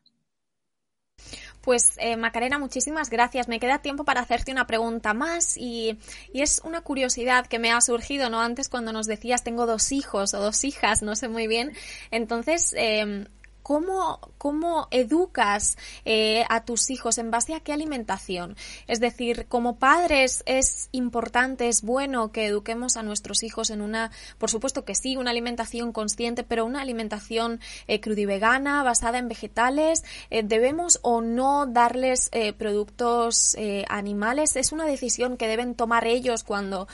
Pues 1.62 1.94
eh, 1.98 2.18
Macarena, 2.18 2.58
muchísimas 2.58 3.10
gracias. 3.10 3.48
Me 3.48 3.60
queda 3.60 3.80
tiempo 3.80 4.04
para 4.04 4.22
hacerte 4.22 4.52
una 4.52 4.66
pregunta 4.66 5.14
más 5.14 5.58
y, 5.58 5.98
es 6.34 6.62
una 6.64 6.82
curiosidad 6.82 7.46
que 7.46 7.60
me 7.60 7.72
ha 7.72 7.80
surgido, 7.82 8.30
¿no? 8.30 8.42
Antes 8.42 8.68
cuando 8.68 8.92
nos 8.92 9.06
decías 9.06 9.44
tengo 9.44 9.68
dos 9.68 9.92
hijos 9.92 10.34
o 10.34 10.40
dos 10.40 10.64
hijas, 10.64 11.04
no 11.04 11.16
sé 11.16 11.28
muy 11.28 11.48
bien. 11.48 11.74
Entonces, 12.10 12.74
em, 12.76 13.26
¿cómo, 13.64 14.20
cómo 14.38 14.88
educas 14.92 15.78
eh, 16.06 16.46
a 16.50 16.66
tus 16.66 16.90
hijos 16.90 17.18
en 17.18 17.32
base 17.32 17.54
a 17.54 17.60
qué 17.60 17.74
alimentación? 17.74 18.56
Es 18.88 19.00
decir, 19.00 19.46
como 19.48 19.78
padres 19.78 20.44
es 20.46 20.90
importante, 20.92 21.68
es 21.68 21.82
bueno 21.82 22.32
que 22.32 22.46
eduquemos 22.46 22.98
a 22.98 23.04
nuestros 23.04 23.44
hijos 23.44 23.70
en 23.70 23.82
una, 23.82 24.12
por 24.38 24.50
supuesto 24.50 24.86
que 24.86 24.96
sí, 24.96 25.18
una 25.18 25.32
alimentación 25.32 25.92
consciente, 25.92 26.44
pero 26.44 26.66
una 26.66 26.82
alimentación 26.82 27.60
eh, 27.88 28.00
crudivegana, 28.00 28.84
basada 28.84 29.18
en 29.18 29.28
vegetales. 29.28 30.04
Eh, 30.30 30.44
¿Debemos 30.44 31.00
o 31.02 31.22
no 31.22 31.66
darles 31.66 32.30
eh, 32.32 32.54
productos 32.54 33.56
animales? 33.88 34.56
Es 34.56 34.72
una 34.72 34.86
decisión 34.86 35.38
que 35.38 35.48
deben 35.48 35.76
tomar 35.76 36.06
ellos 36.06 36.44
cuando 36.44 36.88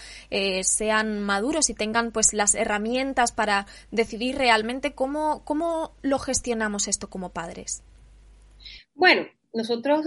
sean 0.61 1.21
maduros 1.21 1.69
y 1.69 1.73
tengan 1.73 2.11
pues 2.11 2.33
las 2.33 2.55
herramientas 2.55 3.31
para 3.31 3.67
decidir 3.91 4.37
realmente 4.37 4.93
cómo, 4.93 5.41
cómo 5.43 5.91
lo 6.01 6.19
gestionamos 6.57 6.87
esto 6.87 7.09
como 7.09 7.29
padres. 7.29 7.83
Bueno, 8.95 9.27
nosotros 9.53 10.05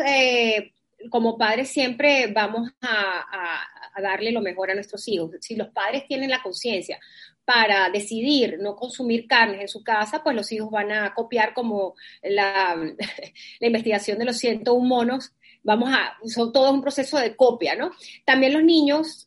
como 1.08 1.38
padres 1.38 1.68
siempre 1.70 2.26
vamos 2.32 2.70
a, 2.82 3.66
darle 4.02 4.32
lo 4.32 4.40
mejor 4.40 4.70
a 4.70 4.74
nuestros 4.74 5.06
hijos. 5.08 5.30
Si 5.40 5.54
los 5.56 5.68
padres 5.68 6.06
tienen 6.08 6.30
la 6.30 6.42
conciencia 6.42 6.98
para 7.44 7.90
decidir 7.90 8.58
no 8.60 8.74
consumir 8.74 9.26
carnes 9.26 9.60
en 9.60 9.68
su 9.68 9.82
casa, 9.82 10.22
pues 10.22 10.34
los 10.34 10.50
hijos 10.52 10.70
van 10.70 10.90
a 10.90 11.12
copiar 11.14 11.52
como 11.52 11.94
la, 12.22 12.74
la 13.60 13.66
investigación 13.66 14.18
de 14.18 14.24
los 14.24 14.38
101 14.38 14.86
monos. 14.86 15.32
Vamos 15.62 15.90
a, 15.92 16.16
son 16.26 16.52
todo 16.52 16.72
un 16.72 16.80
proceso 16.80 17.18
de 17.18 17.36
copia, 17.36 17.74
¿no? 17.76 17.90
También 18.24 18.54
los 18.54 18.64
niños 18.64 19.26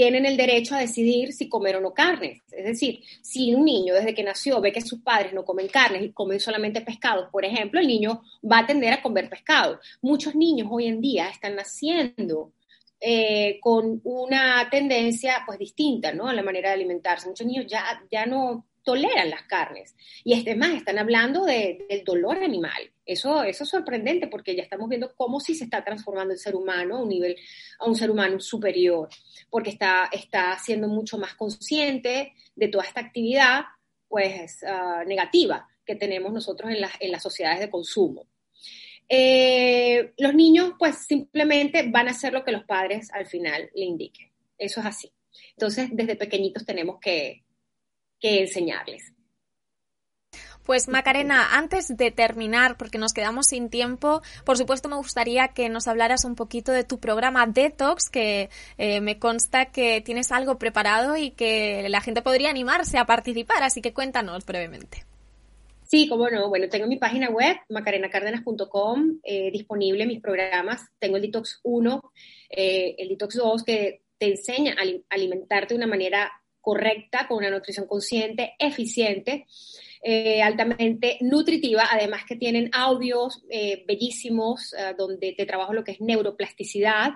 tienen 0.00 0.24
el 0.24 0.38
derecho 0.38 0.74
a 0.74 0.78
decidir 0.78 1.34
si 1.34 1.46
comer 1.46 1.76
o 1.76 1.80
no 1.82 1.92
carne. 1.92 2.40
Es 2.50 2.64
decir, 2.64 3.02
si 3.20 3.54
un 3.54 3.66
niño 3.66 3.92
desde 3.92 4.14
que 4.14 4.22
nació 4.22 4.58
ve 4.58 4.72
que 4.72 4.80
sus 4.80 5.02
padres 5.02 5.34
no 5.34 5.44
comen 5.44 5.68
carnes 5.68 6.02
y 6.02 6.12
comen 6.12 6.40
solamente 6.40 6.80
pescados, 6.80 7.28
por 7.30 7.44
ejemplo, 7.44 7.78
el 7.78 7.86
niño 7.86 8.22
va 8.50 8.60
a 8.60 8.66
tender 8.66 8.94
a 8.94 9.02
comer 9.02 9.28
pescado. 9.28 9.78
Muchos 10.00 10.34
niños 10.34 10.68
hoy 10.70 10.86
en 10.86 11.02
día 11.02 11.28
están 11.28 11.54
naciendo 11.54 12.54
eh, 12.98 13.58
con 13.60 14.00
una 14.04 14.70
tendencia 14.70 15.42
pues 15.44 15.58
distinta, 15.58 16.14
¿no? 16.14 16.28
A 16.28 16.32
la 16.32 16.42
manera 16.42 16.70
de 16.70 16.76
alimentarse. 16.76 17.28
Muchos 17.28 17.46
niños 17.46 17.66
ya, 17.68 18.02
ya 18.10 18.24
no 18.24 18.64
toleran 18.82 19.30
las 19.30 19.42
carnes. 19.42 19.94
Y 20.24 20.32
este 20.32 20.54
más, 20.54 20.74
están 20.74 20.98
hablando 20.98 21.44
de, 21.44 21.86
del 21.88 22.04
dolor 22.04 22.38
animal. 22.38 22.90
Eso, 23.04 23.42
eso 23.42 23.64
es 23.64 23.70
sorprendente 23.70 24.28
porque 24.28 24.54
ya 24.54 24.62
estamos 24.62 24.88
viendo 24.88 25.14
cómo 25.14 25.40
sí 25.40 25.54
se 25.54 25.64
está 25.64 25.84
transformando 25.84 26.32
el 26.32 26.38
ser 26.38 26.54
humano 26.54 26.96
a 26.96 27.02
un 27.02 27.08
nivel, 27.08 27.36
a 27.78 27.86
un 27.86 27.96
ser 27.96 28.10
humano 28.10 28.40
superior, 28.40 29.08
porque 29.48 29.70
está, 29.70 30.08
está 30.12 30.58
siendo 30.58 30.88
mucho 30.88 31.18
más 31.18 31.34
consciente 31.34 32.34
de 32.54 32.68
toda 32.68 32.84
esta 32.84 33.00
actividad, 33.00 33.62
pues, 34.08 34.60
uh, 34.62 35.06
negativa 35.06 35.68
que 35.84 35.96
tenemos 35.96 36.32
nosotros 36.32 36.70
en, 36.70 36.80
las 36.80 36.92
en 37.00 37.10
las 37.10 37.22
sociedades 37.22 37.60
de 37.60 37.70
consumo. 37.70 38.26
Eh, 39.08 40.12
los 40.18 40.34
niños, 40.34 40.74
pues, 40.78 40.98
simplemente 41.06 41.82
van 41.90 42.06
a 42.06 42.12
hacer 42.12 42.32
lo 42.32 42.44
que 42.44 42.52
los 42.52 42.64
padres 42.64 43.10
al 43.12 43.26
final 43.26 43.68
le 43.74 43.84
indiquen. 43.84 44.30
Eso 44.56 44.80
es 44.80 44.86
así. 44.86 45.12
Entonces, 45.52 45.88
desde 45.92 46.14
pequeñitos 46.14 46.64
tenemos 46.64 47.00
que, 47.00 47.42
que 48.20 48.40
enseñarles. 48.40 49.12
Pues 50.64 50.88
Macarena, 50.88 51.56
antes 51.56 51.96
de 51.96 52.10
terminar, 52.12 52.76
porque 52.76 52.98
nos 52.98 53.12
quedamos 53.12 53.46
sin 53.46 53.70
tiempo, 53.70 54.22
por 54.44 54.56
supuesto 54.56 54.88
me 54.88 54.96
gustaría 54.96 55.48
que 55.48 55.68
nos 55.68 55.88
hablaras 55.88 56.24
un 56.24 56.36
poquito 56.36 56.70
de 56.70 56.84
tu 56.84 57.00
programa 57.00 57.46
Detox, 57.46 58.08
que 58.08 58.50
eh, 58.78 59.00
me 59.00 59.18
consta 59.18 59.72
que 59.72 60.00
tienes 60.00 60.30
algo 60.30 60.58
preparado 60.58 61.16
y 61.16 61.30
que 61.30 61.88
la 61.88 62.00
gente 62.00 62.22
podría 62.22 62.50
animarse 62.50 62.98
a 62.98 63.06
participar, 63.06 63.64
así 63.64 63.82
que 63.82 63.92
cuéntanos 63.92 64.46
brevemente. 64.46 65.04
Sí, 65.90 66.06
cómo 66.06 66.30
no. 66.30 66.48
Bueno, 66.48 66.68
tengo 66.68 66.86
mi 66.86 66.98
página 66.98 67.30
web, 67.30 67.56
macarenacárdenas.com, 67.68 69.18
eh, 69.24 69.50
disponible 69.50 70.06
mis 70.06 70.20
programas. 70.20 70.86
Tengo 71.00 71.16
el 71.16 71.22
Detox 71.22 71.58
1, 71.64 72.12
eh, 72.48 72.94
el 72.96 73.08
Detox 73.08 73.34
2, 73.34 73.64
que 73.64 74.02
te 74.16 74.28
enseña 74.28 74.76
a 74.78 74.84
alimentarte 75.08 75.74
de 75.74 75.78
una 75.78 75.88
manera 75.88 76.30
correcta, 76.60 77.26
con 77.28 77.38
una 77.38 77.50
nutrición 77.50 77.86
consciente, 77.86 78.54
eficiente, 78.58 79.46
eh, 80.02 80.40
altamente 80.40 81.18
nutritiva, 81.20 81.84
además 81.90 82.24
que 82.26 82.36
tienen 82.36 82.70
audios 82.72 83.42
eh, 83.50 83.84
bellísimos 83.86 84.72
eh, 84.72 84.94
donde 84.96 85.34
te 85.36 85.44
trabajo 85.44 85.74
lo 85.74 85.84
que 85.84 85.92
es 85.92 86.00
neuroplasticidad. 86.00 87.12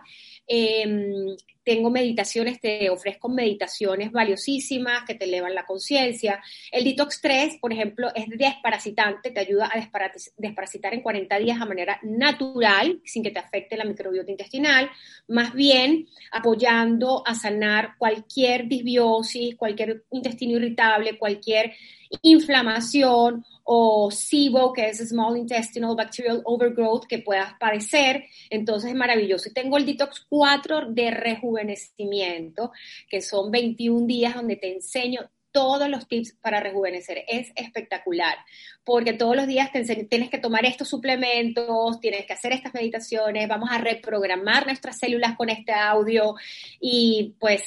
Em, 0.47 1.37
tengo 1.65 1.91
meditaciones, 1.91 2.61
te 2.61 2.91
ofrezco 2.91 3.31
meditaciones 3.31 4.13
valiosísimas 4.13 5.05
que 5.07 5.15
te 5.15 5.25
elevan 5.25 5.55
la 5.55 5.65
conciencia. 5.65 6.43
El 6.71 6.85
Detox 6.85 7.23
3, 7.23 7.57
por 7.59 7.73
ejemplo, 7.73 8.09
es 8.15 8.29
desparasitante, 8.29 9.31
te 9.31 9.41
ayuda 9.41 9.71
a 9.73 9.89
desparasitar 10.37 10.93
en 10.93 11.01
40 11.01 11.39
días 11.39 11.61
a 11.61 11.65
manera 11.65 11.99
natural, 12.03 13.01
sin 13.05 13.23
que 13.23 13.31
te 13.31 13.39
afecte 13.39 13.79
la 13.79 13.87
microbiota 13.87 14.31
intestinal, 14.31 14.91
más 15.29 15.55
bien 15.55 16.07
apoyando 16.33 17.27
a 17.27 17.35
sanar 17.35 17.95
cualquier 17.97 18.69
disbiosis, 18.69 19.57
cualquier 19.57 20.05
intestino 20.11 20.59
irritable, 20.59 21.19
cualquier 21.19 21.73
inflamación 22.21 23.45
o 23.65 24.11
SIBO, 24.11 24.73
que 24.73 24.89
es 24.89 24.99
Small 24.99 25.39
Intestinal 25.39 25.97
Bacterial 25.97 26.43
Overgrowth, 26.45 27.07
que 27.07 27.19
puedas 27.19 27.55
padecer. 27.59 28.25
Entonces 28.51 28.91
es 28.91 28.97
maravilloso. 28.97 29.49
Y 29.49 29.53
tengo 29.53 29.77
el 29.77 29.87
Detox 29.87 30.27
4 30.29 30.93
de 30.93 31.11
rejuvenecimiento, 31.11 32.73
que 33.09 33.21
son 33.21 33.51
21 33.51 34.07
días 34.07 34.35
donde 34.35 34.57
te 34.57 34.73
enseño 34.73 35.31
todos 35.51 35.89
los 35.89 36.09
tips 36.09 36.33
para 36.43 36.59
rejuvenecer. 36.61 37.25
Es 37.29 37.53
espectacular, 37.55 38.37
porque 38.83 39.13
todos 39.13 39.37
los 39.37 39.47
días 39.47 39.71
tienes 39.73 40.29
que 40.29 40.39
tomar 40.39 40.67
estos 40.67 40.89
suplementos, 40.89 42.01
tienes 42.01 42.27
que 42.27 42.33
hacer 42.33 42.53
estas 42.53 42.75
meditaciones, 42.75 43.49
vamos 43.49 43.71
a 43.71 43.79
reprogramar 43.79 44.67
nuestras 44.67 44.99
células 44.99 45.37
con 45.37 45.49
este 45.49 45.73
audio 45.73 46.35
y 46.81 47.37
pues 47.39 47.63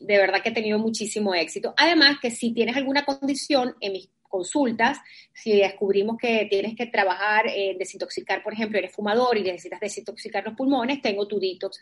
de 0.00 0.18
verdad 0.18 0.42
que 0.42 0.48
he 0.48 0.52
tenido 0.52 0.78
muchísimo 0.78 1.34
éxito. 1.34 1.74
Además 1.76 2.18
que 2.20 2.30
si 2.30 2.52
tienes 2.52 2.76
alguna 2.76 3.04
condición 3.04 3.76
en 3.80 3.92
mis 3.92 4.08
consultas, 4.36 4.98
si 5.32 5.56
descubrimos 5.56 6.16
que 6.18 6.46
tienes 6.50 6.74
que 6.76 6.86
trabajar 6.86 7.46
en 7.48 7.78
desintoxicar, 7.78 8.42
por 8.42 8.52
ejemplo, 8.52 8.78
eres 8.78 8.92
fumador 8.92 9.38
y 9.38 9.42
necesitas 9.42 9.80
desintoxicar 9.80 10.44
los 10.44 10.54
pulmones, 10.54 11.00
tengo 11.00 11.26
tu 11.26 11.40
detox 11.40 11.80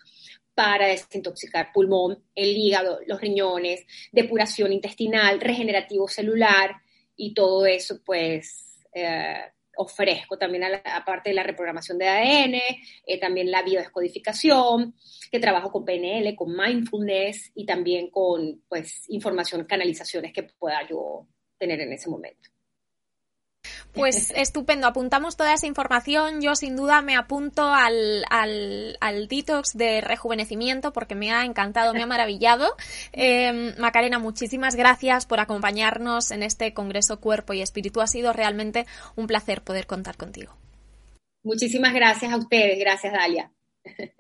para 0.55 0.87
desintoxicar 0.87 1.73
pulmón, 1.73 2.23
el 2.35 2.57
hígado, 2.57 3.01
los 3.07 3.21
riñones, 3.21 3.85
depuración 4.13 4.73
intestinal, 4.73 5.41
regenerativo 5.41 6.07
celular 6.07 6.77
y 7.17 7.35
todo 7.35 7.67
eso, 7.67 8.01
pues 8.05 8.87
eh, 8.93 9.41
ofrezco 9.77 10.39
también, 10.39 10.65
aparte 10.85 11.31
de 11.31 11.35
la 11.35 11.43
reprogramación 11.43 11.99
de 11.99 12.09
ADN, 12.09 12.55
eh, 13.07 13.21
también 13.21 13.51
la 13.51 13.63
biodescodificación, 13.63 14.95
que 15.31 15.41
trabajo 15.41 15.73
con 15.73 15.85
PNL, 15.85 16.35
con 16.37 16.57
mindfulness 16.57 17.51
y 17.55 17.67
también 17.67 18.11
con 18.11 18.63
pues 18.69 19.05
información, 19.09 19.65
canalizaciones 19.65 20.33
que 20.33 20.45
pueda 20.45 20.87
yo 20.89 21.27
tener 21.65 21.81
en 21.81 21.93
ese 21.93 22.09
momento. 22.09 22.51
Pues 23.93 24.31
estupendo, 24.37 24.87
apuntamos 24.87 25.37
toda 25.37 25.55
esa 25.55 25.67
información. 25.67 26.41
Yo 26.43 26.55
sin 26.57 26.77
duda 26.77 27.01
me 27.03 27.17
apunto 27.17 27.63
al, 27.73 28.25
al, 28.31 29.29
detox 29.29 29.77
de 29.77 30.01
rejuvenecimiento 30.01 30.93
porque 30.93 31.15
me 31.15 31.33
ha 31.33 31.45
encantado, 31.45 31.95
me 31.95 32.03
ha 32.03 32.07
maravillado. 32.07 32.77
Em, 33.13 33.75
Macarena, 33.79 34.19
muchísimas 34.19 34.75
gracias 34.75 35.27
por 35.27 35.41
acompañarnos 35.41 36.31
en 36.31 36.43
este 36.43 36.75
Congreso 36.75 37.21
Cuerpo 37.21 37.53
y 37.53 37.63
Espíritu. 37.63 38.01
Ha 38.01 38.07
sido 38.07 38.33
realmente 38.33 38.87
un 39.17 39.27
placer 39.27 39.63
poder 39.63 39.87
contar 39.87 40.17
contigo. 40.17 40.57
Muchísimas 41.43 41.95
gracias 41.95 42.33
a 42.33 42.37
ustedes, 42.37 42.79
gracias 42.79 43.13
Dalia. 43.13 43.53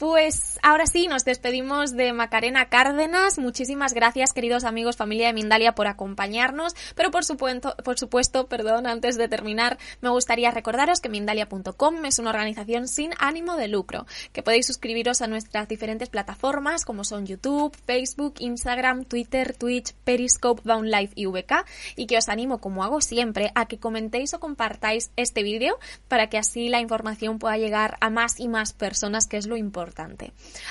Pues 0.00 0.58
ahora 0.62 0.86
sí, 0.86 1.08
nos 1.08 1.26
despedimos 1.26 1.94
de 1.94 2.14
Macarena 2.14 2.70
Cárdenas. 2.70 3.38
Muchísimas 3.38 3.92
gracias, 3.92 4.32
queridos 4.32 4.64
amigos, 4.64 4.96
familia 4.96 5.26
de 5.26 5.34
Mindalia, 5.34 5.74
por 5.74 5.88
acompañarnos. 5.88 6.74
Pero 6.94 7.10
por 7.10 7.22
supuesto, 7.22 7.76
por 7.84 7.98
supuesto, 7.98 8.46
perdón, 8.46 8.86
antes 8.86 9.18
de 9.18 9.28
terminar, 9.28 9.76
me 10.00 10.08
gustaría 10.08 10.52
recordaros 10.52 11.00
que 11.00 11.10
Mindalia.com 11.10 12.02
es 12.06 12.18
una 12.18 12.30
organización 12.30 12.88
sin 12.88 13.10
ánimo 13.18 13.56
de 13.56 13.68
lucro, 13.68 14.06
que 14.32 14.42
podéis 14.42 14.68
suscribiros 14.68 15.20
a 15.20 15.26
nuestras 15.26 15.68
diferentes 15.68 16.08
plataformas 16.08 16.86
como 16.86 17.04
son 17.04 17.26
YouTube, 17.26 17.76
Facebook, 17.84 18.36
Instagram, 18.38 19.04
Twitter, 19.04 19.54
Twitch, 19.54 19.92
Periscope, 20.04 20.62
Downlife 20.64 21.12
y 21.14 21.26
VK, 21.26 21.66
y 21.96 22.06
que 22.06 22.16
os 22.16 22.30
animo, 22.30 22.58
como 22.62 22.84
hago 22.84 23.02
siempre, 23.02 23.52
a 23.54 23.66
que 23.66 23.78
comentéis 23.78 24.32
o 24.32 24.40
compartáis 24.40 25.10
este 25.16 25.42
vídeo 25.42 25.78
para 26.08 26.30
que 26.30 26.38
así 26.38 26.70
la 26.70 26.80
información 26.80 27.38
pueda 27.38 27.58
llegar 27.58 27.98
a 28.00 28.08
más 28.08 28.40
y 28.40 28.48
más 28.48 28.72
personas, 28.72 29.26
que 29.26 29.36
es 29.36 29.46
lo 29.46 29.58
importante 29.58 29.89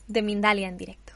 de 0.08 0.22
Mindalia 0.22 0.68
en 0.68 0.76
directo. 0.76 1.15